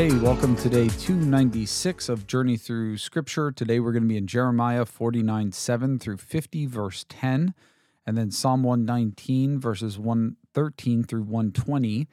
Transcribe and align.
Okay, 0.00 0.18
welcome 0.20 0.56
to 0.56 0.70
day 0.70 0.88
296 0.88 2.08
of 2.08 2.26
Journey 2.26 2.56
Through 2.56 2.96
Scripture. 2.96 3.52
Today 3.52 3.80
we're 3.80 3.92
going 3.92 4.04
to 4.04 4.08
be 4.08 4.16
in 4.16 4.26
Jeremiah 4.26 4.86
49 4.86 5.52
7 5.52 5.98
through 5.98 6.16
50, 6.16 6.64
verse 6.64 7.04
10, 7.10 7.52
and 8.06 8.16
then 8.16 8.30
Psalm 8.30 8.62
119, 8.62 9.60
verses 9.60 9.98
113 9.98 11.04
through 11.04 11.24
120, 11.24 12.08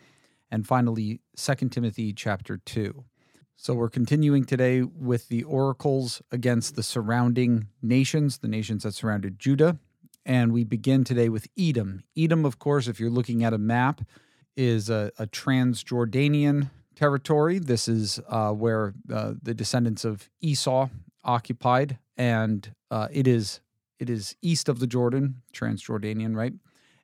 and 0.51 0.68
finally 0.68 1.21
2 1.37 1.69
Timothy 1.69 2.11
chapter 2.11 2.57
2. 2.57 3.05
So 3.55 3.73
we're 3.73 3.88
continuing 3.88 4.43
today 4.43 4.82
with 4.82 5.29
the 5.29 5.43
oracles 5.43 6.21
against 6.29 6.75
the 6.75 6.83
surrounding 6.83 7.68
nations, 7.82 8.39
the 8.39 8.49
nations 8.49 8.83
that 8.83 8.96
surrounded 8.96 9.39
Judah. 9.39 9.79
And 10.25 10.51
we 10.51 10.65
begin 10.65 11.05
today 11.05 11.29
with 11.29 11.47
Edom. 11.57 12.04
Edom, 12.18 12.43
of 12.43 12.60
course, 12.60 12.89
if 12.89 12.99
you're 12.99 13.10
looking 13.10 13.46
at 13.46 13.54
a 13.54 13.57
map, 13.57 14.01
is 14.57 14.89
a, 14.89 15.13
a 15.18 15.25
Transjordanian 15.25 16.71
territory. 16.97 17.60
This 17.60 17.87
is 17.87 18.19
uh, 18.28 18.51
where 18.51 18.93
uh, 19.14 19.33
the 19.42 19.54
descendants 19.54 20.04
of 20.04 20.29
Esau 20.42 20.89
occupied, 21.24 22.00
and 22.18 22.74
uh, 22.89 23.07
it 23.11 23.28
is 23.28 23.61
it 24.00 24.10
is 24.10 24.36
east 24.42 24.68
of 24.68 24.79
the 24.79 24.88
Jordan, 24.88 25.41
Transjordanian, 25.54 26.36
right? 26.36 26.54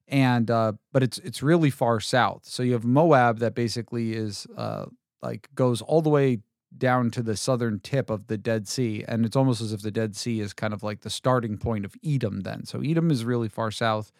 And 0.08 0.50
uh, 0.50 0.74
but 0.92 1.04
it's 1.04 1.20
it's 1.20 1.44
really 1.44 1.70
far 1.70 2.00
south. 2.00 2.42
So 2.46 2.64
you 2.64 2.74
have 2.74 2.84
Moab 2.84 3.38
that 3.40 3.54
basically 3.54 4.14
is 4.14 4.48
uh, 4.58 4.86
like 5.22 5.48
goes 5.54 5.82
all 5.82 6.02
the 6.02 6.10
way 6.10 6.40
down 6.76 7.12
to 7.12 7.22
the 7.22 7.38
southern 7.38 7.80
tip 7.80 8.10
of 8.10 8.26
the 8.26 8.38
Dead 8.38 8.68
Sea, 8.68 9.06
and 9.08 9.26
it's 9.26 9.36
almost 9.36 9.62
as 9.62 9.74
if 9.74 9.84
the 9.84 9.92
Dead 9.92 10.16
Sea 10.16 10.40
is 10.40 10.54
kind 10.54 10.74
of 10.74 10.82
like 10.82 11.02
the 11.02 11.10
starting 11.12 11.58
point 11.58 11.86
of 11.86 11.96
Edom. 12.04 12.42
Then, 12.42 12.66
so 12.66 12.82
Edom 12.82 13.12
is 13.12 13.24
really 13.24 13.50
far 13.50 13.70
south, 13.70 14.12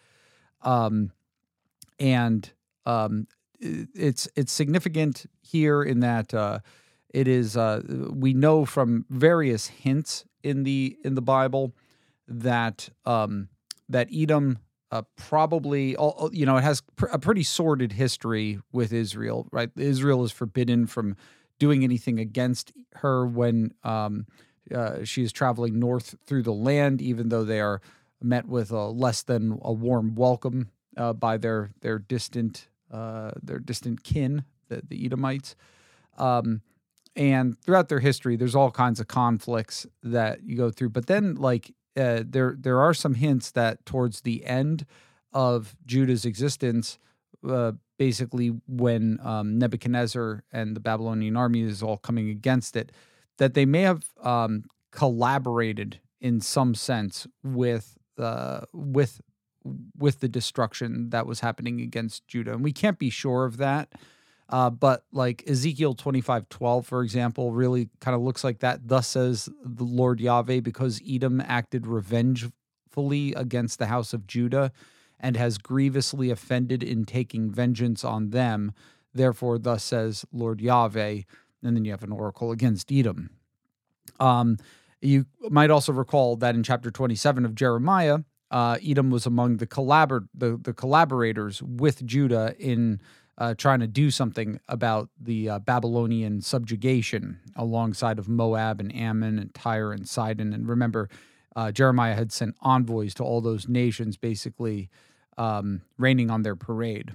um, 0.62 1.10
and 1.98 2.48
um, 2.86 3.26
it's 3.64 4.28
it's 4.36 4.52
significant 4.52 5.26
here 5.42 5.82
in 5.82 6.00
that 6.00 6.32
uh, 6.34 6.58
it 7.12 7.28
is 7.28 7.56
uh, 7.56 7.80
we 8.10 8.34
know 8.34 8.64
from 8.64 9.06
various 9.08 9.68
hints 9.68 10.24
in 10.42 10.64
the 10.64 10.96
in 11.04 11.14
the 11.14 11.22
Bible 11.22 11.74
that 12.28 12.88
um, 13.04 13.48
that 13.88 14.08
Edom 14.12 14.58
uh, 14.90 15.02
probably 15.16 15.96
you 16.32 16.46
know 16.46 16.56
it 16.56 16.64
has 16.64 16.82
a 17.10 17.18
pretty 17.18 17.42
sordid 17.42 17.92
history 17.92 18.60
with 18.72 18.92
Israel. 18.92 19.48
Right, 19.50 19.70
Israel 19.76 20.24
is 20.24 20.32
forbidden 20.32 20.86
from 20.86 21.16
doing 21.58 21.84
anything 21.84 22.18
against 22.18 22.72
her 22.96 23.26
when 23.26 23.72
um, 23.84 24.26
uh, 24.74 25.04
she 25.04 25.22
is 25.22 25.32
traveling 25.32 25.78
north 25.78 26.16
through 26.26 26.42
the 26.42 26.52
land, 26.52 27.00
even 27.00 27.28
though 27.28 27.44
they 27.44 27.60
are 27.60 27.80
met 28.20 28.46
with 28.46 28.70
a 28.70 28.86
less 28.86 29.22
than 29.22 29.58
a 29.62 29.72
warm 29.72 30.14
welcome 30.14 30.70
uh, 30.96 31.12
by 31.12 31.36
their 31.36 31.70
their 31.80 31.98
distant 31.98 32.68
uh, 32.94 33.32
their 33.42 33.58
distant 33.58 34.04
kin, 34.04 34.44
the, 34.68 34.82
the 34.88 35.04
Edomites. 35.04 35.56
Um, 36.16 36.62
and 37.16 37.60
throughout 37.60 37.88
their 37.88 38.00
history, 38.00 38.36
there's 38.36 38.54
all 38.54 38.70
kinds 38.70 39.00
of 39.00 39.08
conflicts 39.08 39.86
that 40.02 40.44
you 40.44 40.56
go 40.56 40.70
through. 40.70 40.90
But 40.90 41.06
then, 41.06 41.34
like, 41.34 41.74
uh, 41.96 42.22
there 42.26 42.56
there 42.58 42.80
are 42.80 42.94
some 42.94 43.14
hints 43.14 43.50
that 43.52 43.84
towards 43.86 44.20
the 44.22 44.44
end 44.44 44.86
of 45.32 45.76
Judah's 45.86 46.24
existence, 46.24 46.98
uh, 47.48 47.72
basically 47.98 48.48
when 48.66 49.18
um, 49.22 49.58
Nebuchadnezzar 49.58 50.44
and 50.52 50.74
the 50.74 50.80
Babylonian 50.80 51.36
army 51.36 51.62
is 51.62 51.82
all 51.82 51.98
coming 51.98 52.30
against 52.30 52.76
it, 52.76 52.92
that 53.38 53.54
they 53.54 53.64
may 53.64 53.82
have 53.82 54.04
um, 54.22 54.64
collaborated 54.90 56.00
in 56.20 56.40
some 56.40 56.74
sense 56.74 57.26
with 57.42 57.96
uh, 58.18 58.60
with 58.72 59.20
with 59.98 60.20
the 60.20 60.28
destruction 60.28 61.10
that 61.10 61.26
was 61.26 61.40
happening 61.40 61.80
against 61.80 62.26
Judah. 62.26 62.52
And 62.52 62.62
we 62.62 62.72
can't 62.72 62.98
be 62.98 63.10
sure 63.10 63.44
of 63.44 63.56
that. 63.56 63.92
Uh, 64.48 64.68
but 64.70 65.04
like 65.10 65.42
Ezekiel 65.48 65.94
25 65.94 66.48
12, 66.48 66.86
for 66.86 67.02
example, 67.02 67.52
really 67.52 67.88
kind 68.00 68.14
of 68.14 68.20
looks 68.20 68.44
like 68.44 68.60
that. 68.60 68.88
Thus 68.88 69.08
says 69.08 69.48
the 69.64 69.84
Lord 69.84 70.20
Yahweh, 70.20 70.60
because 70.60 71.00
Edom 71.08 71.40
acted 71.40 71.86
revengefully 71.86 73.32
against 73.34 73.78
the 73.78 73.86
house 73.86 74.12
of 74.12 74.26
Judah 74.26 74.70
and 75.18 75.36
has 75.36 75.56
grievously 75.56 76.30
offended 76.30 76.82
in 76.82 77.04
taking 77.04 77.50
vengeance 77.50 78.04
on 78.04 78.30
them. 78.30 78.72
Therefore, 79.14 79.58
thus 79.58 79.82
says 79.82 80.26
Lord 80.32 80.60
Yahweh. 80.60 81.22
And 81.62 81.76
then 81.76 81.86
you 81.86 81.92
have 81.92 82.02
an 82.02 82.12
oracle 82.12 82.52
against 82.52 82.92
Edom. 82.92 83.30
Um, 84.20 84.58
you 85.00 85.24
might 85.40 85.70
also 85.70 85.92
recall 85.92 86.36
that 86.36 86.54
in 86.54 86.62
chapter 86.62 86.90
27 86.90 87.44
of 87.46 87.54
Jeremiah, 87.54 88.18
uh, 88.50 88.78
Edom 88.84 89.10
was 89.10 89.26
among 89.26 89.56
the 89.56 89.66
collabor- 89.66 90.28
the, 90.34 90.56
the 90.56 90.72
collaborators 90.72 91.62
with 91.62 92.04
Judah 92.04 92.54
in 92.58 93.00
uh, 93.36 93.54
trying 93.54 93.80
to 93.80 93.86
do 93.86 94.10
something 94.10 94.60
about 94.68 95.08
the 95.20 95.48
uh, 95.48 95.58
Babylonian 95.58 96.40
subjugation 96.40 97.40
alongside 97.56 98.18
of 98.18 98.28
Moab 98.28 98.80
and 98.80 98.94
Ammon 98.94 99.38
and 99.38 99.52
Tyre 99.54 99.92
and 99.92 100.08
Sidon. 100.08 100.52
And 100.52 100.68
remember, 100.68 101.08
uh, 101.56 101.72
Jeremiah 101.72 102.14
had 102.14 102.32
sent 102.32 102.54
envoys 102.60 103.14
to 103.14 103.24
all 103.24 103.40
those 103.40 103.68
nations, 103.68 104.16
basically 104.16 104.88
um, 105.36 105.82
raining 105.98 106.30
on 106.30 106.42
their 106.42 106.56
parade. 106.56 107.14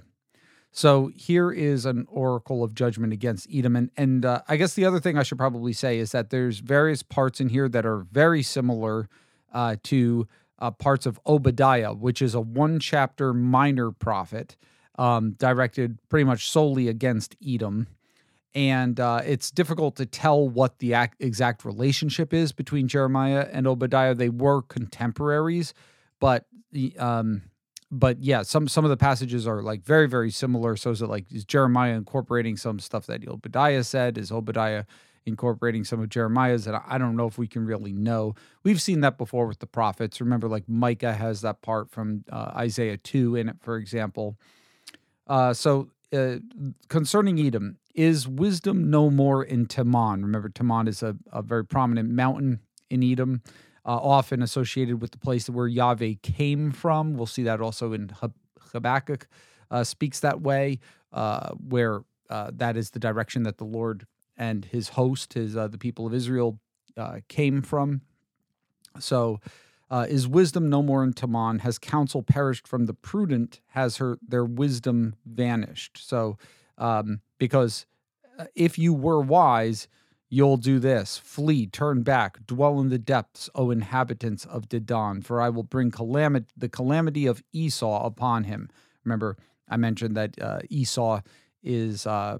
So 0.72 1.10
here 1.16 1.50
is 1.50 1.84
an 1.84 2.06
oracle 2.08 2.62
of 2.62 2.74
judgment 2.74 3.12
against 3.12 3.48
Edom. 3.52 3.74
And, 3.74 3.90
and 3.96 4.24
uh, 4.24 4.42
I 4.46 4.56
guess 4.56 4.74
the 4.74 4.84
other 4.84 5.00
thing 5.00 5.18
I 5.18 5.22
should 5.24 5.38
probably 5.38 5.72
say 5.72 5.98
is 5.98 6.12
that 6.12 6.30
there's 6.30 6.60
various 6.60 7.02
parts 7.02 7.40
in 7.40 7.48
here 7.48 7.68
that 7.68 7.84
are 7.84 8.06
very 8.12 8.42
similar 8.42 9.08
uh, 9.52 9.76
to 9.84 10.28
uh, 10.60 10.70
parts 10.70 11.06
of 11.06 11.18
Obadiah, 11.26 11.92
which 11.92 12.20
is 12.22 12.34
a 12.34 12.40
one 12.40 12.78
chapter 12.78 13.32
minor 13.32 13.90
prophet 13.90 14.56
um, 14.98 15.32
directed 15.32 15.98
pretty 16.08 16.24
much 16.24 16.50
solely 16.50 16.88
against 16.88 17.36
Edom. 17.46 17.86
And 18.54 18.98
uh, 18.98 19.22
it's 19.24 19.50
difficult 19.50 19.96
to 19.96 20.06
tell 20.06 20.48
what 20.48 20.80
the 20.80 20.94
ac- 20.94 21.12
exact 21.20 21.64
relationship 21.64 22.34
is 22.34 22.52
between 22.52 22.88
Jeremiah 22.88 23.48
and 23.50 23.66
Obadiah. 23.66 24.14
They 24.14 24.28
were 24.28 24.62
contemporaries, 24.62 25.72
but 26.18 26.46
um, 26.98 27.42
but 27.92 28.22
yeah, 28.22 28.42
some 28.42 28.66
some 28.68 28.84
of 28.84 28.90
the 28.90 28.96
passages 28.96 29.46
are 29.46 29.62
like 29.62 29.84
very 29.84 30.08
very 30.08 30.32
similar. 30.32 30.76
So 30.76 30.90
is 30.90 31.00
it 31.00 31.06
like 31.06 31.30
is 31.30 31.44
Jeremiah 31.44 31.94
incorporating 31.94 32.56
some 32.56 32.80
stuff 32.80 33.06
that 33.06 33.26
Obadiah 33.26 33.84
said? 33.84 34.18
Is 34.18 34.32
Obadiah 34.32 34.84
incorporating 35.26 35.84
some 35.84 36.00
of 36.00 36.08
Jeremiah's 36.08 36.64
that 36.64 36.82
I 36.86 36.98
don't 36.98 37.16
know 37.16 37.26
if 37.26 37.38
we 37.38 37.46
can 37.46 37.66
really 37.66 37.92
know. 37.92 38.34
We've 38.62 38.80
seen 38.80 39.00
that 39.00 39.18
before 39.18 39.46
with 39.46 39.58
the 39.58 39.66
prophets. 39.66 40.20
Remember, 40.20 40.48
like 40.48 40.68
Micah 40.68 41.14
has 41.14 41.42
that 41.42 41.62
part 41.62 41.90
from 41.90 42.24
uh, 42.30 42.52
Isaiah 42.56 42.96
2 42.96 43.36
in 43.36 43.48
it, 43.48 43.56
for 43.60 43.76
example. 43.76 44.36
Uh, 45.26 45.52
so, 45.52 45.90
uh, 46.12 46.36
concerning 46.88 47.38
Edom, 47.38 47.76
is 47.94 48.26
wisdom 48.26 48.90
no 48.90 49.10
more 49.10 49.44
in 49.44 49.66
Teman? 49.66 50.22
Remember, 50.22 50.48
Teman 50.48 50.88
is 50.88 51.02
a, 51.02 51.16
a 51.32 51.42
very 51.42 51.64
prominent 51.64 52.10
mountain 52.10 52.60
in 52.88 53.04
Edom, 53.04 53.42
uh, 53.84 53.96
often 53.96 54.42
associated 54.42 55.00
with 55.00 55.12
the 55.12 55.18
place 55.18 55.48
where 55.48 55.68
Yahweh 55.68 56.14
came 56.22 56.72
from. 56.72 57.14
We'll 57.14 57.26
see 57.26 57.44
that 57.44 57.60
also 57.60 57.92
in 57.92 58.10
Habakkuk 58.72 59.28
uh, 59.70 59.84
speaks 59.84 60.20
that 60.20 60.40
way, 60.40 60.80
uh, 61.12 61.50
where 61.50 62.02
that 62.28 62.76
is 62.76 62.90
the 62.90 63.00
direction 63.00 63.42
that 63.42 63.58
the 63.58 63.64
Lord 63.64 64.06
and 64.40 64.64
his 64.64 64.88
host, 64.88 65.34
his 65.34 65.54
uh, 65.54 65.68
the 65.68 65.78
people 65.78 66.06
of 66.06 66.14
Israel, 66.14 66.58
uh, 66.96 67.20
came 67.28 67.60
from. 67.60 68.00
So, 68.98 69.38
uh, 69.90 70.06
is 70.08 70.26
wisdom 70.26 70.70
no 70.70 70.82
more 70.82 71.04
in 71.04 71.12
Teman? 71.12 71.60
Has 71.60 71.78
counsel 71.78 72.22
perished 72.22 72.66
from 72.66 72.86
the 72.86 72.94
prudent? 72.94 73.60
Has 73.68 73.98
her 73.98 74.18
their 74.26 74.44
wisdom 74.44 75.14
vanished? 75.26 75.98
So, 76.08 76.38
um, 76.78 77.20
because 77.38 77.86
uh, 78.38 78.46
if 78.54 78.78
you 78.78 78.94
were 78.94 79.20
wise, 79.20 79.88
you'll 80.30 80.56
do 80.56 80.78
this: 80.78 81.18
flee, 81.18 81.66
turn 81.66 82.02
back, 82.02 82.46
dwell 82.46 82.80
in 82.80 82.88
the 82.88 82.98
depths, 82.98 83.50
O 83.54 83.70
inhabitants 83.70 84.46
of 84.46 84.70
Dedan, 84.70 85.22
for 85.22 85.42
I 85.42 85.50
will 85.50 85.64
bring 85.64 85.90
calamity, 85.90 86.46
the 86.56 86.68
calamity 86.70 87.26
of 87.26 87.42
Esau 87.52 88.06
upon 88.06 88.44
him. 88.44 88.70
Remember, 89.04 89.36
I 89.68 89.76
mentioned 89.76 90.16
that 90.16 90.40
uh, 90.40 90.60
Esau 90.70 91.20
is 91.62 92.06
uh, 92.06 92.38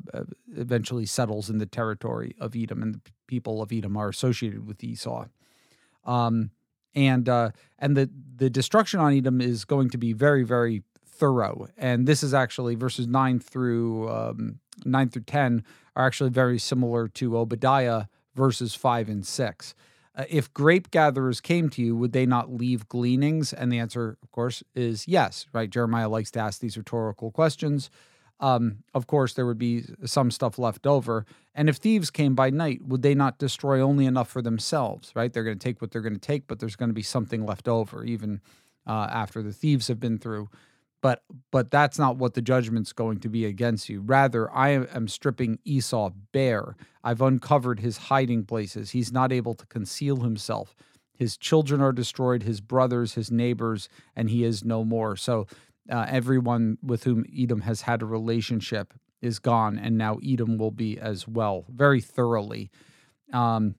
eventually 0.57 1.07
settles 1.07 1.51
in 1.51 1.59
the 1.59 1.67
territory 1.67 2.35
of 2.41 2.57
Edom, 2.57 2.83
and 2.83 2.95
the 2.95 3.01
people 3.27 3.63
of 3.63 3.73
Edom 3.73 3.97
are 3.97 4.09
associated 4.09 4.67
with 4.67 4.83
Esau. 4.83 5.27
Um, 6.05 6.51
and 6.95 7.29
uh, 7.29 7.51
and 7.79 7.97
the 7.97 8.11
the 8.37 8.51
destruction 8.51 9.01
on 9.01 9.13
Edom 9.13 9.41
is 9.41 9.65
going 9.65 9.91
to 9.91 9.99
be 9.99 10.13
very 10.13 10.43
very 10.43 10.83
thorough. 11.07 11.69
And 11.77 12.07
this 12.07 12.23
is 12.23 12.33
actually 12.33 12.75
verses 12.75 13.07
nine 13.07 13.41
through 13.41 14.09
um, 14.09 14.61
nine 14.85 15.09
through 15.11 15.23
ten 15.23 15.65
are 15.95 16.07
actually 16.07 16.31
very 16.31 16.59
similar 16.59 17.09
to 17.09 17.37
Obadiah 17.37 18.05
verses 18.35 18.75
five 18.75 19.09
and 19.09 19.27
six. 19.27 19.75
Uh, 20.17 20.25
if 20.29 20.53
grape 20.53 20.91
gatherers 20.91 21.41
came 21.41 21.69
to 21.71 21.83
you, 21.83 21.95
would 21.95 22.13
they 22.13 22.27
not 22.27 22.53
leave 22.53 22.89
gleanings? 22.89 23.53
And 23.53 23.71
the 23.71 23.79
answer, 23.79 24.19
of 24.23 24.33
course, 24.33 24.63
is 24.75 25.07
yes. 25.07 25.47
Right? 25.53 25.71
Jeremiah 25.71 26.09
likes 26.09 26.31
to 26.33 26.41
ask 26.41 26.61
these 26.61 26.77
rhetorical 26.77 27.31
questions 27.31 27.91
um, 28.41 28.79
of 28.95 29.07
course, 29.07 29.35
there 29.35 29.47
would 29.47 29.59
be 29.59 29.85
some 30.05 30.31
stuff 30.31 30.59
left 30.59 30.87
over. 30.87 31.27
And 31.55 31.69
if 31.69 31.77
thieves 31.77 32.11
came 32.11 32.35
by 32.35 32.51
night, 32.51 32.83
would 32.87 33.03
they 33.03 33.15
not 33.15 33.39
destroy 33.39 33.81
only 33.81 34.07
enough 34.07 34.29
for 34.29 34.43
themselves, 34.43 35.13
right? 35.15 35.33
They're 35.33 35.45
going 35.45 35.59
to 35.59 35.65
take 35.65 35.81
what 35.83 35.91
they're 35.93 36.01
going 36.03 36.15
to 36.15 36.21
take, 36.21 36.47
but 36.49 36.59
there's 36.59 36.77
going 36.77 36.89
to 36.91 36.95
be 36.95 37.03
something 37.03 37.47
left 37.47 37.69
over, 37.69 38.05
even 38.05 38.41
uh, 38.87 39.09
after 39.13 39.43
the 39.43 39.53
thieves 39.53 39.89
have 39.89 40.01
been 40.01 40.19
through. 40.19 40.49
but 41.03 41.23
but 41.51 41.71
that's 41.71 41.99
not 41.99 42.17
what 42.17 42.35
the 42.35 42.43
judgment's 42.43 42.93
going 42.93 43.19
to 43.21 43.29
be 43.29 43.45
against 43.45 43.89
you 43.89 44.01
rather 44.01 44.51
i 44.53 44.69
am 44.71 45.09
stripping 45.09 45.59
esau 45.65 46.11
bare 46.33 46.77
i've 47.05 47.21
uncovered 47.23 47.81
his 47.81 47.97
hiding 47.97 48.45
places 48.45 48.91
he's 48.91 49.13
not 49.13 49.33
able 49.33 49.55
to 49.55 49.67
conceal 49.67 50.19
himself 50.19 50.75
his 51.15 51.37
children 51.37 51.81
are 51.81 51.93
destroyed 51.93 52.43
his 52.43 52.61
brothers 52.61 53.15
his 53.15 53.31
neighbors 53.31 53.89
and 54.17 54.31
he 54.31 54.45
is 54.45 54.65
no 54.65 54.85
more 54.85 55.17
so 55.17 55.47
uh, 55.91 56.07
everyone 56.09 56.79
with 56.83 57.05
whom 57.05 57.25
edom 57.37 57.61
has 57.63 57.83
had 57.83 58.03
a 58.03 58.07
relationship 58.07 58.95
is 59.21 59.39
gone 59.39 59.79
and 59.79 59.99
now 59.99 60.19
edom 60.25 60.57
will 60.57 60.71
be 60.71 60.99
as 60.99 61.29
well 61.29 61.65
very 61.69 62.01
thoroughly 62.01 62.71
um, 63.33 63.75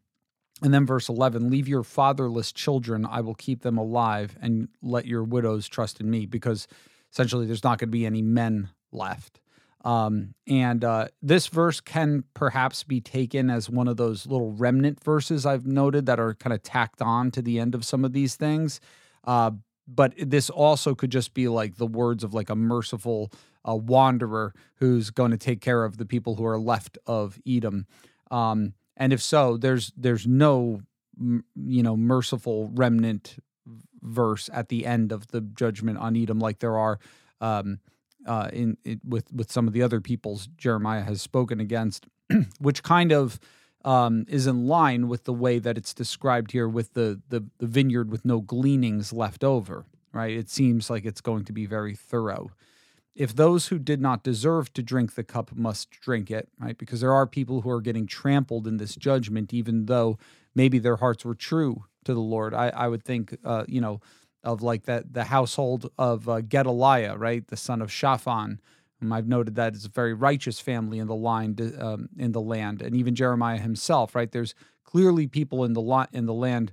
and 0.63 0.73
then 0.73 0.85
verse 0.85 1.09
11 1.09 1.49
leave 1.49 1.67
your 1.67 1.83
fatherless 1.83 2.51
children 2.51 3.05
i 3.05 3.21
will 3.21 3.35
keep 3.35 3.61
them 3.61 3.77
alive 3.77 4.37
and 4.41 4.67
let 4.81 5.05
your 5.05 5.23
widows 5.23 5.67
trust 5.67 5.99
in 5.99 6.09
me 6.09 6.25
because 6.25 6.67
essentially 7.11 7.45
there's 7.45 7.63
not 7.63 7.79
going 7.79 7.89
to 7.89 7.91
be 7.91 8.05
any 8.05 8.21
men 8.21 8.69
left. 8.91 9.39
Um, 9.83 10.35
and 10.47 10.83
uh, 10.83 11.07
this 11.21 11.47
verse 11.47 11.81
can 11.81 12.23
perhaps 12.35 12.83
be 12.83 13.01
taken 13.01 13.49
as 13.49 13.69
one 13.69 13.87
of 13.87 13.97
those 13.97 14.27
little 14.27 14.51
remnant 14.51 15.03
verses 15.03 15.45
I've 15.45 15.65
noted 15.65 16.05
that 16.05 16.19
are 16.19 16.35
kind 16.35 16.53
of 16.53 16.61
tacked 16.61 17.01
on 17.01 17.31
to 17.31 17.41
the 17.41 17.59
end 17.59 17.73
of 17.73 17.83
some 17.83 18.05
of 18.05 18.13
these 18.13 18.35
things. 18.35 18.79
Uh, 19.23 19.51
but 19.87 20.13
this 20.17 20.49
also 20.49 20.95
could 20.95 21.11
just 21.11 21.33
be 21.33 21.47
like 21.47 21.75
the 21.75 21.87
words 21.87 22.23
of 22.23 22.33
like 22.33 22.49
a 22.49 22.55
merciful 22.55 23.31
uh, 23.67 23.75
wanderer 23.75 24.53
who's 24.75 25.09
going 25.09 25.31
to 25.31 25.37
take 25.37 25.61
care 25.61 25.83
of 25.83 25.97
the 25.97 26.05
people 26.05 26.35
who 26.35 26.45
are 26.45 26.59
left 26.59 26.97
of 27.05 27.39
Edom. 27.47 27.85
Um, 28.29 28.73
and 28.97 29.13
if 29.13 29.21
so, 29.21 29.57
there's 29.57 29.91
there's 29.97 30.27
no 30.27 30.81
you 31.19 31.83
know 31.83 31.95
merciful 31.95 32.69
remnant 32.73 33.37
verse 34.01 34.49
at 34.53 34.69
the 34.69 34.85
end 34.85 35.11
of 35.11 35.27
the 35.27 35.41
judgment 35.41 35.97
on 35.97 36.15
Edom, 36.15 36.39
like 36.39 36.59
there 36.59 36.77
are 36.77 36.99
um, 37.39 37.79
uh, 38.25 38.49
in, 38.53 38.77
in, 38.83 39.01
with 39.03 39.31
with 39.33 39.51
some 39.51 39.67
of 39.67 39.73
the 39.73 39.81
other 39.81 40.01
peoples 40.01 40.47
Jeremiah 40.57 41.03
has 41.03 41.21
spoken 41.21 41.59
against, 41.59 42.07
which 42.59 42.83
kind 42.83 43.11
of 43.11 43.39
um, 43.83 44.25
is 44.27 44.47
in 44.47 44.67
line 44.67 45.07
with 45.07 45.23
the 45.23 45.33
way 45.33 45.59
that 45.59 45.77
it's 45.77 45.93
described 45.93 46.51
here, 46.51 46.67
with 46.67 46.93
the, 46.93 47.21
the 47.29 47.45
the 47.57 47.67
vineyard 47.67 48.11
with 48.11 48.25
no 48.25 48.41
gleanings 48.41 49.13
left 49.13 49.43
over. 49.43 49.85
Right? 50.13 50.35
It 50.35 50.49
seems 50.49 50.89
like 50.89 51.05
it's 51.05 51.21
going 51.21 51.45
to 51.45 51.53
be 51.53 51.65
very 51.65 51.95
thorough. 51.95 52.51
If 53.15 53.35
those 53.35 53.67
who 53.67 53.79
did 53.79 54.01
not 54.01 54.23
deserve 54.23 54.73
to 54.73 54.83
drink 54.83 55.15
the 55.15 55.23
cup 55.23 55.55
must 55.55 55.89
drink 55.91 56.31
it, 56.31 56.49
right? 56.59 56.77
Because 56.77 57.01
there 57.01 57.13
are 57.13 57.27
people 57.27 57.61
who 57.61 57.69
are 57.69 57.81
getting 57.81 58.07
trampled 58.07 58.67
in 58.67 58.77
this 58.77 58.95
judgment, 58.95 59.53
even 59.53 59.85
though 59.85 60.17
maybe 60.55 60.79
their 60.79 60.97
hearts 60.97 61.25
were 61.25 61.35
true 61.35 61.85
to 62.05 62.13
the 62.13 62.21
Lord. 62.21 62.53
I, 62.53 62.69
I 62.69 62.87
would 62.87 63.03
think, 63.03 63.37
uh, 63.43 63.65
you 63.67 63.81
know, 63.81 64.01
of 64.43 64.61
like 64.61 64.83
that 64.83 65.13
the 65.13 65.25
household 65.25 65.91
of 65.97 66.27
uh, 66.27 66.41
Gedaliah, 66.41 67.15
right, 67.15 67.45
the 67.47 67.57
son 67.57 67.81
of 67.81 67.91
Shaphan. 67.91 68.59
Whom 69.01 69.11
I've 69.11 69.27
noted 69.27 69.55
that 69.55 69.73
it's 69.73 69.85
a 69.85 69.89
very 69.89 70.13
righteous 70.13 70.59
family 70.59 70.99
in 70.99 71.07
the 71.07 71.15
line 71.15 71.57
um, 71.79 72.07
in 72.17 72.31
the 72.31 72.41
land, 72.41 72.81
and 72.83 72.95
even 72.95 73.15
Jeremiah 73.15 73.57
himself, 73.57 74.13
right. 74.13 74.31
There's 74.31 74.53
clearly 74.83 75.27
people 75.27 75.63
in 75.63 75.73
the 75.73 75.81
lot 75.81 76.09
in 76.13 76.27
the 76.27 76.33
land 76.33 76.71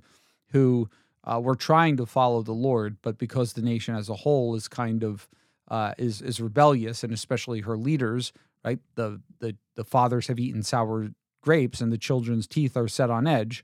who 0.51 0.89
uh, 1.23 1.39
were 1.41 1.55
trying 1.55 1.97
to 1.97 2.05
follow 2.05 2.43
the 2.43 2.51
Lord, 2.53 2.97
but 3.01 3.17
because 3.17 3.53
the 3.53 3.63
nation 3.63 3.95
as 3.95 4.09
a 4.09 4.15
whole 4.15 4.53
is 4.55 4.67
kind 4.67 5.03
of 5.03 5.27
uh, 5.69 5.93
is 5.97 6.21
is 6.21 6.39
rebellious, 6.39 7.03
and 7.03 7.11
especially 7.11 7.61
her 7.61 7.77
leaders, 7.77 8.31
right? 8.63 8.79
The 8.93 9.21
the 9.39 9.55
the 9.75 9.83
fathers 9.83 10.27
have 10.27 10.39
eaten 10.39 10.61
sour 10.61 11.09
grapes, 11.41 11.81
and 11.81 11.91
the 11.91 11.97
children's 11.97 12.45
teeth 12.45 12.77
are 12.77 12.87
set 12.87 13.09
on 13.09 13.25
edge. 13.25 13.63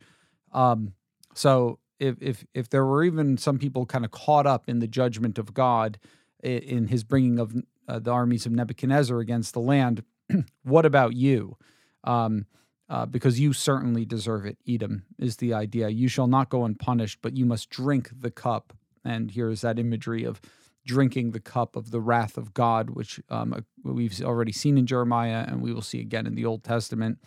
Um, 0.51 0.94
so 1.35 1.77
if 2.00 2.15
if 2.19 2.45
if 2.56 2.69
there 2.69 2.85
were 2.85 3.03
even 3.03 3.38
some 3.38 3.59
people 3.59 3.85
kind 3.85 4.06
of 4.06 4.09
caught 4.09 4.47
up 4.47 4.63
in 4.68 4.79
the 4.79 4.88
judgment 4.88 5.38
of 5.38 5.53
God 5.53 6.00
in 6.44 6.88
his 6.88 7.03
bringing 7.03 7.39
of 7.39 7.56
uh, 7.87 7.99
the 7.99 8.11
armies 8.11 8.45
of 8.45 8.51
Nebuchadnezzar 8.51 9.19
against 9.19 9.53
the 9.53 9.59
land, 9.59 10.03
what 10.63 10.85
about 10.85 11.15
you? 11.15 11.57
Um, 12.03 12.45
uh, 12.87 13.05
because 13.05 13.39
you 13.39 13.51
certainly 13.51 14.05
deserve 14.05 14.45
it. 14.45 14.57
Edom 14.67 15.05
is 15.17 15.37
the 15.37 15.53
idea. 15.53 15.89
You 15.89 16.07
shall 16.07 16.27
not 16.27 16.49
go 16.49 16.65
unpunished, 16.65 17.19
but 17.21 17.35
you 17.35 17.45
must 17.45 17.69
drink 17.69 18.11
the 18.15 18.29
cup. 18.29 18.73
And 19.03 19.31
here 19.31 19.49
is 19.49 19.61
that 19.61 19.79
imagery 19.79 20.23
of 20.23 20.39
drinking 20.85 21.31
the 21.31 21.39
cup 21.39 21.75
of 21.75 21.89
the 21.89 21.99
wrath 21.99 22.37
of 22.37 22.53
God, 22.53 22.91
which 22.91 23.19
um, 23.29 23.53
uh, 23.53 23.61
we've 23.83 24.21
already 24.21 24.51
seen 24.51 24.77
in 24.77 24.85
Jeremiah 24.85 25.45
and 25.47 25.61
we 25.61 25.73
will 25.73 25.81
see 25.81 25.99
again 25.99 26.27
in 26.27 26.35
the 26.35 26.45
Old 26.45 26.63
Testament. 26.63 27.19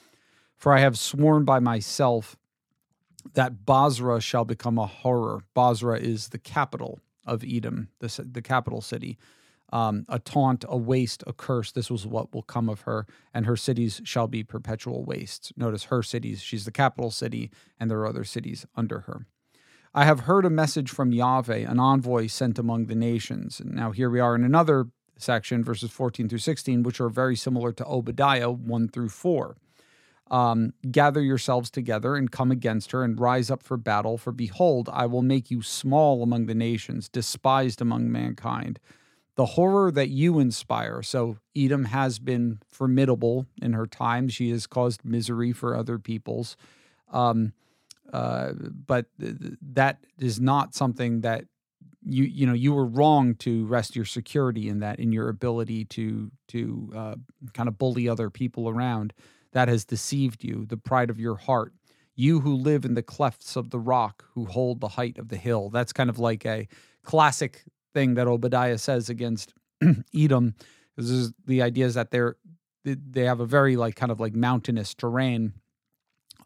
For 0.56 0.72
I 0.72 0.81
have 0.81 0.99
sworn 0.99 1.44
by 1.44 1.58
myself 1.58 2.37
that 3.34 3.66
Bozrah 3.66 4.20
shall 4.20 4.44
become 4.44 4.78
a 4.78 4.87
horror. 4.87 5.43
Bozrah 5.55 5.99
is 5.99 6.28
the 6.28 6.38
capital 6.38 7.00
of 7.25 7.44
Edom, 7.46 7.88
the, 7.99 8.26
the 8.31 8.43
capital 8.43 8.81
city. 8.81 9.19
Um, 9.70 10.06
a 10.09 10.19
taunt, 10.19 10.65
a 10.69 10.76
waste, 10.76 11.23
a 11.26 11.32
curse. 11.32 11.73
This 11.73 11.91
was 11.91 12.06
what 12.06 12.32
will 12.32 12.43
come 12.43 12.69
of 12.69 12.82
her, 12.82 13.06
and 13.35 13.44
her 13.44 13.56
cities 13.56 14.00
shall 14.05 14.26
be 14.26 14.43
perpetual 14.43 15.05
wastes. 15.05 15.53
Notice 15.56 15.85
her 15.85 16.03
cities, 16.03 16.41
she's 16.41 16.65
the 16.65 16.70
capital 16.70 17.11
city, 17.11 17.50
and 17.79 17.91
there 17.91 17.99
are 17.99 18.06
other 18.06 18.25
cities 18.25 18.65
under 18.75 19.00
her. 19.00 19.26
I 19.94 20.05
have 20.05 20.20
heard 20.20 20.44
a 20.44 20.50
message 20.50 20.91
from 20.91 21.12
Yahweh, 21.12 21.70
an 21.70 21.79
envoy 21.79 22.29
sent 22.29 22.59
among 22.59 22.87
the 22.87 22.94
nations. 22.94 23.61
And 23.61 23.75
now 23.75 23.91
here 23.91 24.09
we 24.09 24.20
are 24.20 24.35
in 24.35 24.44
another 24.44 24.87
section, 25.19 25.65
verses 25.65 25.91
14 25.91 26.29
through 26.29 26.38
16, 26.38 26.82
which 26.82 27.00
are 27.00 27.09
very 27.09 27.37
similar 27.37 27.73
to 27.73 27.87
Obadiah 27.87 28.50
1 28.50 28.88
through 28.88 29.09
4 29.11 29.56
um, 30.31 30.73
gather 30.91 31.23
yourselves 31.23 31.70
together 31.70 32.17
and 32.17 32.31
come 32.31 32.50
against 32.50 32.93
her 32.93 33.03
and 33.03 33.19
rise 33.19 33.50
up 33.50 33.62
for 33.62 33.76
battle. 33.76 34.19
For 34.19 34.32
behold, 34.32 34.88
I 34.93 35.06
will 35.06 35.23
make 35.23 35.50
you 35.50 35.62
small 35.62 36.23
among 36.23 36.47
the 36.47 36.55
nations, 36.55 37.09
despised 37.09 37.81
among 37.81 38.11
mankind. 38.11 38.79
The 39.38 39.46
horror 39.46 39.90
that 39.93 40.11
you 40.11 40.40
inspire. 40.40 41.02
So, 41.02 41.38
Edom 41.56 41.87
has 41.87 42.19
been 42.19 42.61
formidable 42.69 43.46
in 43.62 43.73
her 43.73 43.87
time. 43.87 44.29
She 44.29 44.50
has 44.50 44.67
caused 44.67 45.05
misery 45.05 45.52
for 45.52 45.76
other 45.76 45.99
peoples. 45.99 46.58
Um, 47.12 47.55
uh, 48.12 48.52
but 48.52 49.06
th- 49.20 49.37
that 49.62 50.05
is 50.19 50.40
not 50.40 50.75
something 50.75 51.23
that 51.23 51.44
you 52.02 52.25
you 52.25 52.46
know 52.46 52.52
you 52.52 52.75
were 52.75 52.87
wrong 52.87 53.35
to 53.37 53.67
rest 53.67 53.96
your 53.96 54.05
security 54.05 54.69
in 54.69 54.81
that 54.81 54.99
in 54.99 55.12
your 55.12 55.29
ability 55.29 55.84
to 55.87 56.31
to 56.49 56.93
uh, 56.96 57.14
kind 57.55 57.69
of 57.69 57.79
bully 57.79 58.08
other 58.08 58.31
people 58.31 58.69
around 58.69 59.12
that 59.52 59.69
has 59.69 59.84
deceived 59.84 60.44
you, 60.44 60.67
the 60.67 60.77
pride 60.77 61.10
of 61.10 61.20
your 61.20 61.36
heart. 61.36 61.72
You 62.15 62.41
who 62.41 62.55
live 62.55 62.84
in 62.84 62.94
the 62.94 63.03
clefts 63.03 63.56
of 63.56 63.70
the 63.70 63.79
rock, 63.79 64.24
who 64.34 64.46
hold 64.46 64.81
the 64.81 64.89
height 64.89 65.19
of 65.19 65.29
the 65.29 65.36
hill. 65.36 65.70
That's 65.70 65.93
kind 65.93 66.10
of 66.10 66.19
like 66.19 66.44
a 66.44 66.69
classic 67.05 67.65
thing 67.95 68.15
that 68.15 68.27
Obadiah 68.27 68.79
says 68.79 69.09
against 69.09 69.55
Edom. 70.15 70.55
This 70.97 71.11
is 71.11 71.33
the 71.47 71.63
idea 71.63 71.87
is 71.87 71.95
that 71.95 72.11
they're 72.11 72.37
they 72.85 73.25
have 73.25 73.41
a 73.41 73.47
very 73.47 73.77
like 73.77 73.97
kind 73.97 74.11
of 74.11 74.21
like 74.21 74.35
mountainous 74.35 74.95
terrain, 74.95 75.53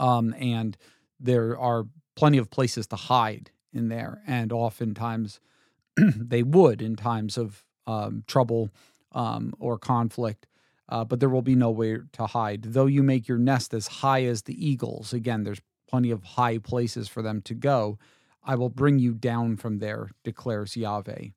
um, 0.00 0.34
and 0.38 0.76
there 1.20 1.58
are 1.58 1.84
plenty 2.16 2.38
of 2.38 2.50
places 2.50 2.86
to 2.88 2.96
hide 2.96 3.50
in 3.72 3.88
there, 3.88 4.22
and 4.26 4.52
oftentimes 4.52 5.40
they 5.96 6.42
would 6.42 6.82
in 6.82 6.96
times 6.96 7.38
of 7.38 7.64
um, 7.86 8.24
trouble 8.26 8.70
um, 9.12 9.54
or 9.58 9.78
conflict 9.78 10.46
uh, 10.92 11.04
but 11.04 11.20
there 11.20 11.30
will 11.30 11.42
be 11.42 11.54
nowhere 11.54 12.06
to 12.12 12.26
hide. 12.26 12.62
Though 12.64 12.84
you 12.84 13.02
make 13.02 13.26
your 13.26 13.38
nest 13.38 13.72
as 13.72 13.86
high 13.86 14.24
as 14.24 14.42
the 14.42 14.66
eagles, 14.68 15.14
again, 15.14 15.42
there's 15.42 15.62
plenty 15.88 16.10
of 16.10 16.22
high 16.22 16.58
places 16.58 17.08
for 17.08 17.22
them 17.22 17.40
to 17.42 17.54
go. 17.54 17.98
I 18.44 18.56
will 18.56 18.70
bring 18.70 18.98
you 18.98 19.14
down 19.14 19.56
from 19.56 19.78
there, 19.78 20.10
declares 20.24 20.76
Yahweh. 20.76 21.28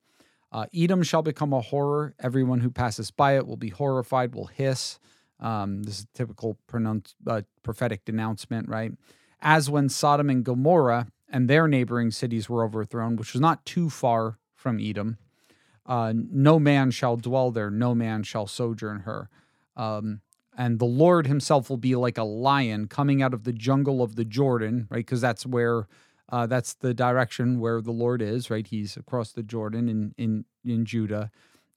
Uh, 0.52 0.66
Edom 0.74 1.04
shall 1.04 1.22
become 1.22 1.54
a 1.54 1.62
horror. 1.62 2.16
Everyone 2.20 2.62
who 2.62 2.72
passes 2.72 3.12
by 3.12 3.36
it 3.36 3.46
will 3.46 3.58
be 3.58 3.70
horrified, 3.70 4.34
will 4.34 4.48
hiss. 4.48 5.00
Um, 5.40 5.84
this 5.84 6.00
is 6.00 6.04
a 6.06 6.18
typical 6.18 6.58
uh, 7.28 7.42
prophetic 7.62 8.06
denouncement, 8.06 8.70
right? 8.70 8.94
As 9.42 9.70
when 9.70 9.90
Sodom 9.90 10.30
and 10.30 10.44
Gomorrah 10.44 11.08
and 11.30 11.50
their 11.50 11.68
neighboring 11.68 12.12
cities 12.12 12.50
were 12.50 12.64
overthrown, 12.64 13.18
which 13.18 13.34
was 13.34 13.42
not 13.42 13.66
too 13.66 13.90
far 13.90 14.40
from 14.54 14.80
Edom. 14.80 15.18
Uh, 15.86 16.14
no 16.16 16.58
man 16.58 16.90
shall 16.90 17.18
dwell 17.18 17.52
there, 17.52 17.70
no 17.70 17.94
man 17.94 18.24
shall 18.24 18.48
sojourn 18.48 19.02
her. 19.02 19.30
Um, 19.76 20.22
and 20.58 20.80
the 20.80 20.86
Lord 20.86 21.28
himself 21.28 21.70
will 21.70 21.78
be 21.78 21.96
like 21.96 22.18
a 22.18 22.24
lion 22.24 22.88
coming 22.88 23.22
out 23.22 23.34
of 23.34 23.44
the 23.44 23.54
jungle 23.54 24.02
of 24.02 24.16
the 24.16 24.26
Jordan, 24.26 24.88
right? 24.90 25.00
Because 25.06 25.22
that's 25.22 25.46
where, 25.46 25.88
uh, 26.30 26.48
that's 26.48 26.74
the 26.74 26.94
direction 26.94 27.60
where 27.60 27.82
the 27.82 27.92
Lord 27.92 28.22
is, 28.22 28.50
right? 28.50 28.66
He's 28.66 28.98
across 28.98 29.32
the 29.32 29.44
Jordan 29.44 29.88
in 29.88 30.14
in 30.18 30.46
in 30.64 30.86
Judah, 30.86 31.32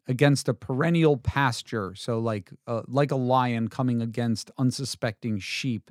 against 0.07 0.49
a 0.49 0.55
perennial 0.55 1.17
pasture. 1.17 1.95
So 1.95 2.19
like 2.19 2.51
uh, 2.67 2.83
like 2.87 3.11
a 3.11 3.17
lion 3.17 3.69
coming 3.69 4.01
against 4.01 4.51
unsuspecting 4.59 5.39
sheep. 5.39 5.91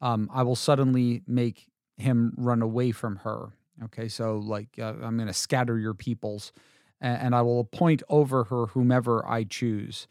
Um, 0.00 0.28
I 0.32 0.42
will 0.42 0.56
suddenly 0.56 1.22
make 1.26 1.68
him 1.96 2.34
run 2.36 2.60
away 2.60 2.92
from 2.92 3.16
her. 3.16 3.52
Okay, 3.84 4.08
so 4.08 4.36
like 4.36 4.68
uh, 4.78 4.94
I'm 5.02 5.16
going 5.16 5.26
to 5.26 5.32
scatter 5.32 5.78
your 5.78 5.94
peoples, 5.94 6.52
and, 7.00 7.20
and, 7.22 7.34
I 7.34 7.42
will 7.42 7.60
appoint 7.60 8.02
over 8.08 8.44
her 8.44 8.66
whomever 8.66 9.26
I 9.26 9.44
choose. 9.44 10.06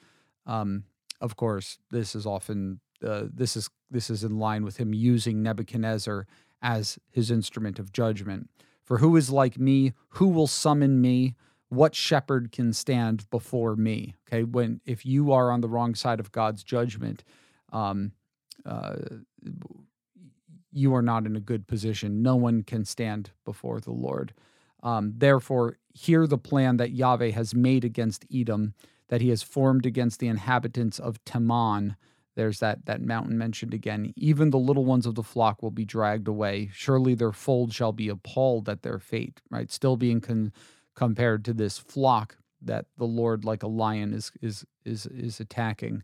Um, 0.46 0.84
of 1.22 1.38
course, 1.38 1.78
this 1.92 2.16
is 2.16 2.26
often 2.26 2.82
uh, 3.06 3.26
this 3.32 3.56
is 3.56 3.70
this 3.90 4.10
is 4.10 4.24
in 4.24 4.38
line 4.38 4.66
with 4.66 4.78
him 4.78 4.94
using 4.94 5.44
Nebuchadnezzar 5.44 6.26
as 6.64 6.98
his 7.12 7.30
instrument 7.30 7.78
of 7.78 7.94
judgment. 7.94 8.50
For 8.82 8.98
who 8.98 9.16
is 9.16 9.30
like 9.30 9.60
me? 9.60 9.94
Who 10.10 10.30
will 10.30 10.48
summon 10.48 11.00
me? 11.00 11.36
what 11.74 11.96
shepherd 11.96 12.52
can 12.52 12.72
stand 12.74 13.30
before 13.30 13.76
me? 13.76 14.16
Okay, 14.28 14.44
when 14.44 14.80
if 14.86 15.06
you 15.06 15.32
are 15.32 15.52
on 15.52 15.62
the 15.62 15.70
wrong 15.70 15.96
side 15.96 16.20
of 16.20 16.32
God's 16.32 16.64
judgment, 16.64 17.24
um, 17.72 18.12
uh, 18.66 18.96
you 20.72 20.94
are 20.96 21.02
not 21.02 21.26
in 21.26 21.36
a 21.36 21.42
good 21.42 21.68
position. 21.68 22.22
No 22.22 22.36
one 22.36 22.64
can 22.64 22.86
stand 22.86 23.32
before 23.46 23.80
the 23.80 23.92
Lord. 23.92 24.34
Um, 24.82 25.14
therefore, 25.18 25.78
hear 25.94 26.28
the 26.28 26.38
plan 26.38 26.78
that 26.78 26.92
Yahweh 26.92 27.32
has 27.32 27.56
made 27.56 27.86
against 27.86 28.26
Edom, 28.34 28.74
that 29.08 29.22
he 29.22 29.30
has 29.30 29.44
formed 29.44 29.86
against 29.86 30.20
the 30.20 30.28
inhabitants 30.28 31.00
of 31.00 31.24
Teman. 31.26 31.96
There's 32.36 32.60
that, 32.60 32.86
that 32.86 33.02
mountain 33.02 33.38
mentioned 33.38 33.74
again. 33.74 34.14
Even 34.16 34.50
the 34.50 34.58
little 34.58 34.86
ones 34.86 35.06
of 35.06 35.16
the 35.16 35.24
flock 35.24 35.62
will 35.62 35.72
be 35.72 35.86
dragged 35.86 36.28
away. 36.28 36.70
Surely 36.74 37.16
their 37.16 37.32
fold 37.32 37.74
shall 37.74 37.92
be 37.92 38.10
appalled 38.10 38.68
at 38.70 38.82
their 38.82 39.00
fate, 39.00 39.42
right? 39.50 39.72
Still 39.72 39.98
being 39.98 40.22
con- 40.22 40.54
compared 40.96 41.46
to 41.46 41.54
this 41.54 41.78
flock 41.78 42.38
that 42.62 42.86
the 42.98 43.06
Lord, 43.06 43.46
like 43.46 43.64
a 43.64 43.68
lion, 43.68 44.14
is, 44.14 44.32
is, 44.42 44.66
is, 44.86 45.06
is 45.08 45.40
attacking. 45.40 46.04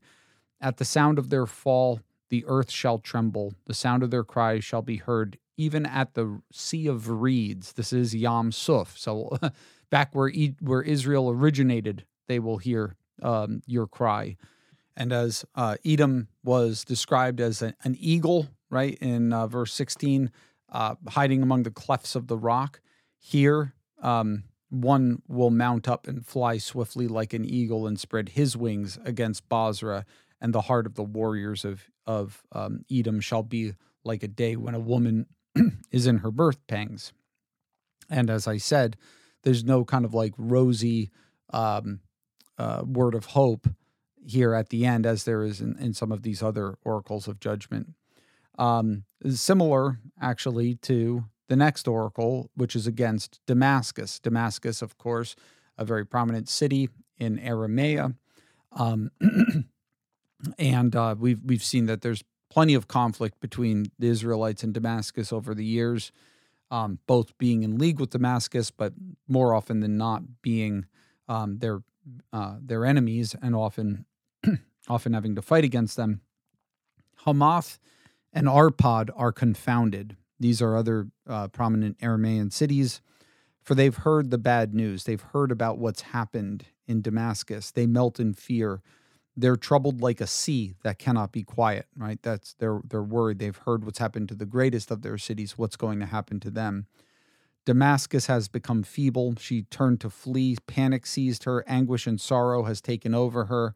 At 0.62 0.78
the 0.78 0.86
sound 0.86 1.18
of 1.18 1.30
their 1.30 1.46
fall, 1.46 2.02
the 2.30 2.46
earth 2.48 2.70
shall 2.72 3.00
tremble. 3.00 3.54
The 3.66 3.74
sound 3.74 4.04
of 4.04 4.12
their 4.12 4.24
cries 4.24 4.64
shall 4.64 4.82
be 4.82 4.98
heard 4.98 5.38
even 5.58 5.86
at 5.86 6.14
the 6.14 6.42
Sea 6.54 6.88
of 6.88 7.10
Reeds. 7.10 7.74
This 7.74 7.92
is 7.92 8.16
Yam 8.16 8.52
Suf. 8.52 8.98
So 8.98 9.38
back 9.90 10.16
where 10.16 10.30
e- 10.30 10.56
where 10.62 10.82
Israel 10.82 11.30
originated, 11.30 12.06
they 12.28 12.40
will 12.40 12.58
hear 12.58 12.96
um, 13.22 13.62
your 13.66 13.86
cry. 13.86 14.38
And 15.00 15.14
as 15.14 15.46
uh, 15.56 15.78
Edom 15.86 16.28
was 16.44 16.84
described 16.84 17.40
as 17.40 17.62
a, 17.62 17.74
an 17.86 17.96
eagle, 17.98 18.50
right 18.70 18.98
in 19.00 19.32
uh, 19.32 19.48
verse 19.48 19.74
16, 19.74 20.30
uh, 20.72 20.96
hiding 21.08 21.42
among 21.42 21.64
the 21.64 21.72
clefts 21.72 22.16
of 22.16 22.28
the 22.28 22.38
rock, 22.38 22.82
here 23.18 23.74
um, 24.04 24.44
one 24.70 25.22
will 25.28 25.52
mount 25.52 25.88
up 25.88 26.06
and 26.06 26.26
fly 26.26 26.58
swiftly 26.58 27.08
like 27.08 27.34
an 27.34 27.46
eagle 27.46 27.88
and 27.88 27.98
spread 27.98 28.30
his 28.30 28.58
wings 28.58 29.00
against 29.06 29.48
Bozrah, 29.48 30.06
and 30.42 30.54
the 30.54 30.62
heart 30.62 30.86
of 30.86 30.96
the 30.96 31.04
warriors 31.04 31.66
of 31.66 31.86
of 32.06 32.44
um, 32.52 32.84
Edom 32.92 33.20
shall 33.20 33.44
be 33.44 33.74
like 34.04 34.24
a 34.24 34.28
day 34.28 34.56
when 34.56 34.74
a 34.74 34.80
woman 34.80 35.28
is 35.92 36.08
in 36.08 36.18
her 36.20 36.32
birth 36.32 36.66
pangs. 36.68 37.14
And 38.10 38.30
as 38.30 38.48
I 38.48 38.58
said, 38.58 38.98
there's 39.44 39.64
no 39.64 39.86
kind 39.86 40.06
of 40.06 40.14
like 40.14 40.34
rosy 40.38 41.12
um, 41.52 42.00
uh, 42.58 42.82
word 42.84 43.14
of 43.16 43.26
hope 43.26 43.68
here 44.26 44.54
at 44.54 44.70
the 44.70 44.86
end, 44.86 45.06
as 45.06 45.24
there 45.24 45.44
is 45.44 45.62
in, 45.62 45.78
in 45.80 45.94
some 45.94 46.12
of 46.12 46.24
these 46.24 46.44
other 46.44 46.76
oracles 46.84 47.28
of 47.28 47.40
judgment. 47.40 47.94
Um, 48.58 49.04
similar, 49.30 50.00
actually, 50.22 50.76
to 50.76 51.26
the 51.48 51.56
next 51.56 51.88
oracle, 51.88 52.50
which 52.56 52.76
is 52.76 52.88
against 52.88 53.40
Damascus. 53.48 54.20
Damascus, 54.20 54.82
of 54.82 54.98
course, 54.98 55.36
a 55.78 55.86
very 55.86 56.06
prominent 56.06 56.50
city 56.50 56.90
in 57.18 57.38
Aramea. 57.38 58.16
Um, 58.74 59.12
and 60.60 60.96
uh, 60.96 61.16
we've 61.18 61.42
we've 61.44 61.64
seen 61.64 61.86
that 61.88 62.02
there's 62.02 62.24
plenty 62.50 62.74
of 62.74 62.88
conflict 62.88 63.40
between 63.40 63.86
the 63.98 64.08
Israelites 64.08 64.64
and 64.64 64.74
Damascus 64.74 65.32
over 65.32 65.54
the 65.54 65.66
years, 65.66 66.12
um, 66.72 67.00
both 67.08 67.38
being 67.38 67.64
in 67.64 67.78
league 67.78 68.00
with 68.00 68.12
Damascus, 68.12 68.72
but 68.72 68.94
more 69.28 69.54
often 69.54 69.80
than 69.80 69.98
not 69.98 70.42
being 70.42 70.86
um, 71.28 71.60
their 71.60 71.82
uh, 72.34 72.56
their 72.62 72.86
enemies 72.86 73.36
and 73.42 73.56
often 73.56 74.06
often 74.90 75.14
having 75.14 75.36
to 75.36 75.42
fight 75.42 75.64
against 75.64 75.96
them. 75.96 76.22
Hamath 77.26 77.80
and 78.34 78.48
Arpad 78.48 79.10
are 79.16 79.32
confounded. 79.32 80.18
These 80.40 80.62
are 80.62 80.76
other 80.76 81.08
uh, 81.28 81.50
prominent 81.50 82.00
Aramean 82.00 82.52
cities, 82.52 83.02
for 83.62 83.76
they've 83.76 83.96
heard 83.96 84.32
the 84.32 84.38
bad 84.38 84.74
news. 84.74 85.04
They've 85.04 85.22
heard 85.22 85.52
about 85.52 85.78
what's 85.78 86.02
happened 86.02 86.66
in 86.88 87.02
Damascus. 87.02 87.72
They 87.72 87.86
melt 87.86 88.20
in 88.20 88.34
fear 88.34 88.82
they're 89.40 89.56
troubled 89.56 90.02
like 90.02 90.20
a 90.20 90.28
sea 90.28 90.74
that 90.84 91.00
cannot 91.00 91.32
be 91.32 91.44
quiet 91.44 91.88
right 91.96 92.22
that's 92.22 92.54
they're 92.56 92.82
they're 92.88 93.02
worried 93.02 93.40
they've 93.40 93.58
heard 93.66 93.86
what's 93.86 94.00
happened 94.00 94.28
to 94.28 94.36
the 94.36 94.46
greatest 94.46 94.92
of 94.92 95.02
their 95.02 95.18
cities 95.18 95.58
what's 95.58 95.76
going 95.76 96.00
to 96.00 96.06
happen 96.06 96.40
to 96.40 96.52
them 96.52 96.86
damascus 97.66 98.26
has 98.26 98.48
become 98.48 98.84
feeble 98.84 99.34
she 99.40 99.64
turned 99.64 100.02
to 100.02 100.10
flee 100.10 100.58
panic 100.68 101.06
seized 101.06 101.46
her 101.46 101.64
anguish 101.68 102.06
and 102.06 102.20
sorrow 102.20 102.64
has 102.64 102.82
taken 102.82 103.14
over 103.14 103.46
her 103.46 103.74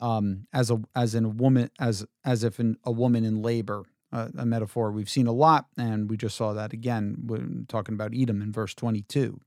um, 0.00 0.46
as 0.52 0.70
a 0.70 0.80
as 0.94 1.14
in 1.14 1.24
a 1.24 1.28
woman 1.28 1.70
as 1.78 2.06
as 2.24 2.44
if 2.44 2.60
in 2.60 2.76
a 2.84 2.92
woman 2.92 3.24
in 3.24 3.42
labor 3.42 3.84
uh, 4.12 4.28
a 4.36 4.46
metaphor 4.46 4.90
we've 4.90 5.10
seen 5.10 5.26
a 5.26 5.32
lot 5.32 5.66
and 5.76 6.10
we 6.10 6.16
just 6.16 6.36
saw 6.36 6.52
that 6.52 6.72
again 6.72 7.16
when 7.26 7.66
talking 7.68 7.94
about 7.94 8.12
edom 8.14 8.42
in 8.42 8.52
verse 8.52 8.74
22 8.74 9.40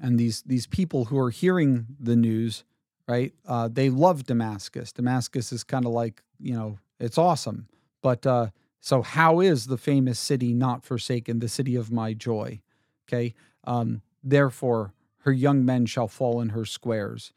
and 0.00 0.18
these 0.18 0.42
these 0.42 0.66
people 0.66 1.06
who 1.06 1.18
are 1.18 1.30
hearing 1.30 1.86
the 2.00 2.16
news 2.16 2.64
right? 3.06 3.32
Uh, 3.46 3.68
they 3.70 3.90
love 3.90 4.24
Damascus. 4.24 4.92
Damascus 4.92 5.52
is 5.52 5.64
kind 5.64 5.84
of 5.84 5.92
like, 5.92 6.22
you 6.40 6.54
know, 6.54 6.78
it's 6.98 7.18
awesome. 7.18 7.68
But 8.02 8.26
uh, 8.26 8.48
so, 8.80 9.02
how 9.02 9.40
is 9.40 9.66
the 9.66 9.76
famous 9.78 10.18
city 10.18 10.54
not 10.54 10.84
forsaken, 10.84 11.38
the 11.38 11.48
city 11.48 11.76
of 11.76 11.90
my 11.90 12.14
joy? 12.14 12.60
Okay. 13.06 13.34
Um, 13.64 14.02
Therefore, 14.26 14.94
her 15.18 15.32
young 15.32 15.66
men 15.66 15.84
shall 15.84 16.08
fall 16.08 16.40
in 16.40 16.50
her 16.50 16.64
squares, 16.64 17.34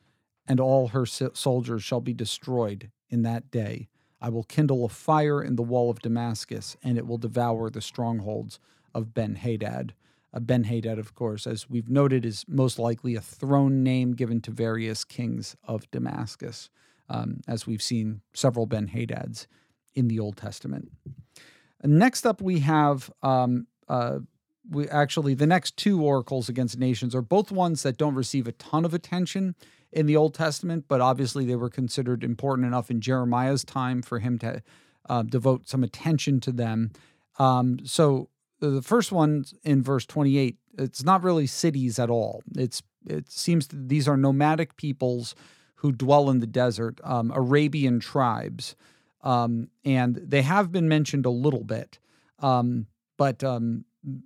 and 0.47 0.59
all 0.59 0.89
her 0.89 1.05
soldiers 1.05 1.83
shall 1.83 2.01
be 2.01 2.13
destroyed 2.13 2.91
in 3.09 3.23
that 3.23 3.51
day. 3.51 3.87
I 4.21 4.29
will 4.29 4.43
kindle 4.43 4.85
a 4.85 4.89
fire 4.89 5.43
in 5.43 5.55
the 5.55 5.63
wall 5.63 5.89
of 5.89 6.01
Damascus, 6.01 6.75
and 6.83 6.97
it 6.97 7.05
will 7.05 7.17
devour 7.17 7.69
the 7.69 7.81
strongholds 7.81 8.59
of 8.93 9.13
Ben 9.13 9.35
Hadad. 9.35 9.93
Uh, 10.33 10.39
ben 10.39 10.63
Hadad, 10.63 10.97
of 10.97 11.13
course, 11.13 11.45
as 11.45 11.69
we've 11.69 11.89
noted, 11.89 12.25
is 12.25 12.43
most 12.47 12.79
likely 12.79 13.15
a 13.15 13.21
throne 13.21 13.83
name 13.83 14.13
given 14.13 14.41
to 14.41 14.51
various 14.51 15.03
kings 15.03 15.55
of 15.63 15.89
Damascus, 15.91 16.69
um, 17.09 17.41
as 17.47 17.67
we've 17.67 17.81
seen 17.81 18.21
several 18.33 18.65
Ben 18.65 18.87
Hadads 18.87 19.45
in 19.93 20.07
the 20.07 20.19
Old 20.19 20.37
Testament. 20.37 20.91
Next 21.83 22.25
up, 22.25 22.41
we 22.41 22.59
have 22.59 23.11
um, 23.21 23.67
uh, 23.87 24.19
we 24.69 24.87
actually 24.89 25.33
the 25.33 25.47
next 25.47 25.77
two 25.77 26.03
oracles 26.03 26.49
against 26.49 26.77
nations 26.77 27.15
are 27.15 27.21
both 27.21 27.51
ones 27.51 27.83
that 27.83 27.97
don't 27.97 28.15
receive 28.15 28.47
a 28.47 28.51
ton 28.53 28.83
of 28.83 28.93
attention 28.93 29.55
in 29.97 30.05
the 30.05 30.15
Old 30.15 30.35
Testament, 30.35 30.85
but 30.87 31.01
obviously 31.01 31.43
they 31.43 31.55
were 31.55 31.71
considered 31.71 32.23
important 32.23 32.67
enough 32.67 32.91
in 32.91 33.01
Jeremiah's 33.01 33.63
time 33.63 34.03
for 34.03 34.19
him 34.19 34.37
to 34.37 34.61
uh, 35.09 35.23
devote 35.23 35.67
some 35.67 35.83
attention 35.83 36.39
to 36.41 36.51
them. 36.51 36.91
Um, 37.39 37.79
so 37.83 38.29
the 38.59 38.83
first 38.83 39.11
one 39.11 39.45
in 39.63 39.81
verse 39.81 40.05
28 40.05 40.57
it's 40.77 41.03
not 41.03 41.23
really 41.23 41.47
cities 41.47 41.97
at 41.97 42.11
all. 42.11 42.43
It's 42.55 42.83
it 43.07 43.31
seems 43.31 43.67
that 43.69 43.89
these 43.89 44.07
are 44.07 44.15
nomadic 44.15 44.77
peoples 44.77 45.33
who 45.77 45.91
dwell 45.91 46.29
in 46.29 46.41
the 46.41 46.47
desert 46.47 47.01
um, 47.03 47.31
arabian 47.31 47.99
tribes. 47.99 48.75
Um, 49.23 49.69
and 49.83 50.17
they 50.17 50.43
have 50.43 50.71
been 50.71 50.87
mentioned 50.87 51.25
a 51.25 51.31
little 51.31 51.63
bit. 51.63 51.97
Um, 52.37 52.85
but 53.17 53.43
um, 53.43 53.85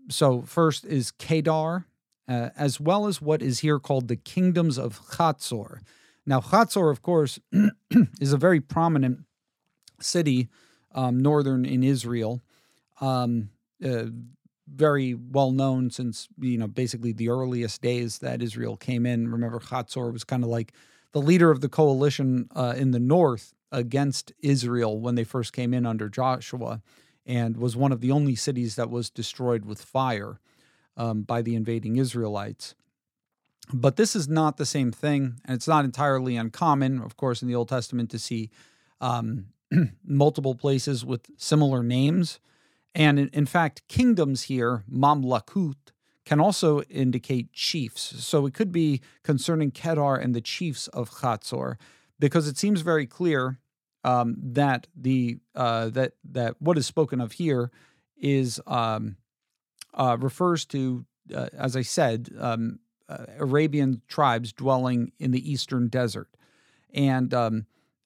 so 0.09 0.41
first 0.41 0.83
is 0.83 1.11
kedar 1.11 1.85
uh, 2.27 2.49
as 2.55 2.79
well 2.79 3.07
as 3.07 3.21
what 3.21 3.41
is 3.41 3.59
here 3.59 3.79
called 3.79 4.07
the 4.07 4.15
kingdoms 4.15 4.77
of 4.77 4.99
Chatzor. 5.11 5.79
Now, 6.25 6.39
Chatzor, 6.39 6.91
of 6.91 7.01
course, 7.01 7.39
is 8.19 8.33
a 8.33 8.37
very 8.37 8.61
prominent 8.61 9.25
city 9.99 10.49
um, 10.93 11.19
northern 11.19 11.65
in 11.65 11.83
Israel. 11.83 12.41
Um, 12.99 13.49
uh, 13.83 14.05
very 14.73 15.13
well 15.13 15.51
known 15.51 15.89
since 15.89 16.29
you 16.39 16.57
know 16.57 16.67
basically 16.67 17.11
the 17.11 17.29
earliest 17.29 17.81
days 17.81 18.19
that 18.19 18.41
Israel 18.41 18.77
came 18.77 19.05
in. 19.05 19.29
Remember, 19.29 19.59
Chatzor 19.59 20.13
was 20.13 20.23
kind 20.23 20.43
of 20.43 20.49
like 20.49 20.73
the 21.11 21.21
leader 21.21 21.51
of 21.51 21.61
the 21.61 21.69
coalition 21.69 22.47
uh, 22.55 22.73
in 22.77 22.91
the 22.91 22.99
north 22.99 23.53
against 23.71 24.31
Israel 24.39 24.99
when 24.99 25.15
they 25.15 25.23
first 25.23 25.53
came 25.53 25.73
in 25.73 25.85
under 25.85 26.09
Joshua, 26.09 26.81
and 27.25 27.57
was 27.57 27.75
one 27.75 27.91
of 27.91 28.01
the 28.01 28.11
only 28.11 28.35
cities 28.35 28.75
that 28.75 28.89
was 28.89 29.09
destroyed 29.09 29.65
with 29.65 29.81
fire 29.81 30.39
um, 31.01 31.23
by 31.23 31.41
the 31.41 31.55
invading 31.55 31.97
Israelites. 31.97 32.75
But 33.73 33.95
this 33.95 34.15
is 34.15 34.27
not 34.27 34.57
the 34.57 34.65
same 34.65 34.91
thing, 34.91 35.41
and 35.45 35.55
it's 35.55 35.67
not 35.67 35.83
entirely 35.83 36.35
uncommon, 36.35 37.01
of 37.01 37.17
course, 37.17 37.41
in 37.41 37.47
the 37.47 37.55
Old 37.55 37.69
Testament 37.69 38.11
to 38.11 38.19
see 38.19 38.51
um, 38.99 39.47
multiple 40.05 40.53
places 40.53 41.03
with 41.03 41.31
similar 41.37 41.81
names. 41.81 42.39
And 42.93 43.17
in, 43.17 43.29
in 43.29 43.45
fact, 43.47 43.87
kingdoms 43.87 44.43
here, 44.43 44.83
mamlakut, 44.91 45.75
can 46.23 46.39
also 46.39 46.81
indicate 46.83 47.51
chiefs. 47.51 48.23
So 48.23 48.45
it 48.45 48.53
could 48.53 48.71
be 48.71 49.01
concerning 49.23 49.71
Kedar 49.71 50.15
and 50.15 50.35
the 50.35 50.41
chiefs 50.41 50.87
of 50.89 51.09
Chatzor, 51.09 51.77
because 52.19 52.47
it 52.47 52.57
seems 52.59 52.81
very 52.81 53.07
clear 53.07 53.57
um, 54.03 54.35
that 54.37 54.85
the 54.95 55.37
uh, 55.55 55.89
that 55.89 56.13
that 56.31 56.55
what 56.59 56.77
is 56.77 56.85
spoken 56.85 57.21
of 57.21 57.33
here 57.33 57.71
is 58.17 58.61
um, 58.67 59.15
uh, 59.93 60.17
refers 60.19 60.65
to, 60.67 61.05
uh, 61.33 61.47
as 61.53 61.75
I 61.75 61.81
said, 61.81 62.29
um, 62.39 62.79
uh, 63.09 63.25
Arabian 63.37 64.01
tribes 64.07 64.53
dwelling 64.53 65.11
in 65.19 65.31
the 65.31 65.51
eastern 65.51 65.87
desert, 65.87 66.29
and 66.93 67.33
um, 67.33 67.65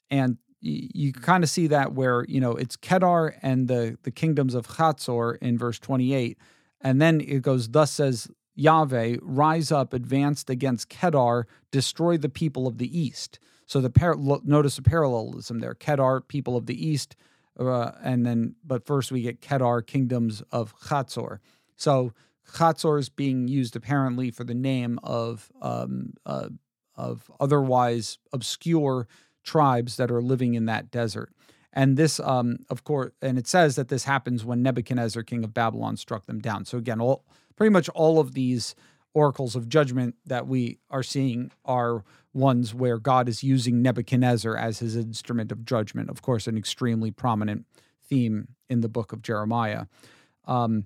and 0.10 0.38
you, 0.62 1.14
kind 1.14 1.44
of 1.44 1.50
see 1.50 1.68
that 1.68 1.94
where 1.94 2.26
you 2.28 2.40
know 2.40 2.54
it's 2.54 2.76
Kedar 2.76 3.36
and 3.42 3.68
the 3.68 3.98
the 4.04 4.12
kingdoms 4.12 4.56
of 4.56 4.68
Chatzor 4.68 5.38
in 5.42 5.58
verse 5.58 5.78
28, 5.78 6.38
and 6.82 7.00
then 7.00 7.22
it 7.22 7.44
goes, 7.44 7.70
"Thus 7.70 7.92
says 7.92 8.30
Yahweh, 8.56 9.18
rise 9.22 9.72
up, 9.72 9.94
advanced 9.94 10.50
against 10.50 10.90
Kedar, 10.90 11.46
destroy 11.72 12.18
the 12.18 12.30
people 12.30 12.68
of 12.68 12.78
the 12.78 12.98
east. 12.98 13.40
So 13.68 13.82
the 13.82 13.90
par- 13.90 14.16
notice 14.44 14.78
the 14.78 14.82
parallelism 14.82 15.60
there. 15.60 15.74
Kedar, 15.74 16.22
people 16.22 16.56
of 16.56 16.66
the 16.66 16.88
east, 16.88 17.16
uh, 17.60 17.92
and 18.02 18.26
then 18.26 18.56
but 18.64 18.86
first 18.86 19.12
we 19.12 19.22
get 19.22 19.42
Kedar, 19.42 19.82
kingdoms 19.82 20.42
of 20.52 20.78
Chatzor. 20.80 21.40
So 21.76 22.14
Chatzor 22.54 23.00
is 23.00 23.10
being 23.10 23.48
used 23.48 23.76
apparently 23.76 24.32
for 24.32 24.44
the 24.44 24.54
name 24.54 25.00
of 25.04 25.52
um, 25.62 26.14
uh, 26.26 26.50
of 26.96 27.30
otherwise 27.40 28.18
obscure 28.32 29.08
tribes 29.44 29.98
that 29.98 30.12
are 30.12 30.22
living 30.22 30.54
in 30.54 30.66
that 30.66 30.92
desert. 30.92 31.32
And 31.74 31.98
this, 31.98 32.22
um, 32.22 32.60
of 32.70 32.86
course, 32.86 33.12
and 33.22 33.38
it 33.38 33.48
says 33.48 33.76
that 33.76 33.90
this 33.90 34.06
happens 34.06 34.46
when 34.46 34.64
Nebuchadnezzar, 34.64 35.24
king 35.24 35.44
of 35.44 35.54
Babylon, 35.54 35.98
struck 35.98 36.26
them 36.26 36.40
down. 36.40 36.64
So 36.64 36.78
again, 36.78 37.02
all 37.02 37.26
pretty 37.58 37.72
much 37.72 37.90
all 37.90 38.20
of 38.20 38.34
these 38.34 38.76
oracles 39.14 39.56
of 39.56 39.68
judgment 39.68 40.16
that 40.26 40.48
we 40.48 40.78
are 40.90 41.04
seeing 41.04 41.52
are 41.66 42.04
ones 42.34 42.74
where 42.74 42.98
God 42.98 43.28
is 43.30 43.44
using 43.44 43.82
Nebuchadnezzar 43.82 44.56
as 44.58 44.80
his 44.80 44.96
instrument 44.96 45.52
of 45.52 45.66
judgment. 45.66 46.10
Of 46.10 46.22
course, 46.22 46.48
an 46.48 46.58
extremely 46.58 47.12
prominent 47.12 47.66
theme 48.08 48.50
in 48.70 48.82
the 48.82 48.90
book 48.90 49.12
of 49.12 49.22
Jeremiah. 49.22 49.86
Um, 50.46 50.86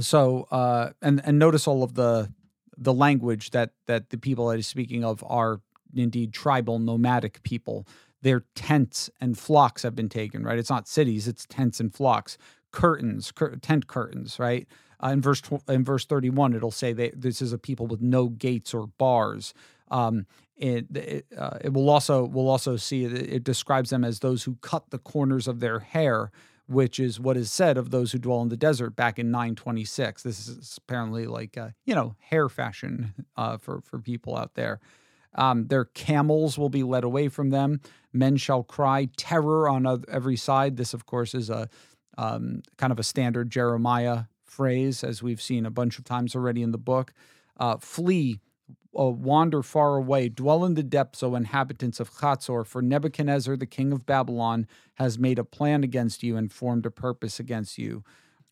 so, 0.00 0.46
uh, 0.50 0.90
and 1.02 1.20
and 1.24 1.38
notice 1.38 1.66
all 1.66 1.82
of 1.82 1.94
the 1.94 2.32
the 2.76 2.92
language 2.92 3.50
that 3.50 3.70
that 3.86 4.10
the 4.10 4.18
people 4.18 4.48
that 4.48 4.56
he's 4.56 4.66
speaking 4.66 5.04
of 5.04 5.24
are 5.26 5.60
indeed 5.94 6.32
tribal 6.32 6.78
nomadic 6.78 7.42
people. 7.42 7.86
Their 8.22 8.44
tents 8.54 9.10
and 9.20 9.38
flocks 9.38 9.82
have 9.82 9.94
been 9.94 10.08
taken. 10.08 10.42
Right? 10.44 10.58
It's 10.58 10.70
not 10.70 10.88
cities; 10.88 11.28
it's 11.28 11.46
tents 11.46 11.80
and 11.80 11.94
flocks. 11.94 12.38
Curtains, 12.72 13.32
cur- 13.32 13.56
tent 13.56 13.86
curtains. 13.86 14.38
Right? 14.38 14.66
Uh, 15.02 15.08
in 15.08 15.22
verse 15.22 15.40
tw- 15.40 15.68
in 15.68 15.84
verse 15.84 16.04
thirty 16.04 16.30
one, 16.30 16.54
it'll 16.54 16.70
say 16.70 16.92
that 16.92 17.20
this 17.20 17.40
is 17.40 17.52
a 17.52 17.58
people 17.58 17.86
with 17.86 18.00
no 18.00 18.28
gates 18.28 18.74
or 18.74 18.86
bars. 18.86 19.54
Um, 19.90 20.26
it 20.56 20.86
it, 20.94 21.26
uh, 21.36 21.58
it 21.60 21.72
will 21.72 21.90
also 21.90 22.24
we'll 22.24 22.48
also 22.48 22.76
see 22.76 23.04
it, 23.04 23.12
it 23.12 23.44
describes 23.44 23.90
them 23.90 24.04
as 24.04 24.20
those 24.20 24.44
who 24.44 24.56
cut 24.62 24.90
the 24.90 24.98
corners 24.98 25.46
of 25.46 25.60
their 25.60 25.80
hair 25.80 26.30
which 26.66 26.98
is 26.98 27.20
what 27.20 27.36
is 27.36 27.52
said 27.52 27.78
of 27.78 27.90
those 27.90 28.12
who 28.12 28.18
dwell 28.18 28.42
in 28.42 28.48
the 28.48 28.56
desert 28.56 28.96
back 28.96 29.18
in 29.18 29.30
926. 29.30 30.22
This 30.22 30.48
is 30.48 30.78
apparently 30.78 31.26
like, 31.26 31.56
uh, 31.56 31.70
you 31.84 31.94
know, 31.94 32.16
hair 32.18 32.48
fashion 32.48 33.14
uh, 33.36 33.56
for, 33.56 33.80
for 33.82 33.98
people 33.98 34.36
out 34.36 34.54
there. 34.54 34.80
Um, 35.34 35.68
their 35.68 35.84
camels 35.84 36.58
will 36.58 36.70
be 36.70 36.82
led 36.82 37.04
away 37.04 37.28
from 37.28 37.50
them. 37.50 37.80
Men 38.12 38.36
shall 38.36 38.62
cry 38.62 39.08
terror 39.16 39.68
on 39.68 40.04
every 40.08 40.36
side. 40.36 40.76
This, 40.76 40.94
of 40.94 41.06
course, 41.06 41.34
is 41.34 41.50
a 41.50 41.68
um, 42.18 42.62
kind 42.78 42.92
of 42.92 42.98
a 42.98 43.02
standard 43.02 43.50
Jeremiah 43.50 44.24
phrase, 44.44 45.04
as 45.04 45.22
we've 45.22 45.42
seen 45.42 45.66
a 45.66 45.70
bunch 45.70 45.98
of 45.98 46.04
times 46.04 46.34
already 46.34 46.62
in 46.62 46.72
the 46.72 46.78
book. 46.78 47.12
Uh, 47.58 47.76
flee 47.76 48.40
uh, 48.98 49.04
wander 49.06 49.62
far 49.62 49.96
away, 49.96 50.28
dwell 50.28 50.64
in 50.64 50.74
the 50.74 50.82
depths, 50.82 51.22
O 51.22 51.34
inhabitants 51.34 52.00
of 52.00 52.12
Chatzor, 52.12 52.66
for 52.66 52.82
Nebuchadnezzar, 52.82 53.56
the 53.56 53.66
king 53.66 53.92
of 53.92 54.06
Babylon, 54.06 54.66
has 54.94 55.18
made 55.18 55.38
a 55.38 55.44
plan 55.44 55.84
against 55.84 56.22
you 56.22 56.36
and 56.36 56.52
formed 56.52 56.86
a 56.86 56.90
purpose 56.90 57.38
against 57.38 57.78
you. 57.78 58.04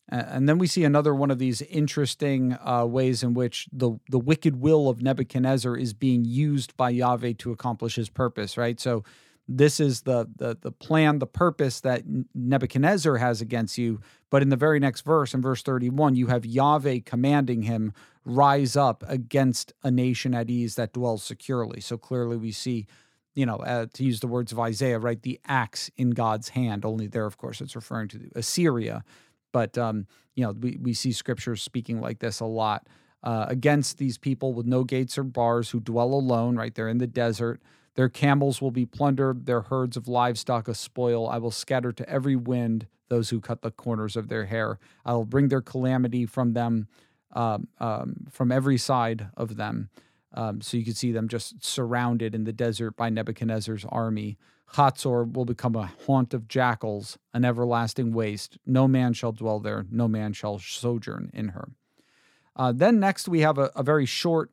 And 0.07 0.47
then 0.47 0.59
we 0.59 0.67
see 0.67 0.83
another 0.83 1.15
one 1.15 1.31
of 1.31 1.39
these 1.39 1.63
interesting 1.63 2.55
uh, 2.63 2.85
ways 2.85 3.23
in 3.23 3.33
which 3.33 3.67
the, 3.73 3.97
the 4.09 4.19
wicked 4.19 4.61
will 4.61 4.87
of 4.87 5.01
Nebuchadnezzar 5.01 5.75
is 5.75 5.93
being 5.93 6.23
used 6.23 6.77
by 6.77 6.91
Yahweh 6.91 7.33
to 7.39 7.51
accomplish 7.51 7.95
his 7.95 8.09
purpose, 8.09 8.55
right? 8.55 8.79
So 8.79 9.03
this 9.47 9.79
is 9.79 10.01
the, 10.01 10.27
the 10.35 10.57
the 10.59 10.71
plan, 10.71 11.19
the 11.19 11.27
purpose 11.27 11.81
that 11.81 12.03
Nebuchadnezzar 12.33 13.17
has 13.17 13.41
against 13.41 13.77
you. 13.77 14.01
But 14.29 14.41
in 14.41 14.49
the 14.49 14.55
very 14.55 14.79
next 14.79 15.01
verse, 15.01 15.33
in 15.33 15.41
verse 15.41 15.61
31, 15.61 16.15
you 16.15 16.27
have 16.27 16.45
Yahweh 16.45 16.99
commanding 17.05 17.61
him, 17.63 17.93
rise 18.23 18.75
up 18.75 19.03
against 19.07 19.73
a 19.83 19.91
nation 19.91 20.33
at 20.33 20.49
ease 20.49 20.75
that 20.75 20.93
dwells 20.93 21.23
securely. 21.23 21.79
So 21.79 21.97
clearly 21.97 22.37
we 22.37 22.51
see, 22.51 22.87
you 23.35 23.45
know, 23.45 23.57
uh, 23.57 23.85
to 23.93 24.03
use 24.03 24.19
the 24.19 24.27
words 24.27 24.51
of 24.51 24.59
Isaiah, 24.59 24.97
right, 24.97 25.21
the 25.21 25.39
axe 25.45 25.91
in 25.95 26.11
God's 26.11 26.49
hand. 26.49 26.83
Only 26.83 27.07
there, 27.07 27.25
of 27.25 27.37
course, 27.37 27.61
it's 27.61 27.75
referring 27.75 28.07
to 28.09 28.31
Assyria. 28.35 29.03
But, 29.51 29.77
um, 29.77 30.07
you 30.33 30.43
know, 30.43 30.51
we, 30.51 30.77
we 30.81 30.93
see 30.93 31.11
scriptures 31.11 31.61
speaking 31.61 32.01
like 32.01 32.19
this 32.19 32.39
a 32.39 32.45
lot. 32.45 32.87
Uh, 33.23 33.45
against 33.49 33.97
these 33.97 34.19
people 34.19 34.53
with 34.53 34.67
no 34.67 34.83
gates 34.83 35.17
or 35.17 35.23
bars 35.23 35.71
who 35.71 35.79
dwell 35.79 36.13
alone, 36.13 36.55
right? 36.55 36.75
They're 36.75 36.87
in 36.87 36.99
the 36.99 37.07
desert. 37.07 37.59
Their 37.95 38.09
camels 38.09 38.61
will 38.61 38.71
be 38.71 38.85
plundered, 38.85 39.45
their 39.45 39.61
herds 39.61 39.97
of 39.97 40.07
livestock 40.07 40.67
a 40.67 40.75
spoil. 40.75 41.27
I 41.27 41.37
will 41.37 41.51
scatter 41.51 41.91
to 41.93 42.09
every 42.09 42.35
wind 42.35 42.87
those 43.07 43.29
who 43.29 43.39
cut 43.39 43.61
the 43.61 43.71
corners 43.71 44.15
of 44.15 44.27
their 44.27 44.45
hair. 44.45 44.79
I 45.05 45.13
will 45.13 45.25
bring 45.25 45.47
their 45.47 45.61
calamity 45.61 46.25
from 46.25 46.53
them, 46.53 46.87
um, 47.31 47.67
um, 47.79 48.27
from 48.29 48.51
every 48.51 48.77
side 48.77 49.29
of 49.37 49.55
them. 49.55 49.89
Um, 50.33 50.59
so 50.61 50.75
you 50.75 50.83
can 50.83 50.93
see 50.93 51.11
them 51.11 51.29
just 51.29 51.63
surrounded 51.63 52.35
in 52.35 52.43
the 52.43 52.51
desert 52.51 52.97
by 52.97 53.09
Nebuchadnezzar's 53.09 53.85
army. 53.87 54.37
Hatzor 54.73 55.31
will 55.31 55.45
become 55.45 55.75
a 55.75 55.91
haunt 56.05 56.33
of 56.33 56.47
jackals, 56.49 57.17
an 57.33 57.45
everlasting 57.45 58.11
waste. 58.11 58.57
No 58.65 58.87
man 58.87 59.13
shall 59.13 59.31
dwell 59.31 59.59
there, 59.59 59.85
no 59.89 60.09
man 60.09 60.33
shall 60.33 60.59
sojourn 60.59 61.31
in 61.33 61.49
her. 61.49 61.69
Uh, 62.55 62.73
then 62.73 62.99
next 62.99 63.29
we 63.29 63.41
have 63.41 63.57
a, 63.57 63.71
a 63.75 63.83
very 63.83 64.05
short 64.05 64.51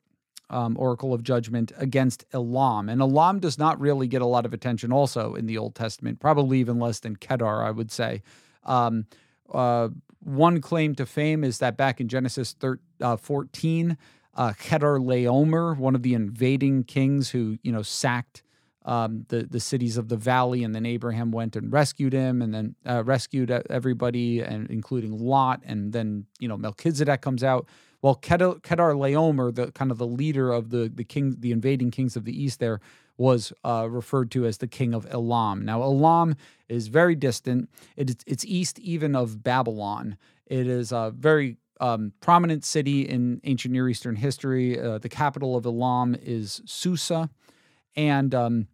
um, 0.53 0.77
oracle 0.79 1.13
of 1.15 1.23
judgment 1.23 1.73
against 1.79 2.25
Elam. 2.33 2.89
And 2.89 3.01
Elam 3.01 3.41
does 3.41 3.59
not 3.59 3.81
really 3.81 4.07
get 4.07 4.23
a 4.23 4.27
lot 4.27 4.45
of 4.45 4.53
attention 4.53 4.93
also 4.93 5.35
in 5.35 5.47
the 5.47 5.59
Old 5.59 5.75
Testament, 5.75 6.21
probably 6.21 6.61
even 6.61 6.79
less 6.79 7.01
than 7.01 7.17
Kedar, 7.17 7.63
I 7.63 7.71
would 7.71 7.91
say. 7.91 8.23
Um, 8.65 9.07
uh, 9.53 9.89
one 10.21 10.61
claim 10.61 10.95
to 10.97 11.07
fame 11.07 11.43
is 11.43 11.59
that 11.59 11.77
back 11.77 12.01
in 12.01 12.09
Genesis 12.09 12.53
thir- 12.53 12.81
uh, 13.01 13.17
14, 13.17 13.97
uh, 14.35 14.53
Chedorlaomer, 14.53 15.77
one 15.77 15.95
of 15.95 16.03
the 16.03 16.15
invading 16.15 16.85
kings 16.85 17.31
who, 17.31 17.59
you 17.63 17.73
know, 17.73 17.83
sacked 17.83 18.43
um, 18.85 19.25
the, 19.29 19.45
the 19.45 19.61
cities 19.61 19.97
of 19.97 20.09
the 20.09 20.17
valley, 20.17 20.65
and 20.65 20.75
then 20.75 20.87
Abraham 20.87 21.31
went 21.31 21.57
and 21.57 21.73
rescued 21.73 22.13
him, 22.13 22.43
and 22.43 22.53
then 22.53 22.75
uh, 22.87 23.05
rescued 23.05 23.51
everybody, 23.51 24.41
and 24.41 24.69
including 24.71 25.19
Lot, 25.19 25.61
and 25.65 25.93
then, 25.93 26.27
you 26.41 26.49
know, 26.49 26.57
Melchizedek 26.57 27.21
comes 27.21 27.45
out. 27.45 27.67
Well, 28.03 28.17
Kedar, 28.17 28.57
Chedorlaomer, 28.57 29.55
the 29.55 29.71
kind 29.73 29.93
of 29.93 29.99
the 29.99 30.07
leader 30.07 30.53
of 30.53 30.71
the 30.71 30.91
the 30.93 31.05
king, 31.05 31.37
the 31.39 31.53
invading 31.53 31.93
kings 31.93 32.17
of 32.17 32.25
the 32.25 32.43
east, 32.43 32.59
there 32.59 32.81
was 33.17 33.53
uh, 33.65 33.87
referred 33.89 34.31
to 34.33 34.45
as 34.45 34.59
the 34.59 34.67
king 34.67 34.93
of 34.93 35.07
Elam. 35.11 35.65
Now, 35.65 35.83
Elam 35.83 36.35
is 36.69 36.89
very 36.89 37.15
distant. 37.15 37.71
It, 37.97 38.25
it's 38.27 38.45
east 38.45 38.79
even 38.81 39.15
of 39.15 39.45
Babylon. 39.45 40.17
It 40.47 40.67
is 40.67 40.91
a 40.91 41.13
very 41.17 41.59
um, 41.81 42.13
prominent 42.21 42.65
city 42.65 43.03
in 43.03 43.41
ancient 43.45 43.73
Near 43.73 43.89
Eastern 43.89 44.17
history. 44.17 44.81
Uh, 44.81 44.99
the 44.99 45.09
capital 45.09 45.57
of 45.57 45.65
Elam 45.65 46.17
is 46.21 46.61
Susa, 46.65 47.31
and 47.95 48.35
um, 48.35 48.67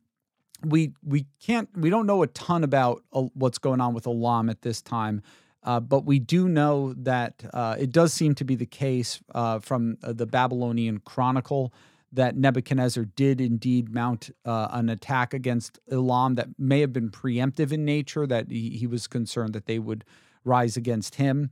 we 0.64 0.93
we 1.03 1.27
can't 1.41 1.69
we 1.77 1.91
don't 1.91 2.07
know 2.07 2.23
a 2.23 2.27
ton 2.29 2.64
about 2.64 3.03
uh, 3.12 3.23
what's 3.35 3.59
going 3.59 3.81
on 3.81 3.93
with 3.93 4.07
Elam 4.07 4.49
at 4.49 4.62
this 4.62 4.81
time. 4.81 5.23
Uh, 5.68 5.78
but 5.78 6.07
we 6.07 6.18
do 6.18 6.48
know 6.48 6.94
that 6.94 7.44
uh, 7.52 7.76
it 7.78 7.92
does 7.92 8.14
seem 8.14 8.35
to 8.35 8.42
be 8.42 8.54
the 8.54 8.64
case 8.64 9.20
uh, 9.35 9.59
from 9.59 9.98
uh, 10.02 10.14
the 10.14 10.24
Babylonian 10.24 10.98
Chronicle 11.00 11.74
that 12.11 12.38
Nebuchadnezzar 12.38 13.04
did 13.04 13.38
indeed 13.38 13.92
mount 13.92 14.31
uh, 14.46 14.68
an 14.70 14.88
attack 14.88 15.35
against 15.35 15.78
Elam 15.92 16.37
that 16.37 16.48
may 16.59 16.81
have 16.81 16.94
been 16.94 17.11
preemptive 17.11 17.70
in 17.70 17.85
nature, 17.85 18.26
that 18.26 18.50
he, 18.50 18.70
he 18.70 18.87
was 18.87 19.07
concerned 19.07 19.52
that 19.52 19.66
they 19.66 19.78
would 19.78 20.07
rise 20.42 20.78
against 20.78 21.16
him. 21.16 21.50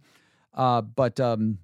But 0.54 1.20
um, 1.20 1.58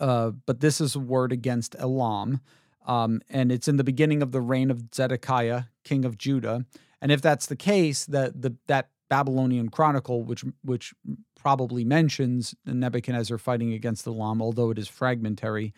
but 0.00 0.58
this 0.58 0.80
is 0.80 0.96
a 0.96 0.98
word 0.98 1.30
against 1.30 1.76
Elam. 1.78 2.40
Um, 2.88 3.20
and 3.30 3.52
it's 3.52 3.68
in 3.68 3.76
the 3.76 3.84
beginning 3.84 4.20
of 4.20 4.32
the 4.32 4.40
reign 4.40 4.72
of 4.72 4.92
Zedekiah, 4.92 5.64
king 5.84 6.04
of 6.04 6.18
Judah. 6.18 6.66
And 7.00 7.12
if 7.12 7.22
that's 7.22 7.46
the 7.46 7.54
case, 7.54 8.04
that 8.06 8.42
the 8.42 8.56
that 8.66 8.88
Babylonian 9.08 9.68
Chronicle, 9.68 10.22
which 10.22 10.42
which 10.64 10.94
probably 11.42 11.84
mentions 11.84 12.54
Nebuchadnezzar 12.64 13.36
fighting 13.36 13.72
against 13.72 14.06
Elam, 14.06 14.40
although 14.40 14.70
it 14.70 14.78
is 14.78 14.86
fragmentary. 14.86 15.74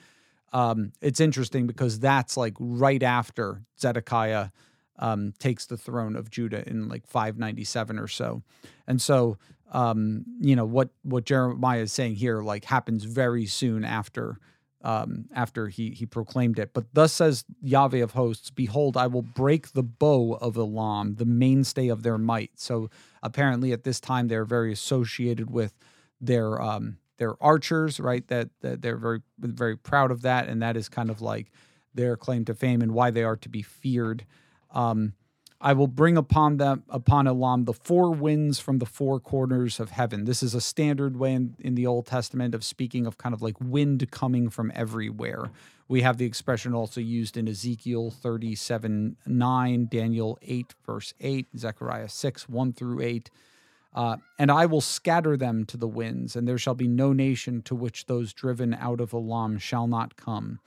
Um, 0.53 0.93
it's 1.01 1.21
interesting 1.21 1.67
because 1.67 1.99
that's 1.99 2.37
like 2.37 2.53
right 2.61 3.03
after 3.03 3.63
Zedekiah 3.81 4.51
um, 4.99 5.33
takes 5.39 5.65
the 5.65 5.79
throne 5.79 6.17
of 6.17 6.31
Judah 6.31 6.69
in 6.69 6.89
like 6.89 7.07
597 7.07 7.99
or 7.99 8.07
so, 8.07 8.43
and 8.87 9.01
so 9.01 9.39
um, 9.73 10.25
you 10.39 10.55
know 10.55 10.67
what 10.67 10.91
what 11.03 11.25
Jeremiah 11.25 11.81
is 11.81 11.93
saying 11.93 12.17
here 12.17 12.43
like 12.43 12.67
happens 12.67 13.05
very 13.05 13.47
soon 13.47 13.85
after 13.85 14.39
um, 14.85 15.25
after 15.35 15.69
he 15.69 15.91
he 15.91 16.07
proclaimed 16.07 16.59
it. 16.59 16.73
But 16.73 16.85
thus 16.93 17.13
says 17.13 17.45
Yahweh 17.63 18.03
of 18.03 18.13
hosts, 18.13 18.51
behold, 18.51 18.97
I 18.97 19.07
will 19.09 19.23
break 19.23 19.73
the 19.73 19.83
bow 19.83 20.35
of 20.35 20.57
Elam, 20.57 21.17
the 21.17 21.25
mainstay 21.25 21.89
of 21.89 22.03
their 22.03 22.19
might. 22.19 22.53
So 22.57 22.91
apparently 23.23 23.73
at 23.73 23.83
this 23.83 23.99
time 23.99 24.29
they're 24.29 24.45
very 24.45 24.73
associated 24.73 25.51
with 25.51 25.73
their 26.21 26.61
um, 26.61 26.99
their 27.17 27.43
archers, 27.43 27.99
right? 27.99 28.27
That, 28.29 28.51
that 28.61 28.83
they're 28.83 28.99
very 28.99 29.23
very 29.39 29.77
proud 29.77 30.11
of 30.11 30.23
that, 30.23 30.49
and 30.49 30.63
that 30.63 30.77
is 30.77 30.89
kind 30.89 31.11
of 31.11 31.23
like 31.23 31.51
their 31.95 32.17
claim 32.17 32.45
to 32.45 32.55
fame 32.55 32.83
and 32.83 32.93
why 32.93 33.11
they 33.11 33.25
are 33.25 33.37
to 33.37 33.49
be 33.49 33.63
feared. 33.63 34.27
Um, 34.71 35.15
I 35.61 35.73
will 35.73 35.87
bring 35.87 36.17
upon 36.17 36.59
them 36.59 36.83
upon 36.89 37.27
Elam 37.27 37.65
the 37.65 37.73
four 37.73 38.11
winds 38.11 38.59
from 38.59 38.79
the 38.79 38.87
four 38.87 39.19
corners 39.19 39.81
of 39.81 39.91
heaven. 39.91 40.25
This 40.25 40.43
is 40.43 40.55
a 40.55 40.61
standard 40.61 41.17
way 41.17 41.33
in, 41.33 41.57
in 41.59 41.75
the 41.75 41.87
Old 41.87 42.07
Testament 42.07 42.55
of 42.55 42.65
speaking 42.65 43.07
of 43.07 43.17
kind 43.17 43.35
of 43.35 43.41
like 43.41 43.57
wind 43.61 44.11
coming 44.11 44.51
from 44.51 44.71
everywhere. 44.75 45.51
We 45.89 46.03
have 46.03 46.17
the 46.19 46.25
expression 46.25 46.75
also 46.75 47.01
used 47.01 47.37
in 47.37 47.49
Ezekiel 47.49 48.11
37 48.11 49.17
9, 49.27 49.89
Daniel 49.91 50.39
8, 50.43 50.75
verse 50.85 51.15
8, 51.21 51.47
Zechariah 51.57 52.09
6, 52.09 52.49
1 52.49 52.73
through 52.73 53.01
8. 53.01 53.31
Uh, 53.95 54.17
and 54.39 54.51
I 54.51 54.67
will 54.67 54.81
scatter 54.81 55.37
them 55.37 55.65
to 55.67 55.77
the 55.77 55.87
winds, 55.87 56.35
and 56.35 56.49
there 56.49 56.59
shall 56.59 56.75
be 56.75 56.89
no 56.89 57.13
nation 57.13 57.63
to 57.63 57.77
which 57.77 58.07
those 58.07 58.33
driven 58.33 58.75
out 58.75 59.01
of 59.01 59.15
Elam 59.15 59.59
shall 59.59 59.87
not 59.87 60.17
come. 60.17 60.59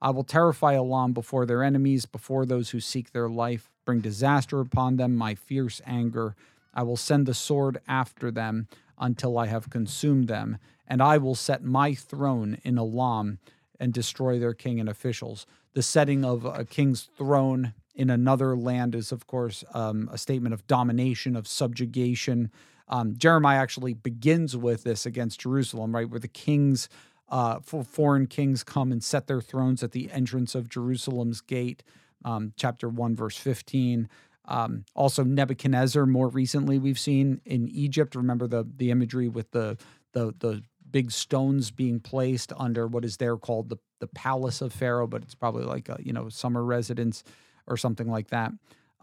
I 0.00 0.10
will 0.10 0.24
terrify 0.24 0.74
Elam 0.74 1.12
before 1.12 1.44
their 1.46 1.62
enemies, 1.62 2.06
before 2.06 2.46
those 2.46 2.70
who 2.70 2.80
seek 2.80 3.12
their 3.12 3.28
life 3.28 3.70
bring 3.88 4.00
disaster 4.00 4.60
upon 4.60 4.96
them, 4.96 5.16
my 5.16 5.34
fierce 5.34 5.80
anger. 5.86 6.36
I 6.74 6.82
will 6.82 6.98
send 6.98 7.24
the 7.24 7.32
sword 7.32 7.80
after 7.88 8.30
them 8.30 8.68
until 8.98 9.38
I 9.38 9.46
have 9.46 9.70
consumed 9.70 10.28
them, 10.28 10.58
and 10.86 11.02
I 11.02 11.16
will 11.16 11.34
set 11.34 11.64
my 11.64 11.94
throne 11.94 12.58
in 12.64 12.76
Elam 12.76 13.38
and 13.80 13.92
destroy 13.92 14.38
their 14.38 14.52
king 14.52 14.78
and 14.78 14.90
officials. 14.90 15.46
The 15.72 15.82
setting 15.82 16.22
of 16.22 16.44
a 16.44 16.66
king's 16.66 17.08
throne 17.16 17.72
in 17.94 18.10
another 18.10 18.54
land 18.54 18.94
is, 18.94 19.10
of 19.10 19.26
course, 19.26 19.64
um, 19.72 20.10
a 20.12 20.18
statement 20.18 20.52
of 20.52 20.66
domination, 20.66 21.34
of 21.34 21.48
subjugation. 21.48 22.50
Um, 22.88 23.16
Jeremiah 23.16 23.58
actually 23.58 23.94
begins 23.94 24.54
with 24.54 24.84
this 24.84 25.06
against 25.06 25.40
Jerusalem, 25.40 25.94
right, 25.94 26.08
where 26.08 26.20
the 26.20 26.28
kings, 26.28 26.90
uh, 27.28 27.60
foreign 27.60 28.26
kings, 28.26 28.62
come 28.62 28.90
and 28.90 29.02
set 29.02 29.26
their 29.26 29.40
thrones 29.40 29.82
at 29.82 29.92
the 29.92 30.10
entrance 30.10 30.54
of 30.54 30.68
Jerusalem's 30.68 31.40
gate 31.40 31.82
um, 32.24 32.52
chapter 32.56 32.88
1, 32.88 33.16
verse 33.16 33.36
15. 33.36 34.08
Um, 34.46 34.84
also, 34.94 35.22
Nebuchadnezzar, 35.24 36.06
more 36.06 36.28
recently, 36.28 36.78
we've 36.78 36.98
seen 36.98 37.40
in 37.44 37.68
Egypt. 37.68 38.14
Remember 38.14 38.46
the, 38.46 38.66
the 38.76 38.90
imagery 38.90 39.28
with 39.28 39.50
the, 39.50 39.76
the, 40.12 40.34
the 40.38 40.62
big 40.90 41.10
stones 41.10 41.70
being 41.70 42.00
placed 42.00 42.52
under 42.56 42.86
what 42.86 43.04
is 43.04 43.18
there 43.18 43.36
called 43.36 43.68
the, 43.68 43.76
the 44.00 44.06
palace 44.06 44.60
of 44.60 44.72
Pharaoh, 44.72 45.06
but 45.06 45.22
it's 45.22 45.34
probably 45.34 45.64
like 45.64 45.88
a 45.88 45.98
you 46.00 46.12
know 46.12 46.28
summer 46.28 46.64
residence 46.64 47.24
or 47.66 47.76
something 47.76 48.10
like 48.10 48.28
that. 48.28 48.52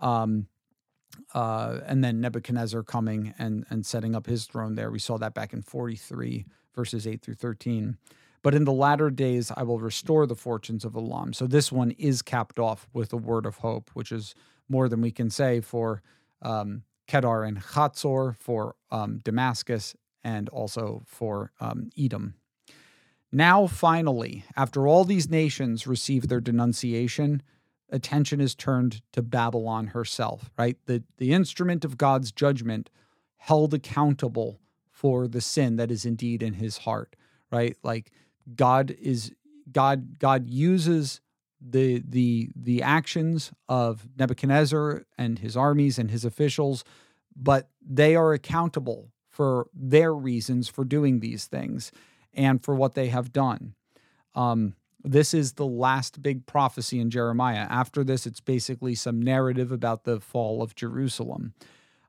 Um, 0.02 0.48
uh, 1.34 1.80
and 1.86 2.04
then 2.04 2.20
Nebuchadnezzar 2.20 2.84
coming 2.84 3.34
and 3.38 3.66
and 3.70 3.86
setting 3.86 4.16
up 4.16 4.26
his 4.26 4.46
throne 4.46 4.76
there. 4.76 4.90
We 4.90 5.00
saw 5.00 5.18
that 5.18 5.34
back 5.34 5.54
in 5.54 5.62
43 5.62 6.46
verses 6.76 7.08
8 7.08 7.22
through 7.22 7.36
13. 7.36 7.98
But 8.44 8.54
in 8.54 8.66
the 8.66 8.72
latter 8.72 9.10
days, 9.10 9.52
I 9.56 9.64
will 9.64 9.80
restore 9.80 10.28
the 10.28 10.36
fortunes 10.36 10.86
of 10.86 10.96
Elam. 10.96 11.34
So 11.34 11.48
this 11.48 11.72
one 11.72 11.92
is 11.92 12.22
capped 12.22 12.60
off 12.60 12.88
with 12.94 13.12
a 13.12 13.18
word 13.18 13.46
of 13.46 13.58
hope, 13.58 13.90
which 13.94 14.12
is 14.12 14.36
more 14.70 14.88
than 14.88 15.02
we 15.02 15.12
can 15.12 15.30
say 15.30 15.62
for 15.62 16.04
um, 16.42 16.84
Kedar 17.08 17.44
and 17.44 17.60
Chatzor, 17.60 18.36
for 18.38 18.76
um, 18.92 19.22
Damascus, 19.24 19.96
and 20.24 20.50
also 20.50 21.02
for 21.06 21.52
um, 21.60 21.90
Edom. 21.98 22.36
Now, 23.32 23.68
finally, 23.68 24.46
after 24.56 24.88
all 24.88 25.04
these 25.04 25.30
nations 25.30 25.88
receive 25.88 26.28
their 26.28 26.40
denunciation, 26.40 27.42
attention 27.90 28.40
is 28.40 28.56
turned 28.56 29.02
to 29.14 29.22
Babylon 29.22 29.88
herself, 29.88 30.52
right? 30.58 30.78
The, 30.86 31.04
the 31.18 31.34
instrument 31.34 31.84
of 31.84 31.98
God's 31.98 32.32
judgment 32.32 32.90
held 33.38 33.74
accountable 33.74 34.60
for 34.96 35.28
the 35.28 35.42
sin 35.42 35.76
that 35.76 35.92
is 35.92 36.06
indeed 36.06 36.42
in 36.42 36.54
his 36.54 36.78
heart, 36.80 37.18
right? 37.52 37.76
Like 37.84 38.14
God 38.56 38.96
is 38.98 39.34
God 39.70 40.18
God 40.20 40.50
uses 40.50 41.20
the 41.60 42.02
the 42.08 42.50
the 42.56 42.82
actions 42.82 43.52
of 43.68 44.08
Nebuchadnezzar 44.18 45.04
and 45.18 45.40
his 45.40 45.58
armies 45.58 46.00
and 46.00 46.10
his 46.10 46.24
officials, 46.24 46.86
but 47.36 47.68
they 47.86 48.16
are 48.16 48.32
accountable 48.32 49.12
for 49.30 49.68
their 49.74 50.16
reasons 50.16 50.70
for 50.70 50.86
doing 50.86 51.20
these 51.20 51.46
things 51.46 51.92
and 52.34 52.64
for 52.64 52.74
what 52.74 52.94
they 52.94 53.08
have 53.08 53.34
done. 53.34 53.76
Um, 54.34 54.76
this 55.04 55.34
is 55.34 55.54
the 55.54 55.68
last 55.68 56.24
big 56.24 56.46
prophecy 56.46 57.02
in 57.02 57.10
Jeremiah. 57.10 57.68
After 57.70 58.02
this, 58.02 58.26
it's 58.26 58.40
basically 58.40 58.96
some 58.96 59.22
narrative 59.22 59.74
about 59.74 60.06
the 60.06 60.22
fall 60.22 60.64
of 60.64 60.74
Jerusalem. 60.74 61.54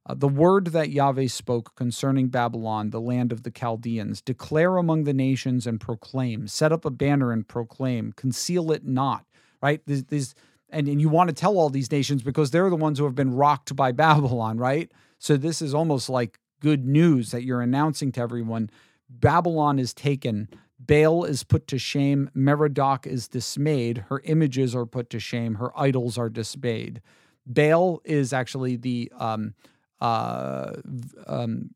Uh, 0.09 0.15
the 0.15 0.29
word 0.29 0.69
that 0.69 0.91
Yahweh 0.91 1.27
spoke 1.27 1.75
concerning 1.75 2.29
Babylon, 2.29 2.91
the 2.91 3.01
land 3.01 3.33
of 3.33 3.43
the 3.43 3.51
Chaldeans, 3.51 4.23
declare 4.23 4.77
among 4.77 5.05
the 5.05 5.13
nations 5.13 5.67
and 5.67 5.81
proclaim, 5.81 6.47
set 6.47 6.73
up 6.73 6.85
a 6.85 6.91
banner 6.91 7.33
and 7.33 7.47
proclaim, 7.47 8.13
conceal 8.13 8.71
it 8.71 8.85
not, 8.85 9.27
right? 9.61 9.81
These, 9.87 10.05
these 10.05 10.35
and, 10.71 10.89
and 10.89 11.01
you 11.01 11.09
want 11.09 11.29
to 11.29 11.35
tell 11.35 11.59
all 11.59 11.71
these 11.71 11.91
nations 11.91 12.23
because 12.23 12.51
they're 12.51 12.71
the 12.71 12.77
ones 12.77 12.99
who 12.99 13.05
have 13.05 13.15
been 13.15 13.35
rocked 13.35 13.75
by 13.75 13.93
Babylon, 14.07 14.59
right? 14.59 14.91
So 15.19 15.37
this 15.37 15.61
is 15.61 15.75
almost 15.75 16.09
like 16.09 16.39
good 16.61 16.87
news 16.87 17.33
that 17.33 17.43
you're 17.43 17.61
announcing 17.61 18.13
to 18.13 18.21
everyone. 18.21 18.71
Babylon 19.09 19.79
is 19.79 19.93
taken. 19.93 20.49
Baal 20.79 21.25
is 21.25 21.43
put 21.43 21.67
to 21.69 21.79
shame. 21.79 22.31
Merodach 22.35 23.07
is 23.07 23.29
dismayed. 23.29 24.05
Her 24.09 24.21
images 24.25 24.75
are 24.75 24.87
put 24.87 25.11
to 25.11 25.21
shame. 25.21 25.57
Her 25.57 25.77
idols 25.79 26.19
are 26.19 26.29
dismayed. 26.29 27.01
Baal 27.47 28.01
is 28.05 28.33
actually 28.33 28.77
the 28.77 29.11
um, 29.19 29.55
uh, 30.01 30.73
um, 31.27 31.71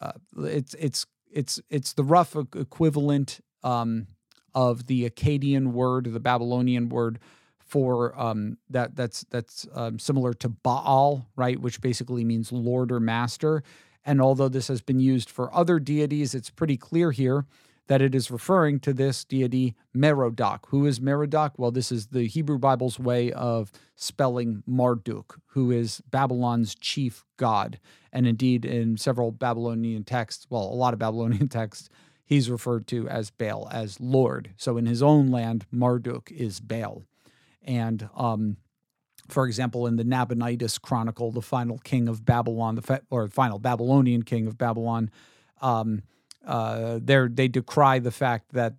uh, 0.00 0.12
it's 0.38 0.74
it's 0.74 1.06
it's 1.30 1.60
it's 1.70 1.92
the 1.92 2.04
rough 2.04 2.36
equivalent 2.36 3.40
um, 3.62 4.06
of 4.54 4.86
the 4.86 5.08
Akkadian 5.08 5.72
word, 5.72 6.12
the 6.12 6.20
Babylonian 6.20 6.88
word 6.88 7.18
for 7.58 8.18
um, 8.18 8.58
that 8.70 8.94
that's 8.94 9.24
that's 9.30 9.66
um, 9.74 9.98
similar 9.98 10.32
to 10.34 10.48
Baal, 10.48 11.26
right, 11.36 11.60
which 11.60 11.80
basically 11.80 12.24
means 12.24 12.52
lord 12.52 12.92
or 12.92 13.00
master. 13.00 13.62
And 14.04 14.20
although 14.20 14.48
this 14.48 14.68
has 14.68 14.80
been 14.82 15.00
used 15.00 15.28
for 15.28 15.52
other 15.52 15.80
deities, 15.80 16.34
it's 16.34 16.50
pretty 16.50 16.76
clear 16.76 17.10
here 17.10 17.44
that 17.88 18.02
it 18.02 18.14
is 18.14 18.30
referring 18.30 18.80
to 18.80 18.92
this 18.92 19.24
deity 19.24 19.74
Merodach. 19.94 20.66
Who 20.68 20.86
is 20.86 21.00
Merodach? 21.00 21.52
Well, 21.56 21.70
this 21.70 21.92
is 21.92 22.08
the 22.08 22.26
Hebrew 22.26 22.58
Bible's 22.58 22.98
way 22.98 23.32
of 23.32 23.70
spelling 23.94 24.62
Marduk, 24.66 25.38
who 25.48 25.70
is 25.70 26.02
Babylon's 26.10 26.74
chief 26.74 27.24
god. 27.36 27.78
And 28.12 28.26
indeed, 28.26 28.64
in 28.64 28.96
several 28.96 29.30
Babylonian 29.30 30.04
texts, 30.04 30.46
well, 30.50 30.64
a 30.64 30.74
lot 30.74 30.94
of 30.94 30.98
Babylonian 30.98 31.48
texts, 31.50 31.88
he's 32.24 32.50
referred 32.50 32.86
to 32.88 33.08
as 33.08 33.30
Baal, 33.30 33.68
as 33.70 34.00
Lord. 34.00 34.50
So 34.56 34.76
in 34.76 34.86
his 34.86 35.02
own 35.02 35.30
land, 35.30 35.66
Marduk 35.70 36.30
is 36.32 36.60
Baal. 36.60 37.04
And 37.62 38.08
um, 38.16 38.56
for 39.28 39.46
example, 39.46 39.86
in 39.86 39.96
the 39.96 40.04
Nabonidus 40.04 40.78
Chronicle, 40.78 41.32
the 41.32 41.42
final 41.42 41.78
king 41.78 42.08
of 42.08 42.24
Babylon, 42.24 42.76
the 42.76 43.02
or 43.10 43.28
final 43.28 43.58
Babylonian 43.58 44.22
king 44.22 44.46
of 44.46 44.58
Babylon, 44.58 45.10
um, 45.60 46.02
uh, 46.46 47.00
they 47.02 47.48
decry 47.48 47.98
the 47.98 48.10
fact 48.10 48.52
that 48.52 48.74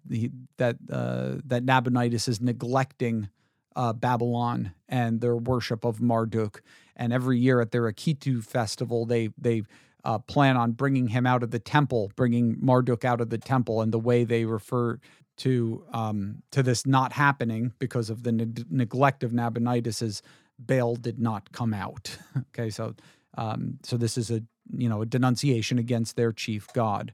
that 0.57 0.77
uh, 0.91 1.35
that 1.45 1.63
Nabonidus 1.63 2.27
is 2.27 2.41
neglecting 2.41 3.29
uh, 3.75 3.93
Babylon 3.93 4.73
and 4.89 5.21
their 5.21 5.35
worship 5.35 5.85
of 5.85 6.01
Marduk. 6.01 6.61
And 6.95 7.13
every 7.13 7.37
year 7.37 7.61
at 7.61 7.71
their 7.71 7.83
Akitu 7.83 8.43
festival, 8.43 9.05
they 9.05 9.29
they 9.37 9.63
uh, 10.03 10.17
plan 10.19 10.57
on 10.57 10.71
bringing 10.71 11.09
him 11.09 11.25
out 11.25 11.43
of 11.43 11.51
the 11.51 11.59
temple, 11.59 12.11
bringing 12.15 12.57
Marduk 12.59 13.05
out 13.05 13.21
of 13.21 13.29
the 13.29 13.37
temple. 13.37 13.81
And 13.81 13.93
the 13.93 13.99
way 13.99 14.23
they 14.23 14.45
refer 14.45 14.99
to 15.37 15.83
um, 15.93 16.41
to 16.51 16.63
this 16.63 16.85
not 16.85 17.13
happening 17.13 17.73
because 17.79 18.09
of 18.09 18.23
the 18.23 18.31
ne- 18.31 18.65
neglect 18.69 19.23
of 19.23 19.31
Nabonidus 19.31 20.01
is 20.01 20.21
Baal 20.57 20.95
did 20.95 21.19
not 21.19 21.51
come 21.51 21.73
out. 21.73 22.17
okay, 22.37 22.69
so 22.69 22.95
um, 23.37 23.77
so 23.83 23.97
this 23.97 24.17
is 24.17 24.31
a 24.31 24.41
you 24.75 24.89
know 24.89 25.01
a 25.01 25.05
denunciation 25.05 25.77
against 25.77 26.15
their 26.15 26.31
chief 26.31 26.67
god. 26.73 27.13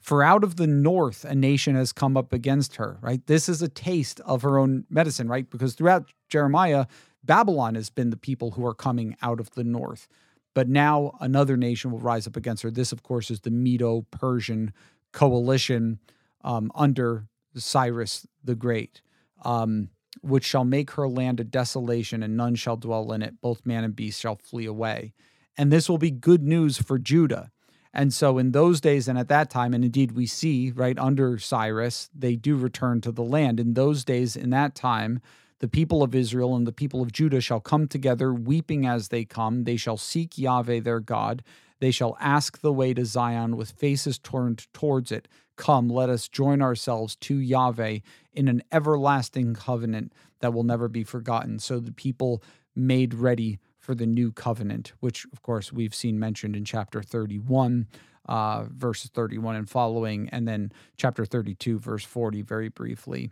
For 0.00 0.22
out 0.22 0.44
of 0.44 0.56
the 0.56 0.66
north, 0.66 1.24
a 1.24 1.34
nation 1.34 1.74
has 1.74 1.92
come 1.92 2.16
up 2.16 2.32
against 2.32 2.76
her, 2.76 2.98
right? 3.00 3.26
This 3.26 3.48
is 3.48 3.60
a 3.60 3.68
taste 3.68 4.20
of 4.20 4.42
her 4.42 4.58
own 4.58 4.84
medicine, 4.88 5.28
right? 5.28 5.48
Because 5.50 5.74
throughout 5.74 6.12
Jeremiah, 6.28 6.86
Babylon 7.24 7.74
has 7.74 7.90
been 7.90 8.10
the 8.10 8.16
people 8.16 8.52
who 8.52 8.64
are 8.64 8.74
coming 8.74 9.16
out 9.20 9.40
of 9.40 9.50
the 9.50 9.64
north. 9.64 10.08
But 10.54 10.68
now 10.68 11.12
another 11.20 11.56
nation 11.56 11.90
will 11.90 11.98
rise 11.98 12.26
up 12.26 12.36
against 12.36 12.62
her. 12.62 12.70
This, 12.70 12.92
of 12.92 13.02
course, 13.02 13.30
is 13.30 13.40
the 13.40 13.50
Medo 13.50 14.06
Persian 14.10 14.72
coalition 15.12 15.98
um, 16.42 16.70
under 16.74 17.26
Cyrus 17.54 18.26
the 18.42 18.54
Great, 18.54 19.02
um, 19.44 19.90
which 20.22 20.44
shall 20.44 20.64
make 20.64 20.92
her 20.92 21.08
land 21.08 21.40
a 21.40 21.44
desolation, 21.44 22.22
and 22.22 22.36
none 22.36 22.54
shall 22.54 22.76
dwell 22.76 23.12
in 23.12 23.22
it. 23.22 23.40
Both 23.40 23.66
man 23.66 23.84
and 23.84 23.94
beast 23.94 24.20
shall 24.20 24.36
flee 24.36 24.66
away. 24.66 25.12
And 25.58 25.72
this 25.72 25.88
will 25.88 25.98
be 25.98 26.10
good 26.10 26.42
news 26.42 26.78
for 26.78 26.98
Judah 26.98 27.50
and 27.92 28.12
so 28.12 28.38
in 28.38 28.52
those 28.52 28.80
days 28.80 29.08
and 29.08 29.18
at 29.18 29.28
that 29.28 29.50
time, 29.50 29.74
and 29.74 29.84
indeed 29.84 30.12
we 30.12 30.26
see 30.26 30.70
right 30.70 30.98
under 30.98 31.38
Cyrus, 31.38 32.10
they 32.14 32.36
do 32.36 32.56
return 32.56 33.00
to 33.02 33.12
the 33.12 33.22
land. 33.22 33.58
In 33.58 33.74
those 33.74 34.04
days, 34.04 34.36
in 34.36 34.50
that 34.50 34.74
time, 34.74 35.20
the 35.60 35.68
people 35.68 36.02
of 36.02 36.14
Israel 36.14 36.54
and 36.54 36.66
the 36.66 36.72
people 36.72 37.00
of 37.00 37.12
Judah 37.12 37.40
shall 37.40 37.60
come 37.60 37.88
together, 37.88 38.32
weeping 38.32 38.86
as 38.86 39.08
they 39.08 39.24
come. 39.24 39.64
They 39.64 39.76
shall 39.76 39.96
seek 39.96 40.36
Yahweh 40.36 40.80
their 40.80 41.00
God. 41.00 41.42
They 41.80 41.90
shall 41.90 42.16
ask 42.20 42.60
the 42.60 42.72
way 42.72 42.92
to 42.94 43.04
Zion 43.04 43.56
with 43.56 43.72
faces 43.72 44.18
turned 44.18 44.66
towards 44.72 45.10
it. 45.10 45.28
Come, 45.56 45.88
let 45.88 46.10
us 46.10 46.28
join 46.28 46.60
ourselves 46.60 47.16
to 47.16 47.36
Yahweh 47.38 48.00
in 48.34 48.48
an 48.48 48.62
everlasting 48.70 49.54
covenant 49.54 50.12
that 50.40 50.52
will 50.52 50.64
never 50.64 50.88
be 50.88 51.04
forgotten. 51.04 51.58
So 51.58 51.80
the 51.80 51.92
people 51.92 52.42
made 52.76 53.14
ready 53.14 53.58
for 53.78 53.94
the 53.94 54.06
new 54.06 54.32
covenant, 54.32 54.92
which, 55.00 55.26
of 55.32 55.42
course, 55.42 55.72
we've 55.72 55.94
seen 55.94 56.18
mentioned 56.18 56.56
in 56.56 56.64
chapter 56.64 57.02
31, 57.02 57.86
uh, 58.28 58.64
verses 58.70 59.10
31 59.14 59.56
and 59.56 59.70
following, 59.70 60.28
and 60.30 60.46
then 60.46 60.72
chapter 60.96 61.24
32, 61.24 61.78
verse 61.78 62.04
40, 62.04 62.42
very 62.42 62.68
briefly. 62.68 63.30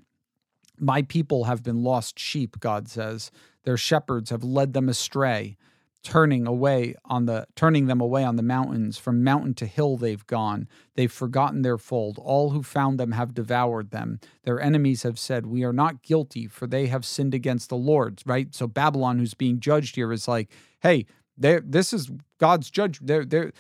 My 0.79 1.03
people 1.03 1.45
have 1.45 1.63
been 1.63 1.83
lost 1.83 2.19
sheep, 2.19 2.59
God 2.61 2.89
says. 2.89 3.31
Their 3.65 3.77
shepherds 3.77 4.31
have 4.31 4.43
led 4.43 4.73
them 4.73 4.89
astray 4.89 5.57
turning 6.05 6.47
away 6.47 6.95
on 7.05 7.27
the 7.27 7.47
turning 7.57 7.87
them 7.87 8.01
away 8.01 8.23
on 8.23 8.37
the 8.37 8.43
mountains 8.43 8.99
from 8.99 9.25
mountain 9.25 9.55
to 9.55 9.67
hill 9.67 9.97
they've 9.97 10.27
gone 10.27 10.69
they've 10.95 11.11
forgotten 11.11 11.63
their 11.63 11.79
fold 11.79 12.19
all 12.23 12.51
who 12.51 12.63
found 12.63 13.01
them 13.01 13.13
have 13.13 13.35
devoured 13.35 13.91
them 13.91 14.21
their 14.45 14.61
enemies 14.61 15.03
have 15.03 15.19
said 15.19 15.47
we 15.47 15.65
are 15.65 15.73
not 15.73 16.03
guilty 16.03 16.47
for 16.47 16.67
they 16.67 16.87
have 16.87 17.05
sinned 17.05 17.35
against 17.35 17.69
the 17.71 17.77
lord 17.77 18.23
right 18.27 18.55
so 18.55 18.67
babylon 18.67 19.19
who's 19.19 19.35
being 19.35 19.59
judged 19.59 19.97
here 19.97 20.13
is 20.13 20.29
like 20.29 20.51
hey 20.81 21.07
this 21.37 21.93
is 21.93 22.11
god's 22.39 22.71
judge 22.71 23.01
they're, 23.01 23.25
they're, 23.25 23.51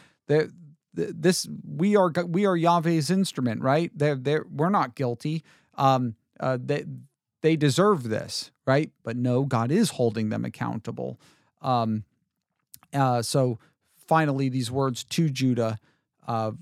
this 0.94 1.48
we 1.66 1.96
are 1.96 2.12
we 2.28 2.46
are 2.46 2.56
Yahweh's 2.56 3.10
instrument, 3.10 3.62
right? 3.62 3.90
They're, 3.96 4.14
they're, 4.14 4.44
we're 4.48 4.70
not 4.70 4.94
guilty. 4.94 5.42
Um, 5.76 6.14
uh, 6.38 6.58
they 6.62 6.84
they 7.42 7.56
deserve 7.56 8.08
this, 8.08 8.50
right? 8.66 8.90
But 9.02 9.16
no, 9.16 9.44
God 9.44 9.70
is 9.70 9.90
holding 9.90 10.28
them 10.30 10.44
accountable. 10.44 11.20
Um, 11.60 12.04
uh, 12.94 13.22
so 13.22 13.58
finally, 14.06 14.48
these 14.48 14.70
words 14.70 15.04
to 15.04 15.28
Judah, 15.28 15.78
uh, 16.26 16.52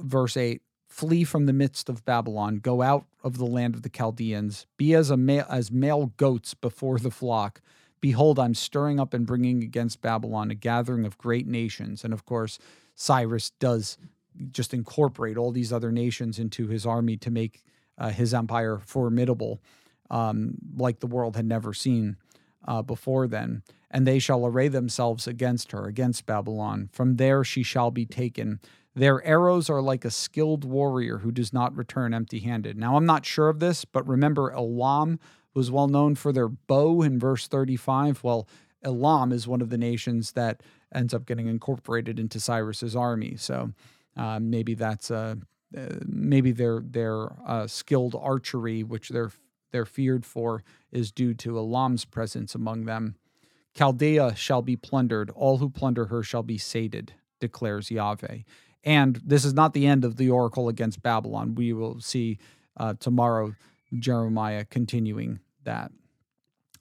verse 0.00 0.36
8 0.36 0.62
Flee 0.88 1.24
from 1.24 1.44
the 1.44 1.52
midst 1.52 1.90
of 1.90 2.06
Babylon, 2.06 2.56
go 2.56 2.80
out 2.80 3.04
of 3.22 3.36
the 3.36 3.44
land 3.44 3.74
of 3.74 3.82
the 3.82 3.90
Chaldeans, 3.90 4.66
be 4.78 4.94
as, 4.94 5.10
a 5.10 5.16
male, 5.16 5.44
as 5.50 5.70
male 5.70 6.12
goats 6.16 6.54
before 6.54 6.98
the 6.98 7.10
flock. 7.10 7.60
Behold, 8.00 8.38
I'm 8.38 8.54
stirring 8.54 8.98
up 8.98 9.12
and 9.12 9.26
bringing 9.26 9.62
against 9.62 10.00
Babylon 10.00 10.50
a 10.50 10.54
gathering 10.54 11.04
of 11.04 11.18
great 11.18 11.46
nations. 11.46 12.02
And 12.02 12.14
of 12.14 12.24
course, 12.24 12.58
Cyrus 12.94 13.50
does 13.50 13.98
just 14.50 14.72
incorporate 14.72 15.36
all 15.36 15.50
these 15.50 15.72
other 15.72 15.92
nations 15.92 16.38
into 16.38 16.68
his 16.68 16.86
army 16.86 17.18
to 17.18 17.30
make 17.30 17.62
uh, 17.98 18.10
his 18.10 18.32
empire 18.32 18.78
formidable, 18.78 19.60
um, 20.10 20.54
like 20.76 21.00
the 21.00 21.06
world 21.06 21.36
had 21.36 21.46
never 21.46 21.74
seen 21.74 22.16
uh, 22.66 22.82
before 22.82 23.26
then 23.26 23.62
and 23.90 24.06
they 24.06 24.18
shall 24.18 24.46
array 24.46 24.68
themselves 24.68 25.26
against 25.26 25.72
her, 25.72 25.86
against 25.86 26.26
Babylon. 26.26 26.90
From 26.92 27.16
there 27.16 27.44
she 27.44 27.62
shall 27.62 27.90
be 27.90 28.04
taken. 28.04 28.60
Their 28.94 29.24
arrows 29.24 29.70
are 29.70 29.82
like 29.82 30.04
a 30.04 30.10
skilled 30.10 30.64
warrior 30.64 31.18
who 31.18 31.30
does 31.30 31.52
not 31.52 31.76
return 31.76 32.14
empty 32.14 32.40
handed. 32.40 32.76
Now, 32.76 32.96
I'm 32.96 33.06
not 33.06 33.26
sure 33.26 33.48
of 33.48 33.60
this, 33.60 33.84
but 33.84 34.06
remember, 34.06 34.50
Elam 34.52 35.18
was 35.54 35.70
well 35.70 35.88
known 35.88 36.14
for 36.14 36.32
their 36.32 36.48
bow 36.48 37.02
in 37.02 37.18
verse 37.18 37.46
35. 37.46 38.24
Well, 38.24 38.48
Elam 38.82 39.32
is 39.32 39.48
one 39.48 39.60
of 39.60 39.70
the 39.70 39.78
nations 39.78 40.32
that 40.32 40.62
ends 40.94 41.14
up 41.14 41.26
getting 41.26 41.46
incorporated 41.46 42.18
into 42.18 42.40
Cyrus's 42.40 42.96
army. 42.96 43.36
So 43.36 43.72
uh, 44.16 44.40
maybe 44.40 44.74
that's 44.74 45.10
uh, 45.10 45.36
uh, 45.76 45.86
maybe 46.06 46.52
their 46.52 46.80
their 46.80 47.32
uh, 47.46 47.66
skilled 47.66 48.14
archery, 48.14 48.82
which 48.82 49.08
they're 49.08 49.32
they're 49.72 49.86
feared 49.86 50.24
for, 50.24 50.62
is 50.92 51.12
due 51.12 51.34
to 51.34 51.58
Elam's 51.58 52.04
presence 52.04 52.54
among 52.54 52.84
them. 52.84 53.16
Chaldea 53.74 54.34
shall 54.34 54.62
be 54.62 54.76
plundered, 54.76 55.30
all 55.30 55.58
who 55.58 55.68
plunder 55.68 56.06
her 56.06 56.22
shall 56.22 56.42
be 56.42 56.58
sated, 56.58 57.12
declares 57.40 57.90
Yahweh. 57.90 58.38
And 58.84 59.20
this 59.24 59.44
is 59.44 59.52
not 59.52 59.74
the 59.74 59.86
end 59.86 60.04
of 60.04 60.16
the 60.16 60.30
oracle 60.30 60.68
against 60.68 61.02
Babylon. 61.02 61.56
We 61.56 61.72
will 61.72 62.00
see 62.00 62.38
uh, 62.76 62.94
tomorrow 62.98 63.54
Jeremiah 63.98 64.64
continuing 64.64 65.40
that. 65.64 65.90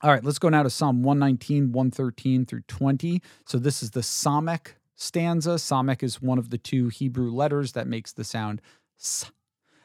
All 0.02 0.12
right, 0.12 0.24
let's 0.24 0.40
go 0.40 0.50
now 0.50 0.64
to 0.64 0.70
Psalm 0.70 1.04
119, 1.04 1.72
113 1.72 2.46
through 2.46 2.62
20. 2.68 3.22
So 3.46 3.58
this 3.58 3.82
is 3.82 3.92
the 3.92 4.02
Samek 4.02 4.74
stanza. 4.96 5.56
Samek 5.56 6.04
is 6.04 6.22
one 6.22 6.38
of 6.38 6.50
the 6.50 6.58
two 6.58 6.90
Hebrew 6.90 7.32
letters 7.32 7.72
that 7.74 7.88
makes 7.88 8.14
the 8.14 8.24
sound 8.24 8.62
s. 9.00 9.32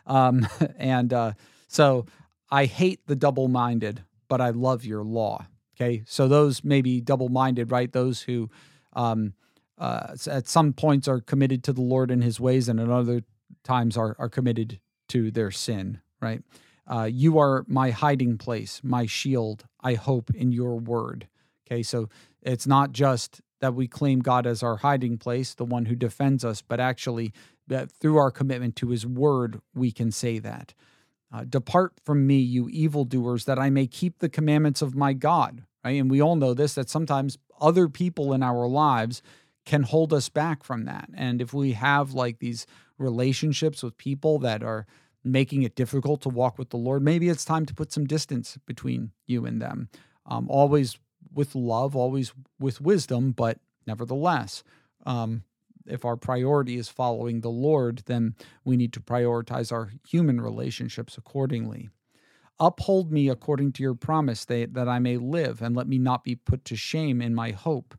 Um, 0.07 0.47
and 0.77 1.13
uh, 1.13 1.33
so 1.69 2.07
I 2.51 2.67
hate 2.67 3.07
the 3.07 3.17
double 3.17 3.49
minded, 3.49 4.05
but 4.29 4.41
I 4.41 4.51
love 4.51 4.85
your 4.85 5.05
law. 5.05 5.47
Okay, 5.81 6.03
so 6.07 6.29
those 6.29 6.63
may 6.63 6.83
be 6.83 7.01
double-minded, 7.01 7.71
right? 7.71 7.91
Those 7.91 8.21
who 8.23 8.51
um, 8.93 9.33
uh, 9.79 10.15
at 10.27 10.47
some 10.47 10.75
points 10.75 11.09
are 11.09 11.21
committed 11.21 11.65
to 11.65 11.73
the 11.73 11.81
Lord 11.81 12.11
and 12.11 12.23
His 12.23 12.39
ways, 12.39 12.69
and 12.69 12.79
at 12.79 12.91
other 12.91 13.23
times 13.65 13.97
are 13.97 14.15
are 14.19 14.29
committed 14.29 14.79
to 15.09 15.31
their 15.31 15.51
sin, 15.51 16.01
right? 16.21 16.43
Uh, 16.87 17.09
you 17.11 17.39
are 17.39 17.65
my 17.67 17.91
hiding 17.91 18.37
place, 18.37 18.81
my 18.85 19.07
shield. 19.07 19.65
I 19.81 19.95
hope 19.95 20.31
in 20.35 20.53
your 20.53 20.77
word. 20.77 21.29
Okay, 21.67 21.83
so 21.83 22.11
it's 22.43 22.67
not 22.67 22.93
just 22.93 23.41
that 23.61 23.75
we 23.75 23.87
claim 23.87 24.21
God 24.21 24.47
as 24.47 24.63
our 24.63 24.79
hiding 24.79 25.17
place, 25.17 25.55
the 25.55 25.65
one 25.65 25.87
who 25.87 25.95
defends 25.95 26.45
us, 26.45 26.63
but 26.63 26.81
actually 26.81 27.33
that 27.69 27.91
through 27.91 28.19
our 28.19 28.31
commitment 28.31 28.77
to 28.77 28.89
His 28.89 29.07
word, 29.07 29.63
we 29.75 29.93
can 29.93 30.11
say 30.11 30.39
that. 30.41 30.75
Uh, 31.33 31.45
Depart 31.49 31.93
from 32.05 32.27
me, 32.27 32.39
you 32.39 32.69
evildoers, 32.71 33.45
that 33.45 33.59
I 33.59 33.71
may 33.71 33.87
keep 33.87 34.19
the 34.19 34.29
commandments 34.29 34.83
of 34.83 34.97
my 34.97 35.13
God 35.13 35.63
right? 35.85 36.01
And 36.01 36.11
we 36.11 36.21
all 36.21 36.37
know 36.37 36.55
this 36.55 36.75
that 36.75 36.91
sometimes 36.91 37.39
other 37.61 37.89
people 37.89 38.33
in 38.33 38.43
our 38.43 38.67
lives 38.67 39.23
can 39.67 39.83
hold 39.83 40.13
us 40.13 40.29
back 40.29 40.65
from 40.65 40.85
that. 40.85 41.09
And 41.15 41.41
if 41.41 41.53
we 41.53 41.73
have 41.73 42.13
like 42.13 42.39
these 42.39 42.67
relationships 42.99 43.83
with 43.83 43.97
people 43.97 44.39
that 44.41 44.63
are 44.63 44.87
making 45.23 45.63
it 45.63 45.77
difficult 45.77 46.23
to 46.23 46.29
walk 46.29 46.59
with 46.59 46.71
the 46.71 46.77
Lord, 46.77 47.03
maybe 47.03 47.29
it's 47.29 47.45
time 47.45 47.67
to 47.67 47.75
put 47.75 47.93
some 47.93 48.07
distance 48.07 48.59
between 48.67 49.13
you 49.27 49.45
and 49.45 49.61
them. 49.61 49.89
Um, 50.27 50.49
always 50.49 50.99
with 51.33 51.55
love, 51.55 51.95
always 51.95 52.33
with 52.59 52.81
wisdom, 52.81 53.33
but 53.33 53.59
nevertheless, 53.87 54.63
um, 55.05 55.45
if 55.87 56.05
our 56.05 56.17
priority 56.17 56.77
is 56.77 56.89
following 56.89 57.41
the 57.41 57.51
Lord, 57.51 58.03
then 58.07 58.35
we 58.65 58.77
need 58.77 58.93
to 58.95 59.01
prioritize 59.01 59.73
our 59.73 59.91
human 60.07 60.41
relationships 60.41 61.17
accordingly. 61.17 61.91
Uphold 62.59 63.11
me 63.11 63.29
according 63.29 63.73
to 63.73 63.83
your 63.83 63.95
promise, 63.95 64.45
that, 64.45 64.75
that 64.75 64.89
I 64.89 64.99
may 64.99 65.17
live, 65.17 65.63
and 65.63 65.75
let 65.75 65.89
me 65.89 65.99
not 65.99 66.25
be 66.25 66.35
put 66.35 66.65
to 66.67 66.77
shame 66.77 67.23
in 67.23 67.35
my 67.35 67.53
hope. 67.53 67.95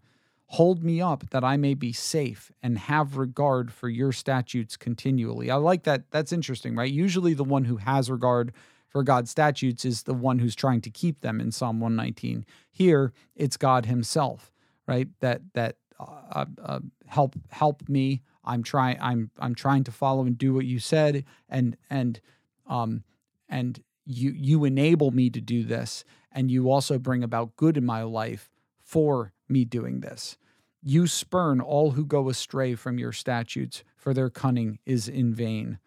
Hold 0.47 0.83
me 0.83 1.01
up 1.01 1.29
that 1.29 1.43
I 1.43 1.57
may 1.57 1.73
be 1.73 1.93
safe 1.93 2.51
and 2.61 2.77
have 2.77 3.17
regard 3.17 3.71
for 3.71 3.87
your 3.87 4.11
statutes 4.11 4.75
continually. 4.75 5.49
I 5.49 5.55
like 5.55 5.83
that. 5.83 6.11
That's 6.11 6.33
interesting, 6.33 6.75
right? 6.75 6.91
Usually 6.91 7.33
the 7.33 7.43
one 7.43 7.63
who 7.65 7.77
has 7.77 8.11
regard 8.11 8.51
for 8.91 9.01
God's 9.01 9.31
statutes 9.31 9.85
is 9.85 10.03
the 10.03 10.13
one 10.13 10.39
who's 10.39 10.55
trying 10.55 10.81
to 10.81 10.89
keep 10.89 11.21
them 11.21 11.39
in 11.39 11.51
Psalm 11.51 11.79
119. 11.79 12.45
Here, 12.69 13.13
it's 13.35 13.55
God 13.55 13.85
himself, 13.85 14.51
right? 14.85 15.07
That 15.21 15.41
that 15.53 15.77
uh, 16.31 16.45
uh, 16.63 16.79
help 17.07 17.35
help 17.49 17.87
me. 17.87 18.21
I'm 18.43 18.63
trying 18.63 18.97
I'm 19.01 19.31
I'm 19.39 19.55
trying 19.55 19.83
to 19.85 19.91
follow 19.91 20.25
and 20.25 20.37
do 20.37 20.53
what 20.53 20.65
you 20.65 20.79
said 20.79 21.25
and 21.49 21.77
and 21.89 22.19
um 22.67 23.03
and 23.49 23.83
you 24.05 24.31
you 24.31 24.65
enable 24.65 25.11
me 25.11 25.29
to 25.29 25.41
do 25.41 25.63
this. 25.63 26.03
And 26.31 26.49
you 26.49 26.71
also 26.71 26.97
bring 26.97 27.23
about 27.23 27.55
good 27.57 27.77
in 27.77 27.85
my 27.85 28.03
life 28.03 28.49
for 28.79 29.33
me 29.49 29.65
doing 29.65 29.99
this. 29.99 30.37
You 30.81 31.05
spurn 31.07 31.59
all 31.61 31.91
who 31.91 32.05
go 32.05 32.29
astray 32.29 32.75
from 32.75 32.97
your 32.97 33.11
statutes 33.11 33.83
for 33.95 34.13
their 34.13 34.29
cunning 34.29 34.79
is 34.85 35.07
in 35.07 35.33
vain. 35.33 35.77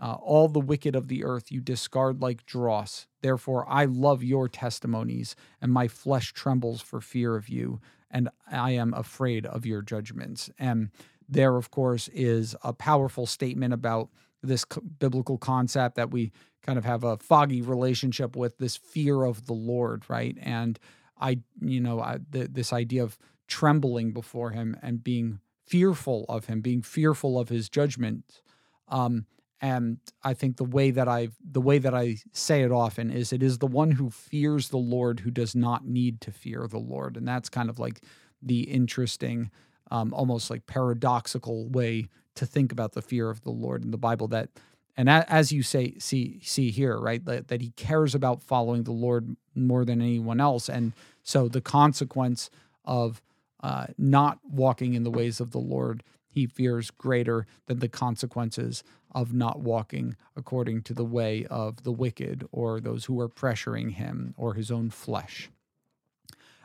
Uh, 0.00 0.14
all 0.14 0.48
the 0.48 0.58
wicked 0.58 0.96
of 0.96 1.06
the 1.08 1.22
earth 1.22 1.52
you 1.52 1.60
discard 1.60 2.22
like 2.22 2.44
dross. 2.46 3.06
Therefore 3.20 3.64
i 3.68 3.84
love 3.84 4.24
your 4.24 4.48
testimonies 4.48 5.36
and 5.60 5.72
my 5.72 5.86
flesh 5.86 6.32
trembles 6.32 6.80
for 6.80 7.00
fear 7.00 7.36
of 7.36 7.48
you 7.48 7.80
and 8.12 8.28
i 8.50 8.70
am 8.70 8.94
afraid 8.94 9.46
of 9.46 9.66
your 9.66 9.82
judgments 9.82 10.50
and 10.58 10.90
there 11.28 11.56
of 11.56 11.70
course 11.70 12.08
is 12.08 12.54
a 12.62 12.72
powerful 12.72 13.26
statement 13.26 13.72
about 13.72 14.08
this 14.42 14.64
biblical 14.98 15.38
concept 15.38 15.96
that 15.96 16.10
we 16.10 16.32
kind 16.62 16.78
of 16.78 16.84
have 16.84 17.04
a 17.04 17.16
foggy 17.18 17.60
relationship 17.62 18.36
with 18.36 18.58
this 18.58 18.76
fear 18.76 19.24
of 19.24 19.46
the 19.46 19.52
Lord, 19.52 20.04
right? 20.08 20.36
And 20.40 20.78
I, 21.20 21.40
you 21.60 21.80
know, 21.80 22.00
I, 22.00 22.18
the, 22.30 22.48
this 22.48 22.72
idea 22.72 23.02
of 23.02 23.18
trembling 23.48 24.12
before 24.12 24.50
Him 24.50 24.76
and 24.82 25.02
being 25.02 25.40
fearful 25.66 26.24
of 26.28 26.46
Him, 26.46 26.60
being 26.60 26.82
fearful 26.82 27.38
of 27.38 27.48
His 27.48 27.68
judgment. 27.68 28.42
Um, 28.88 29.26
and 29.62 29.98
I 30.24 30.34
think 30.34 30.56
the 30.56 30.64
way 30.64 30.90
that 30.90 31.08
I 31.08 31.28
the 31.48 31.60
way 31.60 31.78
that 31.78 31.94
I 31.94 32.16
say 32.32 32.62
it 32.62 32.72
often 32.72 33.10
is 33.10 33.32
it 33.32 33.42
is 33.42 33.58
the 33.58 33.66
one 33.66 33.92
who 33.92 34.10
fears 34.10 34.68
the 34.68 34.76
Lord 34.76 35.20
who 35.20 35.30
does 35.30 35.54
not 35.54 35.86
need 35.86 36.20
to 36.22 36.32
fear 36.32 36.66
the 36.68 36.78
Lord, 36.78 37.16
and 37.16 37.26
that's 37.26 37.48
kind 37.48 37.70
of 37.70 37.78
like 37.78 38.00
the 38.42 38.62
interesting, 38.62 39.50
um, 39.92 40.12
almost 40.12 40.50
like 40.50 40.66
paradoxical 40.66 41.68
way 41.68 42.08
to 42.34 42.44
think 42.44 42.72
about 42.72 42.92
the 42.92 43.02
fear 43.02 43.30
of 43.30 43.42
the 43.42 43.50
Lord 43.50 43.84
in 43.84 43.92
the 43.92 43.98
Bible. 43.98 44.26
That 44.28 44.50
and 44.96 45.08
as 45.08 45.52
you 45.52 45.62
say 45.62 45.94
see 45.98 46.40
see 46.42 46.70
here 46.70 46.98
right 46.98 47.24
that, 47.24 47.48
that 47.48 47.60
he 47.60 47.70
cares 47.70 48.14
about 48.14 48.42
following 48.42 48.82
the 48.82 48.92
lord 48.92 49.36
more 49.54 49.84
than 49.84 50.00
anyone 50.00 50.40
else 50.40 50.68
and 50.68 50.92
so 51.22 51.48
the 51.48 51.60
consequence 51.60 52.50
of 52.84 53.22
uh, 53.62 53.86
not 53.96 54.38
walking 54.42 54.94
in 54.94 55.02
the 55.02 55.10
ways 55.10 55.40
of 55.40 55.50
the 55.52 55.58
lord 55.58 56.02
he 56.28 56.46
fears 56.46 56.90
greater 56.90 57.46
than 57.66 57.78
the 57.78 57.88
consequences 57.88 58.82
of 59.12 59.32
not 59.32 59.60
walking 59.60 60.16
according 60.36 60.82
to 60.82 60.94
the 60.94 61.04
way 61.04 61.46
of 61.46 61.82
the 61.84 61.92
wicked 61.92 62.46
or 62.50 62.80
those 62.80 63.04
who 63.06 63.20
are 63.20 63.28
pressuring 63.28 63.92
him 63.92 64.34
or 64.36 64.54
his 64.54 64.70
own 64.70 64.90
flesh 64.90 65.50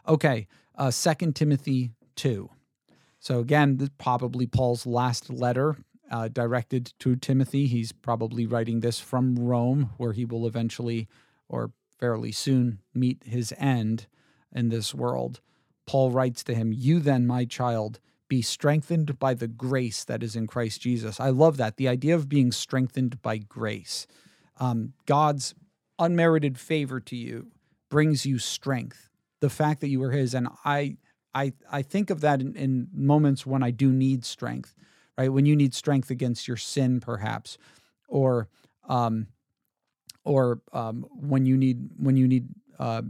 okay 0.07 0.47
uh, 0.77 0.91
2 0.91 1.31
Timothy 1.33 1.91
2. 2.15 2.49
So, 3.19 3.39
again, 3.39 3.77
this 3.77 3.89
probably 3.97 4.45
Paul's 4.45 4.85
last 4.85 5.29
letter 5.29 5.77
uh, 6.11 6.27
directed 6.27 6.93
to 6.99 7.15
Timothy. 7.15 7.67
He's 7.67 7.91
probably 7.91 8.45
writing 8.45 8.79
this 8.79 8.99
from 8.99 9.37
Rome, 9.37 9.91
where 9.97 10.13
he 10.13 10.25
will 10.25 10.45
eventually 10.45 11.07
or 11.49 11.71
fairly 11.99 12.31
soon 12.31 12.79
meet 12.93 13.23
his 13.25 13.53
end 13.57 14.07
in 14.53 14.69
this 14.69 14.93
world. 14.93 15.41
Paul 15.85 16.11
writes 16.11 16.43
to 16.43 16.55
him, 16.55 16.73
You 16.73 16.99
then, 16.99 17.25
my 17.25 17.45
child, 17.45 17.99
be 18.27 18.41
strengthened 18.41 19.19
by 19.19 19.33
the 19.33 19.47
grace 19.47 20.03
that 20.03 20.23
is 20.23 20.35
in 20.35 20.47
Christ 20.47 20.81
Jesus. 20.81 21.19
I 21.19 21.29
love 21.29 21.57
that. 21.57 21.77
The 21.77 21.87
idea 21.87 22.15
of 22.15 22.29
being 22.29 22.51
strengthened 22.51 23.21
by 23.21 23.37
grace. 23.37 24.07
Um, 24.59 24.93
God's 25.05 25.55
unmerited 25.99 26.57
favor 26.57 26.99
to 26.99 27.15
you 27.15 27.47
brings 27.89 28.25
you 28.25 28.37
strength. 28.37 29.09
The 29.39 29.49
fact 29.49 29.81
that 29.81 29.89
you 29.89 30.01
are 30.03 30.11
His, 30.11 30.33
and 30.33 30.47
I, 30.65 30.97
I, 31.33 31.53
I 31.71 31.81
think 31.81 32.09
of 32.09 32.21
that 32.21 32.41
in, 32.41 32.55
in 32.55 32.87
moments 32.93 33.45
when 33.45 33.63
I 33.63 33.71
do 33.71 33.91
need 33.91 34.25
strength, 34.25 34.73
right? 35.17 35.31
When 35.31 35.45
you 35.45 35.55
need 35.55 35.73
strength 35.73 36.09
against 36.09 36.47
your 36.47 36.57
sin, 36.57 36.99
perhaps, 36.99 37.57
or, 38.07 38.49
um, 38.89 39.27
or 40.23 40.59
um, 40.73 41.05
when 41.11 41.45
you 41.45 41.55
need 41.55 41.89
when 41.97 42.17
you 42.17 42.27
need 42.27 42.49
uh, 42.79 43.01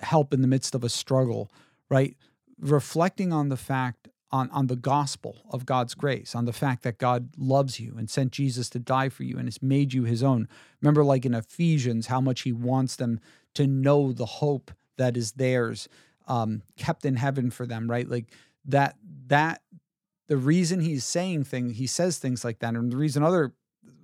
help 0.00 0.34
in 0.34 0.42
the 0.42 0.48
midst 0.48 0.74
of 0.74 0.84
a 0.84 0.88
struggle, 0.88 1.50
right? 1.88 2.16
Reflecting 2.58 3.32
on 3.32 3.48
the 3.48 3.56
fact 3.56 4.08
on, 4.32 4.50
on 4.50 4.66
the 4.66 4.76
gospel 4.76 5.42
of 5.50 5.66
God's 5.66 5.94
grace, 5.94 6.34
on 6.34 6.46
the 6.46 6.52
fact 6.52 6.82
that 6.82 6.98
God 6.98 7.30
loves 7.36 7.78
you 7.78 7.94
and 7.98 8.08
sent 8.08 8.32
Jesus 8.32 8.70
to 8.70 8.78
die 8.78 9.10
for 9.10 9.24
you 9.24 9.36
and 9.36 9.46
has 9.46 9.62
made 9.62 9.92
you 9.92 10.04
his 10.04 10.22
own. 10.22 10.48
Remember, 10.80 11.04
like 11.04 11.26
in 11.26 11.34
Ephesians, 11.34 12.06
how 12.06 12.20
much 12.20 12.42
he 12.42 12.52
wants 12.52 12.96
them 12.96 13.20
to 13.54 13.66
know 13.66 14.12
the 14.12 14.26
hope 14.26 14.70
that 14.96 15.16
is 15.16 15.32
theirs, 15.32 15.88
um, 16.26 16.62
kept 16.76 17.04
in 17.04 17.16
heaven 17.16 17.50
for 17.50 17.66
them, 17.66 17.90
right? 17.90 18.08
Like 18.08 18.32
that, 18.64 18.96
that, 19.26 19.60
the 20.28 20.36
reason 20.38 20.80
he's 20.80 21.04
saying 21.04 21.44
things, 21.44 21.76
he 21.76 21.86
says 21.86 22.18
things 22.18 22.44
like 22.44 22.60
that, 22.60 22.74
and 22.74 22.90
the 22.90 22.96
reason 22.96 23.22
other 23.22 23.52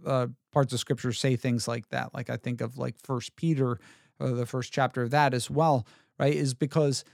uh, 0.05 0.27
parts 0.53 0.73
of 0.73 0.81
scripture 0.81 1.13
say 1.13 1.37
things 1.37 1.67
like 1.67 1.89
that, 1.89 2.13
like 2.13 2.29
I 2.29 2.37
think 2.37 2.61
of 2.61 2.77
like 2.77 2.97
First 3.03 3.35
Peter, 3.37 3.79
uh, 4.21 4.33
the 4.33 4.45
first 4.45 4.73
chapter 4.73 5.03
of 5.03 5.11
that 5.11 5.33
as 5.33 5.49
well, 5.49 5.87
right? 6.19 6.35
Is 6.35 6.53
because 6.53 7.05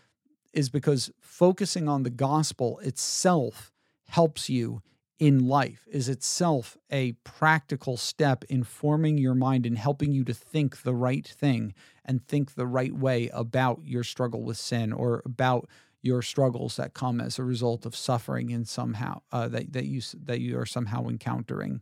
is 0.55 0.71
because 0.71 1.11
focusing 1.21 1.89
on 1.89 2.03
the 2.03 2.11
gospel 2.11 2.79
itself 2.79 3.73
helps 4.07 4.49
you 4.49 4.83
in 5.19 5.47
life 5.47 5.87
is 5.91 6.09
itself 6.09 6.77
a 6.91 7.13
practical 7.25 7.97
step 7.97 8.45
in 8.49 8.65
forming 8.65 9.17
your 9.17 9.35
mind 9.35 9.65
and 9.65 9.79
helping 9.79 10.13
you 10.13 10.25
to 10.25 10.35
think 10.35 10.83
the 10.83 10.95
right 10.95 11.27
thing 11.27 11.73
and 12.05 12.27
think 12.27 12.55
the 12.55 12.67
right 12.67 12.93
way 12.93 13.29
about 13.33 13.81
your 13.85 14.03
struggle 14.03 14.43
with 14.43 14.57
sin 14.57 14.93
or 14.93 15.23
about 15.25 15.69
your 16.03 16.21
struggles 16.21 16.77
that 16.77 16.95
come 16.95 17.21
as 17.21 17.39
a 17.39 17.45
result 17.45 17.87
of 17.87 17.97
suffering 17.97 18.51
in 18.51 18.65
somehow 18.65 19.21
uh, 19.33 19.49
that, 19.49 19.73
that 19.73 19.87
you 19.87 20.03
that 20.25 20.41
you 20.41 20.59
are 20.59 20.67
somehow 20.67 21.09
encountering 21.09 21.81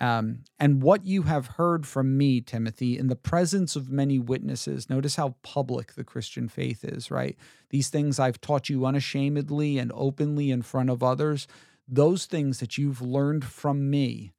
um, 0.00 0.44
and 0.58 0.82
what 0.82 1.04
you 1.04 1.22
have 1.22 1.46
heard 1.46 1.86
from 1.86 2.16
me, 2.16 2.40
Timothy, 2.40 2.96
in 2.96 3.08
the 3.08 3.16
presence 3.16 3.74
of 3.74 3.90
many 3.90 4.18
witnesses. 4.18 4.88
Notice 4.88 5.16
how 5.16 5.34
public 5.42 5.94
the 5.94 6.04
Christian 6.04 6.48
faith 6.48 6.84
is, 6.84 7.10
right? 7.10 7.36
These 7.70 7.88
things 7.88 8.18
I've 8.18 8.40
taught 8.40 8.68
you 8.68 8.86
unashamedly 8.86 9.78
and 9.78 9.90
openly 9.94 10.50
in 10.50 10.62
front 10.62 10.90
of 10.90 11.02
others. 11.02 11.48
Those 11.88 12.26
things 12.26 12.60
that 12.60 12.78
you've 12.78 13.02
learned 13.02 13.44
from 13.44 13.90
me, 13.90 14.32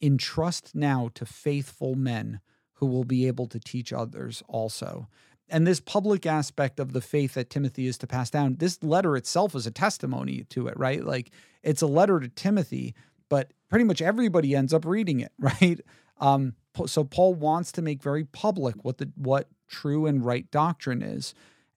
entrust 0.00 0.74
now 0.74 1.10
to 1.14 1.26
faithful 1.26 1.94
men 1.94 2.40
who 2.74 2.86
will 2.86 3.04
be 3.04 3.26
able 3.26 3.46
to 3.48 3.58
teach 3.58 3.92
others 3.92 4.42
also. 4.46 5.08
And 5.48 5.66
this 5.66 5.80
public 5.80 6.26
aspect 6.26 6.78
of 6.78 6.92
the 6.92 7.00
faith 7.00 7.34
that 7.34 7.50
Timothy 7.50 7.86
is 7.86 7.98
to 7.98 8.06
pass 8.06 8.30
down, 8.30 8.56
this 8.56 8.82
letter 8.82 9.16
itself 9.16 9.54
is 9.54 9.66
a 9.66 9.70
testimony 9.70 10.44
to 10.50 10.68
it, 10.68 10.78
right? 10.78 11.02
Like 11.02 11.30
it's 11.62 11.82
a 11.82 11.86
letter 11.86 12.20
to 12.20 12.28
Timothy 12.28 12.94
but 13.28 13.52
pretty 13.68 13.84
much 13.84 14.02
everybody 14.02 14.54
ends 14.54 14.72
up 14.72 14.84
reading 14.84 15.20
it, 15.20 15.32
right? 15.38 15.80
Um, 16.20 16.54
so 16.86 17.04
Paul 17.04 17.34
wants 17.34 17.72
to 17.72 17.82
make 17.82 18.02
very 18.02 18.24
public 18.24 18.76
what 18.84 18.98
the 18.98 19.10
what 19.16 19.48
true 19.68 20.06
and 20.06 20.24
right 20.24 20.50
doctrine 20.50 21.02
is, 21.02 21.34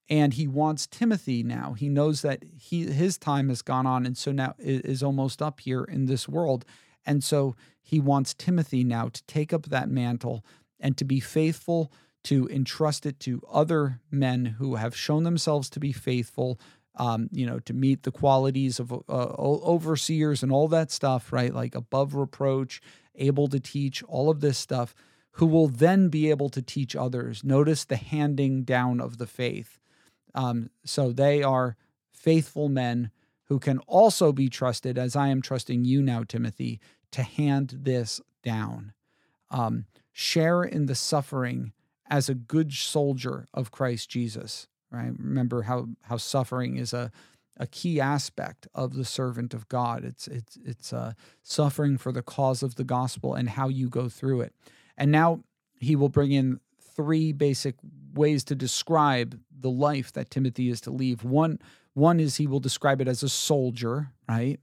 and 0.10 0.34
he 0.34 0.47
wants 0.47 0.88
Timothy 0.88 1.43
now. 1.43 1.73
He 1.73 1.89
knows 1.89 2.21
that 2.21 2.43
he 2.43 2.86
his 2.86 3.17
time 3.17 3.49
has 3.49 3.62
gone 3.62 3.86
on, 3.86 4.06
and 4.06 4.17
so 4.17 4.32
now 4.32 4.56
is 4.60 5.04
almost 5.04 5.41
up 5.41 5.60
here 5.60 5.84
in 5.84 6.06
this 6.06 6.27
world, 6.27 6.65
and 7.06 7.23
so 7.23 7.56
he 7.82 7.99
wants 7.99 8.34
Timothy 8.34 8.84
now 8.84 9.10
to 9.10 9.23
take 9.23 9.54
up 9.54 9.67
that 9.67 9.89
mantle 9.89 10.45
and 10.80 10.97
to 10.97 11.06
be 11.06 11.19
faithful 11.19 11.91
to 12.23 12.47
entrust 12.49 13.06
it 13.06 13.19
to 13.19 13.41
other 13.51 13.99
men 14.12 14.45
who 14.45 14.75
have 14.75 14.95
shown 14.95 15.23
themselves 15.23 15.69
to 15.71 15.80
be 15.80 15.91
faithful 15.91 16.60
um, 16.95 17.30
you 17.32 17.45
know, 17.45 17.60
to 17.60 17.73
meet 17.73 18.04
the 18.04 18.12
qualities 18.12 18.80
of 18.80 18.91
uh, 18.91 18.95
overseers 19.08 20.43
and 20.43 20.51
all 20.51 20.67
that 20.67 20.91
stuff, 20.91 21.32
right? 21.32 21.54
Like 21.54 21.75
above 21.75 22.15
reproach, 22.15 22.82
able 23.15 23.47
to 23.49 23.60
teach, 23.60 24.04
all 24.04 24.30
of 24.30 24.41
this 24.41 24.58
stuff, 24.58 24.93
who 25.36 25.45
will 25.45 25.67
then 25.67 26.10
be 26.10 26.30
able 26.30 26.49
to 26.49 26.62
teach 26.62 26.95
others. 26.95 27.43
Notice 27.43 27.86
the 27.86 27.95
handing 27.95 28.63
down 28.63 28.99
of 28.99 29.17
the 29.17 29.27
faith. 29.27 29.80
Um, 30.36 30.69
so 30.84 31.12
they 31.12 31.41
are 31.43 31.77
faithful 32.12 32.67
men 32.69 33.12
who 33.45 33.60
can 33.60 33.80
also 33.80 34.32
be 34.32 34.49
trusted, 34.49 34.97
as 34.97 35.15
I 35.15 35.30
am 35.30 35.41
trusting 35.41 35.86
you 35.86 36.01
now, 36.01 36.23
Timothy, 36.23 36.80
to 37.12 37.23
hand 37.23 37.80
this 37.82 38.21
down. 38.43 38.93
Um, 39.49 39.86
share 40.12 40.63
in 40.63 40.86
the 40.86 40.95
suffering 40.95 41.73
as 42.10 42.30
a 42.30 42.36
good 42.36 42.73
soldier 42.73 43.47
of 43.54 43.71
Christ 43.71 44.10
Jesus 44.10 44.67
right? 44.91 45.12
Remember 45.17 45.63
how 45.63 45.88
how 46.04 46.17
suffering 46.17 46.77
is 46.77 46.93
a 46.93 47.12
a 47.58 47.67
key 47.67 47.99
aspect 47.99 48.67
of 48.73 48.95
the 48.95 49.06
servant 49.06 49.54
of 49.54 49.67
God. 49.69 50.04
It's 50.04 50.27
it's 50.27 50.58
it's 50.65 50.93
uh, 50.93 51.13
suffering 51.43 51.97
for 51.97 52.12
the 52.12 52.23
cause 52.23 52.63
of 52.63 52.75
the 52.75 52.84
gospel 52.84 53.36
and 53.36 53.49
how 53.49 53.67
you 53.67 53.89
go 53.89 54.10
through 54.10 54.41
it. 54.41 54.54
And 54.97 55.12
now 55.12 55.43
he 55.80 55.95
will 55.95 56.10
bring 56.10 56.32
in 56.32 56.60
three 56.95 57.32
basic 57.32 57.75
ways 58.13 58.43
to 58.45 58.56
describe 58.56 59.39
the 59.58 59.69
life 59.69 60.12
that 60.13 60.30
Timothy 60.30 60.69
is 60.69 60.82
to 60.82 60.91
leave. 60.91 61.23
One 61.23 61.60
one 61.93 62.19
is 62.19 62.38
he 62.38 62.47
will 62.47 62.60
describe 62.60 63.01
it 63.01 63.08
as 63.08 63.21
a 63.21 63.30
soldier, 63.30 64.12
right? 64.27 64.60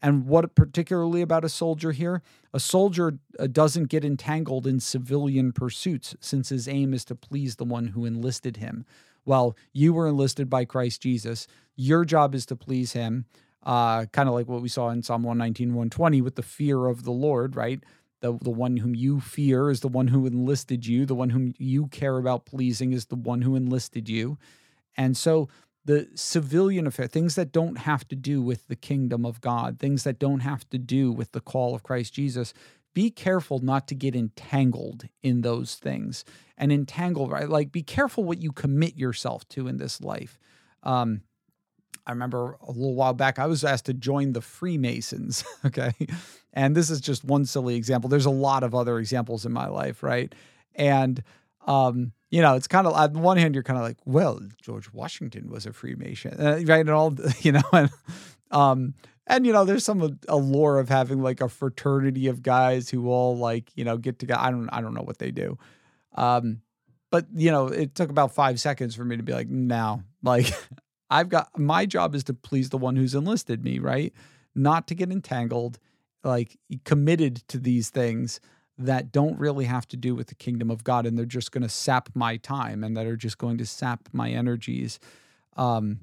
And 0.00 0.26
what 0.26 0.54
particularly 0.54 1.22
about 1.22 1.44
a 1.44 1.48
soldier 1.48 1.90
here? 1.90 2.22
A 2.54 2.60
soldier 2.60 3.18
uh, 3.38 3.48
doesn't 3.48 3.86
get 3.86 4.04
entangled 4.04 4.64
in 4.64 4.78
civilian 4.78 5.52
pursuits 5.52 6.14
since 6.20 6.50
his 6.50 6.68
aim 6.68 6.94
is 6.94 7.04
to 7.06 7.16
please 7.16 7.56
the 7.56 7.64
one 7.64 7.88
who 7.88 8.04
enlisted 8.04 8.58
him 8.58 8.86
well, 9.28 9.54
you 9.74 9.92
were 9.92 10.08
enlisted 10.08 10.48
by 10.48 10.64
Christ 10.64 11.02
Jesus. 11.02 11.46
Your 11.76 12.06
job 12.06 12.34
is 12.34 12.46
to 12.46 12.56
please 12.56 12.92
him. 12.92 13.26
Uh, 13.62 14.06
kind 14.06 14.26
of 14.26 14.34
like 14.34 14.48
what 14.48 14.62
we 14.62 14.70
saw 14.70 14.88
in 14.88 15.02
Psalm 15.02 15.22
119, 15.22 15.68
120 15.68 16.22
with 16.22 16.36
the 16.36 16.42
fear 16.42 16.86
of 16.86 17.04
the 17.04 17.12
Lord, 17.12 17.54
right? 17.54 17.84
The, 18.20 18.38
the 18.40 18.50
one 18.50 18.78
whom 18.78 18.94
you 18.94 19.20
fear 19.20 19.70
is 19.70 19.80
the 19.80 19.88
one 19.88 20.08
who 20.08 20.24
enlisted 20.24 20.86
you. 20.86 21.04
The 21.04 21.14
one 21.14 21.28
whom 21.28 21.52
you 21.58 21.88
care 21.88 22.16
about 22.16 22.46
pleasing 22.46 22.92
is 22.92 23.06
the 23.06 23.16
one 23.16 23.42
who 23.42 23.54
enlisted 23.54 24.08
you. 24.08 24.38
And 24.96 25.14
so 25.14 25.50
the 25.84 26.08
civilian 26.14 26.86
affair, 26.86 27.06
things 27.06 27.34
that 27.34 27.52
don't 27.52 27.78
have 27.78 28.08
to 28.08 28.16
do 28.16 28.40
with 28.40 28.66
the 28.68 28.76
kingdom 28.76 29.26
of 29.26 29.42
God, 29.42 29.78
things 29.78 30.04
that 30.04 30.18
don't 30.18 30.40
have 30.40 30.66
to 30.70 30.78
do 30.78 31.12
with 31.12 31.32
the 31.32 31.40
call 31.42 31.74
of 31.74 31.82
Christ 31.82 32.14
Jesus, 32.14 32.54
be 32.98 33.10
careful 33.12 33.60
not 33.60 33.86
to 33.86 33.94
get 33.94 34.16
entangled 34.16 35.04
in 35.22 35.42
those 35.42 35.76
things 35.76 36.24
and 36.56 36.72
entangle, 36.72 37.28
right? 37.28 37.48
Like, 37.48 37.70
be 37.70 37.84
careful 37.84 38.24
what 38.24 38.42
you 38.42 38.50
commit 38.50 38.96
yourself 38.96 39.48
to 39.50 39.68
in 39.68 39.76
this 39.76 40.00
life. 40.00 40.36
Um, 40.82 41.20
I 42.08 42.10
remember 42.10 42.56
a 42.60 42.72
little 42.72 42.96
while 42.96 43.14
back, 43.14 43.38
I 43.38 43.46
was 43.46 43.62
asked 43.62 43.86
to 43.86 43.94
join 43.94 44.32
the 44.32 44.40
Freemasons. 44.40 45.44
Okay. 45.64 45.92
And 46.52 46.74
this 46.74 46.90
is 46.90 47.00
just 47.00 47.24
one 47.24 47.44
silly 47.44 47.76
example. 47.76 48.10
There's 48.10 48.26
a 48.26 48.30
lot 48.30 48.64
of 48.64 48.74
other 48.74 48.98
examples 48.98 49.46
in 49.46 49.52
my 49.52 49.68
life, 49.68 50.02
right? 50.02 50.34
And, 50.74 51.22
um, 51.68 52.10
you 52.30 52.42
know, 52.42 52.56
it's 52.56 52.66
kind 52.66 52.84
of 52.88 52.94
on 52.94 53.22
one 53.22 53.36
hand, 53.36 53.54
you're 53.54 53.62
kind 53.62 53.78
of 53.78 53.84
like, 53.84 53.98
well, 54.06 54.40
George 54.60 54.92
Washington 54.92 55.50
was 55.50 55.66
a 55.66 55.72
Freemason, 55.72 56.34
uh, 56.36 56.60
right? 56.64 56.80
And 56.80 56.90
all, 56.90 57.14
you 57.42 57.52
know, 57.52 57.62
and, 57.72 57.90
um, 58.50 58.94
and 59.28 59.46
you 59.46 59.52
know 59.52 59.64
there's 59.64 59.84
some 59.84 60.18
allure 60.28 60.78
of 60.78 60.88
having 60.88 61.22
like 61.22 61.40
a 61.40 61.48
fraternity 61.48 62.26
of 62.26 62.42
guys 62.42 62.88
who 62.88 63.08
all 63.08 63.36
like 63.36 63.70
you 63.76 63.84
know 63.84 63.96
get 63.96 64.18
together 64.18 64.40
i 64.40 64.50
don't 64.50 64.68
i 64.70 64.80
don't 64.80 64.94
know 64.94 65.02
what 65.02 65.18
they 65.18 65.30
do. 65.30 65.58
Um 66.14 66.62
but 67.10 67.26
you 67.34 67.50
know 67.50 67.68
it 67.68 67.94
took 67.94 68.10
about 68.10 68.34
five 68.34 68.58
seconds 68.58 68.94
for 68.94 69.04
me 69.04 69.16
to 69.16 69.22
be 69.22 69.32
like 69.32 69.48
no 69.48 70.02
like 70.22 70.52
i've 71.10 71.28
got 71.28 71.56
my 71.58 71.86
job 71.86 72.14
is 72.14 72.24
to 72.24 72.34
please 72.34 72.70
the 72.70 72.78
one 72.78 72.96
who's 72.96 73.14
enlisted 73.14 73.62
me 73.62 73.78
right? 73.78 74.12
Not 74.54 74.88
to 74.88 74.94
get 74.94 75.12
entangled 75.12 75.78
like 76.24 76.58
committed 76.84 77.36
to 77.48 77.58
these 77.58 77.90
things 77.90 78.40
that 78.76 79.12
don't 79.12 79.38
really 79.38 79.64
have 79.64 79.86
to 79.88 79.96
do 79.96 80.14
with 80.14 80.28
the 80.28 80.34
kingdom 80.34 80.70
of 80.70 80.84
god 80.84 81.06
and 81.06 81.16
they're 81.16 81.26
just 81.26 81.52
going 81.52 81.62
to 81.62 81.68
sap 81.68 82.08
my 82.14 82.36
time 82.38 82.82
and 82.82 82.96
that 82.96 83.06
are 83.06 83.16
just 83.16 83.38
going 83.38 83.58
to 83.58 83.66
sap 83.66 84.08
my 84.12 84.30
energies. 84.30 84.98
Um 85.56 86.00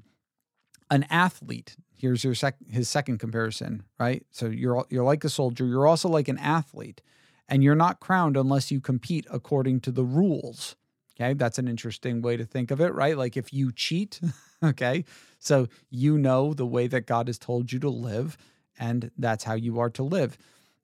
an 0.90 1.04
athlete 1.10 1.76
here's 1.96 2.22
your 2.22 2.34
sec- 2.34 2.56
his 2.70 2.88
second 2.88 3.18
comparison, 3.18 3.82
right? 3.98 4.24
So 4.30 4.46
you're 4.46 4.84
you're 4.90 5.04
like 5.04 5.24
a 5.24 5.28
soldier, 5.28 5.66
you're 5.66 5.86
also 5.86 6.08
like 6.08 6.28
an 6.28 6.38
athlete, 6.38 7.02
and 7.48 7.62
you're 7.62 7.74
not 7.74 8.00
crowned 8.00 8.36
unless 8.36 8.70
you 8.70 8.80
compete 8.80 9.26
according 9.30 9.80
to 9.80 9.90
the 9.90 10.04
rules. 10.04 10.76
Okay, 11.18 11.32
that's 11.32 11.58
an 11.58 11.66
interesting 11.66 12.20
way 12.20 12.36
to 12.36 12.44
think 12.44 12.70
of 12.70 12.80
it, 12.80 12.92
right? 12.92 13.16
Like 13.16 13.36
if 13.36 13.52
you 13.52 13.72
cheat, 13.72 14.20
okay. 14.62 15.04
So 15.38 15.68
you 15.90 16.18
know 16.18 16.52
the 16.52 16.66
way 16.66 16.86
that 16.88 17.06
God 17.06 17.28
has 17.28 17.38
told 17.38 17.72
you 17.72 17.78
to 17.80 17.88
live, 17.88 18.36
and 18.78 19.10
that's 19.16 19.44
how 19.44 19.54
you 19.54 19.80
are 19.80 19.90
to 19.90 20.02
live. 20.02 20.36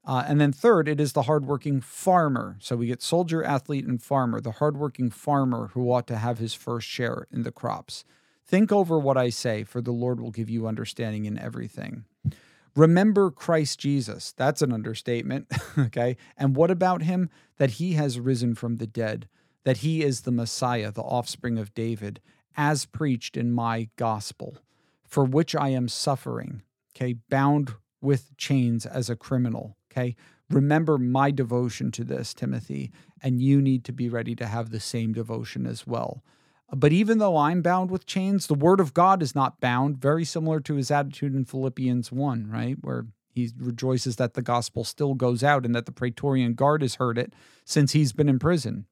Uh, 0.05 0.25
and 0.27 0.41
then 0.41 0.53
third, 0.53 0.89
it 0.89 1.01
is 1.01 1.13
the 1.13 1.23
hardworking 1.23 1.81
farmer. 1.81 2.57
So 2.61 2.75
we 2.75 2.87
get 2.87 3.03
soldier, 3.03 3.45
athlete, 3.45 3.87
and 3.87 4.03
farmer, 4.03 4.41
the 4.41 4.53
hardworking 4.53 5.11
farmer 5.11 5.69
who 5.75 5.93
ought 5.93 6.09
to 6.09 6.17
have 6.17 6.39
his 6.39 6.55
first 6.55 6.89
share 6.89 7.29
in 7.31 7.45
the 7.45 7.53
crops. 7.53 8.03
Think 8.53 8.71
over 8.71 8.99
what 8.99 9.17
I 9.17 9.31
say, 9.31 9.65
for 9.65 9.81
the 9.81 9.93
Lord 9.93 10.21
will 10.21 10.31
give 10.31 10.51
you 10.51 10.67
understanding 10.67 11.25
in 11.25 11.39
everything. 11.39 12.05
Remember 12.77 13.31
Christ 13.31 13.81
Jesus. 13.81 14.35
That's 14.37 14.61
an 14.61 14.75
understatement. 14.75 15.51
okay. 15.79 16.19
And 16.37 16.55
what 16.55 16.71
about 16.71 17.01
him? 17.01 17.31
That 17.57 17.71
he 17.71 17.95
has 17.95 18.21
risen 18.21 18.55
from 18.55 18.77
the 18.77 18.87
dead, 18.87 19.27
that 19.65 19.79
he 19.79 20.03
is 20.03 20.21
the 20.21 20.31
Messiah, 20.31 20.93
the 20.93 21.01
offspring 21.01 21.57
of 21.57 21.73
David, 21.73 22.21
as 22.55 22.85
preached 22.85 23.39
in 23.39 23.53
my 23.53 23.89
gospel, 23.97 24.59
for 25.03 25.25
which 25.25 25.57
I 25.57 25.71
am 25.71 25.89
suffering, 25.89 26.61
okay, 26.95 27.15
bound 27.31 27.73
with 28.03 28.37
chains 28.37 28.85
as 28.85 29.09
a 29.09 29.17
criminal. 29.17 29.79
Okay. 29.91 30.15
Remember 30.51 30.99
my 30.99 31.31
devotion 31.31 31.91
to 31.93 32.05
this, 32.05 32.35
Timothy, 32.35 32.93
and 33.23 33.41
you 33.41 33.63
need 33.63 33.83
to 33.85 33.93
be 33.93 34.11
ready 34.11 34.35
to 34.35 34.47
have 34.47 34.69
the 34.69 34.81
same 34.81 35.15
devotion 35.15 35.65
as 35.65 35.87
well. 35.87 36.23
But 36.75 36.93
even 36.93 37.19
though 37.19 37.37
I'm 37.37 37.61
bound 37.61 37.91
with 37.91 38.07
chains, 38.07 38.47
the 38.47 38.55
word 38.55 38.81
of 38.81 38.95
God 38.95 39.23
is 39.23 39.35
not 39.35 39.61
bound, 39.61 39.99
very 39.99 40.25
similar 40.25 40.59
to 40.61 40.77
his 40.77 40.91
attitude 40.91 41.35
in 41.35 41.45
Philippians 41.45 42.11
1, 42.11 42.51
right? 42.51 42.77
Where 42.81 43.07
he 43.35 43.51
rejoices 43.59 44.17
that 44.17 44.35
the 44.35 44.43
gospel 44.43 44.83
still 44.83 45.15
goes 45.15 45.45
out 45.45 45.67
and 45.67 45.75
that 45.75 45.87
the 45.87 45.93
Praetorian 45.93 46.55
Guard 46.55 46.81
has 46.83 46.95
heard 46.95 47.19
it 47.19 47.35
since 47.65 47.93
he's 47.93 48.13
been 48.13 48.29
in 48.29 48.39
prison. 48.39 48.87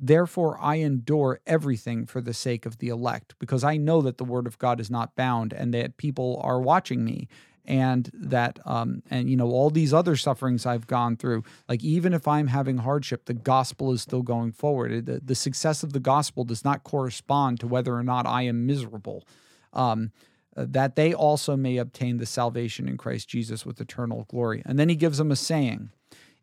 Therefore, 0.00 0.58
I 0.60 0.76
endure 0.76 1.40
everything 1.46 2.06
for 2.06 2.20
the 2.20 2.34
sake 2.34 2.66
of 2.66 2.78
the 2.78 2.88
elect, 2.88 3.34
because 3.38 3.62
I 3.62 3.76
know 3.76 4.02
that 4.02 4.18
the 4.18 4.24
word 4.24 4.46
of 4.46 4.58
God 4.58 4.80
is 4.80 4.90
not 4.90 5.14
bound 5.14 5.52
and 5.52 5.72
that 5.74 5.96
people 5.96 6.40
are 6.42 6.60
watching 6.60 7.04
me 7.04 7.28
and 7.64 8.10
that 8.12 8.58
um, 8.64 9.02
and 9.10 9.30
you 9.30 9.36
know 9.36 9.48
all 9.48 9.70
these 9.70 9.94
other 9.94 10.16
sufferings 10.16 10.66
I've 10.66 10.86
gone 10.86 11.16
through. 11.16 11.44
Like 11.68 11.82
even 11.84 12.12
if 12.12 12.26
I'm 12.26 12.48
having 12.48 12.78
hardship, 12.78 13.26
the 13.26 13.34
gospel 13.34 13.92
is 13.92 14.02
still 14.02 14.22
going 14.22 14.52
forward. 14.52 15.06
The, 15.06 15.20
the 15.20 15.34
success 15.34 15.82
of 15.82 15.92
the 15.92 16.00
gospel 16.00 16.44
does 16.44 16.64
not 16.64 16.84
correspond 16.84 17.60
to 17.60 17.66
whether 17.66 17.94
or 17.94 18.02
not 18.02 18.26
I 18.26 18.42
am 18.42 18.66
miserable. 18.66 19.24
Um, 19.72 20.12
uh, 20.54 20.66
that 20.68 20.96
they 20.96 21.14
also 21.14 21.56
may 21.56 21.78
obtain 21.78 22.18
the 22.18 22.26
salvation 22.26 22.86
in 22.86 22.98
Christ 22.98 23.26
Jesus 23.26 23.64
with 23.64 23.80
eternal 23.80 24.26
glory. 24.28 24.62
And 24.66 24.78
then 24.78 24.90
he 24.90 24.96
gives 24.96 25.16
them 25.16 25.30
a 25.30 25.36
saying. 25.36 25.90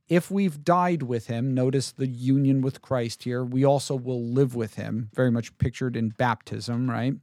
If 0.07 0.31
we've 0.31 0.63
died 0.63 1.03
with 1.03 1.27
him, 1.27 1.53
notice 1.53 1.91
the 1.91 2.07
union 2.07 2.61
with 2.61 2.81
Christ 2.81 3.23
here, 3.23 3.45
we 3.45 3.63
also 3.63 3.95
will 3.95 4.23
live 4.23 4.55
with 4.55 4.73
him, 4.73 5.11
very 5.13 5.29
much 5.29 5.55
pictured 5.59 5.95
in 5.95 6.09
baptism, 6.09 6.89
right? 6.89 7.13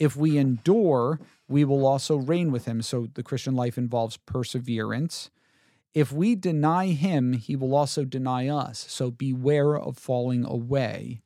If 0.00 0.16
we 0.16 0.38
endure, 0.38 1.20
we 1.46 1.62
will 1.62 1.86
also 1.86 2.16
reign 2.16 2.50
with 2.50 2.64
him. 2.64 2.80
So 2.80 3.08
the 3.12 3.22
Christian 3.22 3.54
life 3.54 3.76
involves 3.76 4.16
perseverance. 4.16 5.30
If 5.92 6.10
we 6.10 6.34
deny 6.34 6.86
him, 6.86 7.34
he 7.34 7.54
will 7.54 7.74
also 7.74 8.04
deny 8.06 8.48
us. 8.48 8.86
So 8.88 9.10
beware 9.10 9.76
of 9.76 9.98
falling 9.98 10.44
away. 10.46 11.20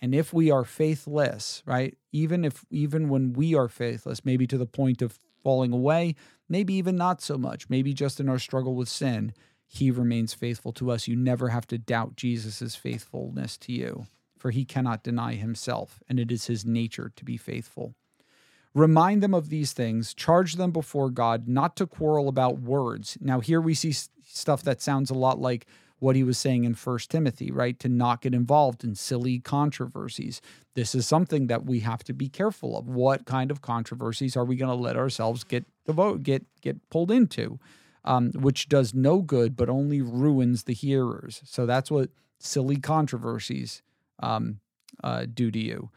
And 0.00 0.16
if 0.16 0.32
we 0.32 0.50
are 0.50 0.64
faithless, 0.64 1.62
right? 1.64 1.96
Even 2.10 2.44
if 2.44 2.64
even 2.70 3.08
when 3.08 3.34
we 3.34 3.54
are 3.54 3.68
faithless, 3.68 4.24
maybe 4.24 4.48
to 4.48 4.58
the 4.58 4.66
point 4.66 5.00
of 5.00 5.20
falling 5.44 5.72
away, 5.72 6.16
maybe 6.48 6.74
even 6.74 6.96
not 6.96 7.22
so 7.22 7.38
much, 7.38 7.70
maybe 7.70 7.94
just 7.94 8.18
in 8.18 8.28
our 8.28 8.38
struggle 8.38 8.74
with 8.74 8.88
sin, 8.88 9.32
he 9.68 9.92
remains 9.92 10.34
faithful 10.34 10.72
to 10.72 10.90
us. 10.90 11.06
You 11.06 11.14
never 11.14 11.50
have 11.50 11.68
to 11.68 11.78
doubt 11.78 12.16
Jesus' 12.16 12.74
faithfulness 12.74 13.56
to 13.58 13.72
you 13.72 14.06
for 14.42 14.50
he 14.50 14.64
cannot 14.64 15.04
deny 15.04 15.34
himself, 15.34 16.02
and 16.08 16.18
it 16.18 16.32
is 16.32 16.46
his 16.46 16.66
nature 16.66 17.12
to 17.14 17.24
be 17.24 17.36
faithful. 17.36 17.94
Remind 18.74 19.22
them 19.22 19.34
of 19.34 19.50
these 19.50 19.72
things, 19.72 20.12
charge 20.12 20.54
them 20.54 20.72
before 20.72 21.10
God 21.10 21.46
not 21.46 21.76
to 21.76 21.86
quarrel 21.86 22.26
about 22.26 22.58
words. 22.58 23.16
Now, 23.20 23.38
here 23.38 23.60
we 23.60 23.74
see 23.74 23.92
stuff 23.92 24.64
that 24.64 24.82
sounds 24.82 25.10
a 25.10 25.14
lot 25.14 25.40
like 25.40 25.66
what 26.00 26.16
he 26.16 26.24
was 26.24 26.38
saying 26.38 26.64
in 26.64 26.74
First 26.74 27.08
Timothy, 27.08 27.52
right? 27.52 27.78
To 27.78 27.88
not 27.88 28.20
get 28.20 28.34
involved 28.34 28.82
in 28.82 28.96
silly 28.96 29.38
controversies. 29.38 30.40
This 30.74 30.92
is 30.92 31.06
something 31.06 31.46
that 31.46 31.64
we 31.64 31.78
have 31.78 32.02
to 32.02 32.12
be 32.12 32.28
careful 32.28 32.76
of. 32.76 32.88
What 32.88 33.26
kind 33.26 33.52
of 33.52 33.62
controversies 33.62 34.36
are 34.36 34.44
we 34.44 34.56
going 34.56 34.76
to 34.76 34.82
let 34.82 34.96
ourselves 34.96 35.44
get 35.44 35.66
devote, 35.86 36.24
get 36.24 36.44
get 36.60 36.90
pulled 36.90 37.12
into? 37.12 37.60
Um, 38.04 38.32
which 38.32 38.68
does 38.68 38.92
no 38.92 39.22
good 39.22 39.54
but 39.54 39.68
only 39.68 40.02
ruins 40.02 40.64
the 40.64 40.74
hearers. 40.74 41.42
So 41.44 41.64
that's 41.64 41.92
what 41.92 42.10
silly 42.40 42.78
controversies 42.78 43.82
um, 44.22 44.60
uh, 45.02 45.26
do 45.32 45.50
to 45.50 45.58
you. 45.58 45.90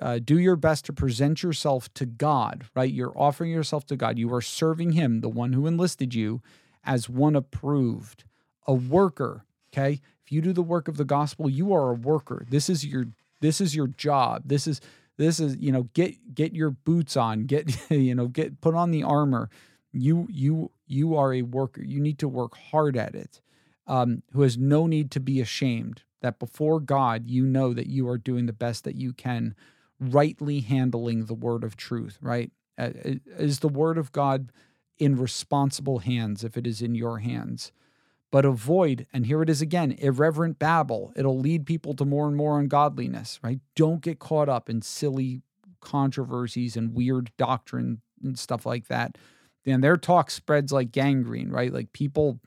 Uh, 0.00 0.18
do 0.22 0.38
your 0.38 0.56
best 0.56 0.84
to 0.86 0.92
present 0.92 1.42
yourself 1.42 1.92
to 1.94 2.06
God, 2.06 2.64
right? 2.74 2.92
You're 2.92 3.16
offering 3.16 3.50
yourself 3.50 3.84
to 3.86 3.96
God. 3.96 4.18
You 4.18 4.32
are 4.32 4.40
serving 4.40 4.92
Him, 4.92 5.20
the 5.20 5.28
one 5.28 5.52
who 5.52 5.66
enlisted 5.66 6.14
you, 6.14 6.40
as 6.84 7.08
one 7.08 7.36
approved, 7.36 8.24
a 8.66 8.72
worker. 8.72 9.44
Okay, 9.72 10.00
if 10.24 10.32
you 10.32 10.40
do 10.40 10.52
the 10.52 10.62
work 10.62 10.88
of 10.88 10.96
the 10.96 11.04
gospel, 11.04 11.50
you 11.50 11.72
are 11.72 11.90
a 11.90 11.94
worker. 11.94 12.46
This 12.48 12.70
is 12.70 12.86
your 12.86 13.06
this 13.40 13.60
is 13.60 13.74
your 13.74 13.88
job. 13.88 14.42
This 14.46 14.66
is 14.66 14.80
this 15.16 15.38
is 15.38 15.56
you 15.56 15.72
know 15.72 15.88
get 15.94 16.34
get 16.34 16.54
your 16.54 16.70
boots 16.70 17.16
on. 17.16 17.44
Get 17.44 17.76
you 17.90 18.14
know 18.14 18.28
get 18.28 18.60
put 18.60 18.74
on 18.74 18.90
the 18.90 19.02
armor. 19.02 19.50
You 19.92 20.26
you 20.30 20.70
you 20.86 21.16
are 21.16 21.34
a 21.34 21.42
worker. 21.42 21.82
You 21.82 22.00
need 22.00 22.18
to 22.20 22.28
work 22.28 22.56
hard 22.56 22.96
at 22.96 23.14
it. 23.14 23.40
Um, 23.86 24.22
who 24.32 24.42
has 24.42 24.56
no 24.56 24.86
need 24.86 25.10
to 25.12 25.20
be 25.20 25.40
ashamed, 25.40 26.02
that 26.20 26.38
before 26.38 26.80
God, 26.80 27.26
you 27.26 27.44
know 27.44 27.72
that 27.72 27.86
you 27.86 28.08
are 28.08 28.18
doing 28.18 28.46
the 28.46 28.52
best 28.52 28.84
that 28.84 28.96
you 28.96 29.12
can, 29.12 29.54
rightly 29.98 30.60
handling 30.60 31.26
the 31.26 31.34
word 31.34 31.64
of 31.64 31.76
truth, 31.76 32.18
right? 32.20 32.50
Is 32.78 33.60
the 33.60 33.68
word 33.68 33.98
of 33.98 34.12
God 34.12 34.52
in 34.98 35.16
responsible 35.16 36.00
hands 36.00 36.44
if 36.44 36.56
it 36.56 36.66
is 36.66 36.82
in 36.82 36.94
your 36.94 37.18
hands? 37.18 37.72
But 38.32 38.44
avoid, 38.44 39.06
and 39.12 39.26
here 39.26 39.42
it 39.42 39.50
is 39.50 39.60
again, 39.60 39.92
irreverent 39.98 40.58
babble. 40.58 41.12
It'll 41.16 41.38
lead 41.38 41.66
people 41.66 41.94
to 41.94 42.04
more 42.04 42.28
and 42.28 42.36
more 42.36 42.60
ungodliness, 42.60 43.40
right? 43.42 43.58
Don't 43.74 44.02
get 44.02 44.20
caught 44.20 44.48
up 44.48 44.70
in 44.70 44.82
silly 44.82 45.42
controversies 45.80 46.76
and 46.76 46.94
weird 46.94 47.32
doctrine 47.36 48.02
and 48.22 48.38
stuff 48.38 48.64
like 48.64 48.86
that. 48.86 49.18
And 49.66 49.82
their 49.82 49.96
talk 49.96 50.30
spreads 50.30 50.72
like 50.72 50.92
gangrene, 50.92 51.50
right? 51.50 51.72
Like 51.72 51.92
people 51.92 52.38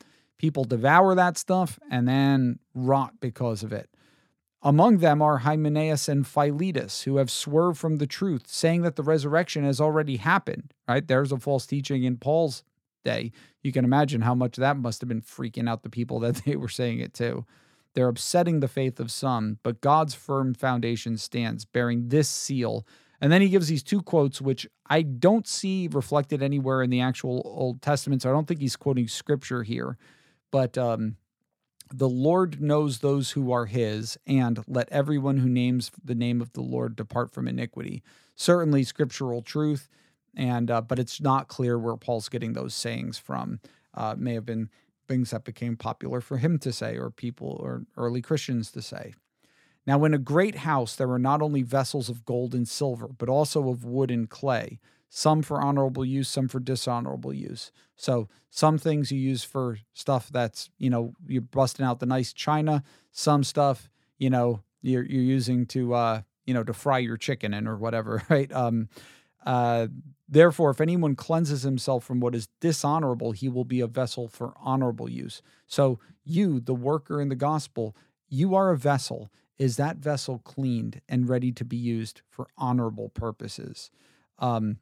People 0.44 0.66
devour 0.66 1.16
that 1.16 1.38
stuff 1.38 1.80
and 1.90 2.06
then 2.06 2.60
rot 2.74 3.14
because 3.22 3.64
of 3.64 3.72
it. 3.72 3.90
Among 4.62 4.98
them 4.98 5.22
are 5.22 5.38
Hymenaeus 5.38 6.10
and 6.10 6.28
Philetus, 6.28 7.04
who 7.04 7.16
have 7.16 7.32
swerved 7.32 7.78
from 7.78 7.96
the 7.96 8.06
truth, 8.06 8.48
saying 8.48 8.82
that 8.82 8.98
the 8.98 9.04
resurrection 9.04 9.64
has 9.64 9.80
already 9.80 10.18
happened. 10.18 10.74
Right? 10.86 11.08
There's 11.08 11.32
a 11.32 11.38
false 11.38 11.66
teaching 11.66 12.04
in 12.04 12.18
Paul's 12.18 12.62
day. 13.06 13.32
You 13.62 13.72
can 13.72 13.86
imagine 13.86 14.20
how 14.20 14.36
much 14.36 14.58
that 14.58 14.76
must 14.76 15.00
have 15.00 15.08
been 15.08 15.22
freaking 15.22 15.70
out 15.70 15.84
the 15.84 15.90
people 15.90 16.20
that 16.26 16.42
they 16.44 16.58
were 16.58 16.68
saying 16.68 17.00
it 17.00 17.14
to. 17.14 17.46
They're 17.94 18.10
upsetting 18.10 18.60
the 18.60 18.68
faith 18.68 19.00
of 19.00 19.12
some, 19.12 19.60
but 19.64 19.80
God's 19.80 20.14
firm 20.14 20.56
foundation 20.56 21.18
stands, 21.18 21.64
bearing 21.64 22.10
this 22.10 22.28
seal. 22.28 22.86
And 23.22 23.32
then 23.32 23.42
he 23.42 23.48
gives 23.48 23.70
these 23.70 23.82
two 23.82 24.02
quotes, 24.02 24.42
which 24.42 24.68
I 24.90 25.04
don't 25.04 25.48
see 25.48 25.88
reflected 25.90 26.44
anywhere 26.44 26.84
in 26.84 26.90
the 26.90 27.00
actual 27.00 27.42
Old 27.46 27.82
Testament. 27.82 28.24
So 28.24 28.30
I 28.30 28.34
don't 28.34 28.46
think 28.46 28.60
he's 28.60 28.76
quoting 28.76 29.08
scripture 29.08 29.64
here 29.64 29.98
but 30.54 30.78
um, 30.78 31.18
the 31.92 32.08
Lord 32.08 32.62
knows 32.62 33.00
those 33.00 33.32
who 33.32 33.52
are 33.52 33.66
his, 33.66 34.20
and 34.28 34.64
let 34.68 34.88
everyone 34.92 35.38
who 35.38 35.50
names 35.50 35.90
the 36.06 36.14
name 36.14 36.42
of 36.42 36.54
the 36.54 36.62
Lord 36.62 36.96
depart 36.96 37.32
from 37.34 37.48
iniquity. 37.48 38.04
Certainly 38.36 38.84
scriptural 38.84 39.42
truth, 39.42 39.90
and 40.36 40.70
uh, 40.70 40.82
but 40.82 41.00
it's 41.00 41.20
not 41.20 41.48
clear 41.48 41.80
where 41.80 41.98
Paul's 41.98 42.30
getting 42.30 42.54
those 42.54 42.76
sayings 42.76 43.18
from. 43.18 43.62
Uh, 43.96 44.14
may 44.16 44.36
have 44.36 44.46
been 44.46 44.70
things 45.08 45.32
that 45.32 45.44
became 45.44 45.76
popular 45.76 46.22
for 46.22 46.38
him 46.38 46.60
to 46.60 46.72
say, 46.72 46.98
or 46.98 47.10
people 47.10 47.58
or 47.60 47.88
early 47.98 48.22
Christians 48.22 48.72
to 48.74 48.82
say. 48.84 49.16
Now, 49.88 50.06
in 50.06 50.14
a 50.14 50.20
great 50.20 50.58
house, 50.58 50.96
there 50.96 51.08
were 51.08 51.18
not 51.18 51.42
only 51.42 51.64
vessels 51.64 52.10
of 52.10 52.26
gold 52.26 52.54
and 52.54 52.68
silver, 52.68 53.08
but 53.08 53.28
also 53.28 53.70
of 53.70 53.84
wood 53.84 54.12
and 54.12 54.30
clay, 54.30 54.80
some 55.16 55.44
for 55.44 55.62
honorable 55.62 56.04
use, 56.04 56.28
some 56.28 56.48
for 56.48 56.60
dishonorable 56.60 57.32
use. 57.32 57.72
So 57.96 58.30
some 58.50 58.80
things 58.80 59.12
you 59.12 59.20
use 59.20 59.44
for 59.44 59.78
stuff 59.94 60.28
that's, 60.32 60.72
you 60.80 60.90
know, 60.90 61.14
you're 61.28 61.44
busting 61.44 61.86
out 61.86 62.00
the 62.00 62.08
nice 62.08 62.34
china. 62.34 62.84
Some 63.12 63.44
stuff, 63.44 63.92
you 64.18 64.32
know, 64.32 64.64
you're 64.82 65.06
you're 65.06 65.22
using 65.22 65.68
to 65.68 65.94
uh, 65.94 66.22
you 66.48 66.56
know, 66.56 66.64
to 66.64 66.74
fry 66.74 66.98
your 66.98 67.18
chicken 67.18 67.54
in 67.54 67.68
or 67.68 67.78
whatever, 67.78 68.24
right? 68.30 68.52
Um 68.52 68.90
uh 69.46 69.86
therefore 70.28 70.72
if 70.72 70.82
anyone 70.82 71.16
cleanses 71.16 71.62
himself 71.62 72.04
from 72.04 72.20
what 72.20 72.34
is 72.34 72.48
dishonorable, 72.60 73.34
he 73.34 73.48
will 73.48 73.66
be 73.66 73.82
a 73.82 73.88
vessel 73.88 74.28
for 74.28 74.56
honorable 74.60 75.08
use. 75.08 75.44
So 75.68 76.00
you, 76.24 76.60
the 76.60 76.74
worker 76.74 77.22
in 77.22 77.30
the 77.30 77.36
gospel, 77.36 77.96
you 78.30 78.56
are 78.56 78.72
a 78.72 78.78
vessel. 78.80 79.32
Is 79.60 79.78
that 79.78 79.98
vessel 79.98 80.40
cleaned 80.40 81.02
and 81.08 81.30
ready 81.30 81.52
to 81.52 81.64
be 81.64 81.78
used 81.78 82.24
for 82.32 82.48
honorable 82.58 83.10
purposes? 83.10 83.92
Um, 84.40 84.78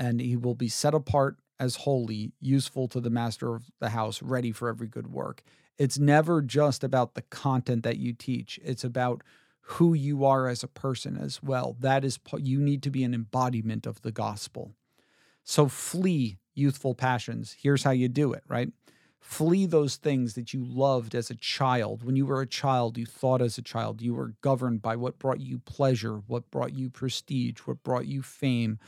and 0.00 0.20
he 0.20 0.34
will 0.34 0.54
be 0.54 0.68
set 0.68 0.94
apart 0.94 1.36
as 1.60 1.76
holy, 1.76 2.32
useful 2.40 2.88
to 2.88 3.00
the 3.00 3.10
master 3.10 3.54
of 3.54 3.70
the 3.80 3.90
house, 3.90 4.22
ready 4.22 4.50
for 4.50 4.68
every 4.68 4.88
good 4.88 5.12
work. 5.12 5.42
It's 5.78 5.98
never 5.98 6.40
just 6.40 6.82
about 6.82 7.14
the 7.14 7.22
content 7.22 7.82
that 7.84 7.98
you 7.98 8.14
teach, 8.14 8.58
it's 8.64 8.82
about 8.82 9.22
who 9.74 9.94
you 9.94 10.24
are 10.24 10.48
as 10.48 10.64
a 10.64 10.68
person 10.68 11.16
as 11.16 11.42
well. 11.42 11.76
That 11.78 12.04
is, 12.04 12.18
you 12.38 12.60
need 12.60 12.82
to 12.82 12.90
be 12.90 13.04
an 13.04 13.14
embodiment 13.14 13.86
of 13.86 14.00
the 14.02 14.10
gospel. 14.10 14.72
So 15.44 15.68
flee 15.68 16.38
youthful 16.54 16.94
passions. 16.94 17.56
Here's 17.60 17.84
how 17.84 17.92
you 17.92 18.08
do 18.08 18.32
it, 18.32 18.42
right? 18.48 18.72
Flee 19.20 19.66
those 19.66 19.96
things 19.96 20.34
that 20.34 20.52
you 20.54 20.64
loved 20.64 21.14
as 21.14 21.30
a 21.30 21.36
child. 21.36 22.02
When 22.02 22.16
you 22.16 22.26
were 22.26 22.40
a 22.40 22.46
child, 22.46 22.96
you 22.98 23.06
thought 23.06 23.42
as 23.42 23.58
a 23.58 23.62
child. 23.62 24.00
You 24.00 24.14
were 24.14 24.34
governed 24.40 24.82
by 24.82 24.96
what 24.96 25.18
brought 25.18 25.40
you 25.40 25.58
pleasure, 25.58 26.22
what 26.26 26.50
brought 26.50 26.72
you 26.72 26.88
prestige, 26.88 27.58
what 27.60 27.82
brought 27.82 28.06
you 28.06 28.22
fame, 28.22 28.78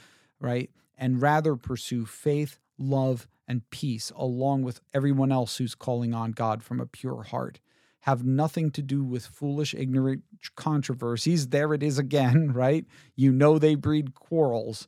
right? 0.41 0.71
And 1.03 1.21
rather 1.21 1.57
pursue 1.57 2.07
faith, 2.07 2.59
love, 2.79 3.27
and 3.49 3.69
peace 3.71 4.13
along 4.15 4.63
with 4.63 4.81
everyone 4.95 5.33
else 5.33 5.57
who's 5.57 5.75
calling 5.75 6.15
on 6.15 6.31
God 6.31 6.63
from 6.63 6.81
a 6.81 6.87
pure 6.87 7.25
heart. 7.25 7.59
Have 8.01 8.25
nothing 8.25 8.71
to 8.73 8.83
do 8.83 9.03
with 9.03 9.27
foolish, 9.27 9.75
ignorant 9.75 10.23
controversies. 10.55 11.49
There 11.49 11.75
it 11.75 11.83
is 11.83 11.99
again, 11.99 12.53
right? 12.55 12.85
You 13.17 13.33
know 13.33 13.59
they 13.59 13.75
breed 13.75 14.15
quarrels 14.15 14.87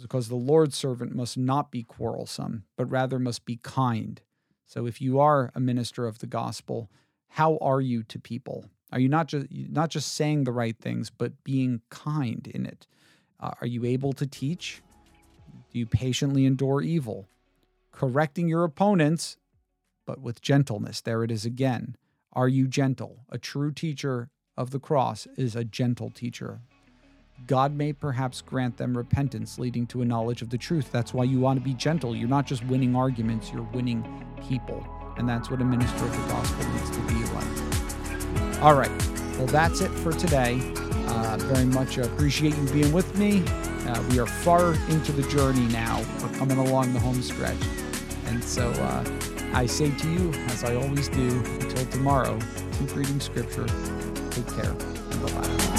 because 0.00 0.28
the 0.28 0.34
Lord's 0.34 0.76
servant 0.76 1.14
must 1.14 1.36
not 1.38 1.70
be 1.70 1.84
quarrelsome, 1.84 2.64
but 2.76 2.90
rather 2.90 3.18
must 3.18 3.44
be 3.44 3.56
kind 3.56 4.20
so 4.72 4.86
if 4.86 5.02
you 5.02 5.20
are 5.20 5.52
a 5.54 5.60
minister 5.60 6.06
of 6.06 6.20
the 6.20 6.26
gospel, 6.26 6.90
how 7.28 7.58
are 7.58 7.82
you 7.82 8.02
to 8.04 8.18
people? 8.18 8.70
Are 8.90 8.98
you 8.98 9.08
not 9.10 9.26
just 9.26 9.48
not 9.50 9.90
just 9.90 10.14
saying 10.14 10.44
the 10.44 10.52
right 10.52 10.74
things, 10.78 11.10
but 11.10 11.44
being 11.44 11.82
kind 11.90 12.46
in 12.46 12.64
it? 12.64 12.86
Uh, 13.38 13.50
are 13.60 13.66
you 13.66 13.84
able 13.84 14.14
to 14.14 14.26
teach? 14.26 14.80
Do 15.72 15.78
you 15.78 15.86
patiently 15.86 16.44
endure 16.44 16.82
evil? 16.82 17.28
Correcting 17.92 18.46
your 18.46 18.64
opponents, 18.64 19.38
but 20.04 20.20
with 20.20 20.42
gentleness. 20.42 21.00
There 21.00 21.24
it 21.24 21.30
is 21.30 21.46
again. 21.46 21.96
Are 22.34 22.48
you 22.48 22.66
gentle? 22.66 23.20
A 23.30 23.38
true 23.38 23.72
teacher 23.72 24.28
of 24.56 24.70
the 24.70 24.78
cross 24.78 25.26
is 25.36 25.56
a 25.56 25.64
gentle 25.64 26.10
teacher. 26.10 26.60
God 27.46 27.72
may 27.74 27.92
perhaps 27.94 28.42
grant 28.42 28.76
them 28.76 28.96
repentance 28.96 29.58
leading 29.58 29.86
to 29.88 30.02
a 30.02 30.04
knowledge 30.04 30.42
of 30.42 30.50
the 30.50 30.58
truth. 30.58 30.92
That's 30.92 31.14
why 31.14 31.24
you 31.24 31.40
want 31.40 31.58
to 31.58 31.64
be 31.64 31.74
gentle. 31.74 32.14
You're 32.14 32.28
not 32.28 32.46
just 32.46 32.64
winning 32.66 32.94
arguments, 32.94 33.50
you're 33.50 33.68
winning 33.72 34.04
people. 34.46 34.86
And 35.16 35.28
that's 35.28 35.50
what 35.50 35.60
a 35.60 35.64
minister 35.64 36.04
of 36.04 36.12
the 36.12 36.28
gospel 36.28 36.68
needs 36.72 36.90
to 36.90 37.00
be 37.08 37.14
like. 37.32 38.62
All 38.62 38.74
right. 38.74 38.90
Well, 39.38 39.46
that's 39.46 39.80
it 39.80 39.90
for 39.90 40.12
today. 40.12 40.60
Uh, 41.06 41.38
very 41.40 41.64
much 41.64 41.98
appreciate 41.98 42.56
you 42.56 42.68
being 42.68 42.92
with 42.92 43.16
me. 43.18 43.42
Uh, 43.86 44.02
we 44.10 44.18
are 44.18 44.26
far 44.26 44.74
into 44.88 45.12
the 45.12 45.22
journey 45.28 45.66
now. 45.72 46.04
We're 46.22 46.36
coming 46.38 46.58
along 46.58 46.92
the 46.92 47.00
home 47.00 47.20
stretch. 47.22 47.56
And 48.26 48.42
so 48.42 48.70
uh, 48.70 49.04
I 49.52 49.66
say 49.66 49.90
to 49.90 50.10
you, 50.10 50.32
as 50.46 50.64
I 50.64 50.74
always 50.76 51.08
do, 51.08 51.28
until 51.60 51.84
tomorrow, 51.86 52.38
keep 52.78 52.94
reading 52.96 53.20
scripture. 53.20 53.66
Take 54.30 54.46
care 54.48 54.70
and 54.70 55.22
bye 55.22 55.32
bye. 55.32 55.71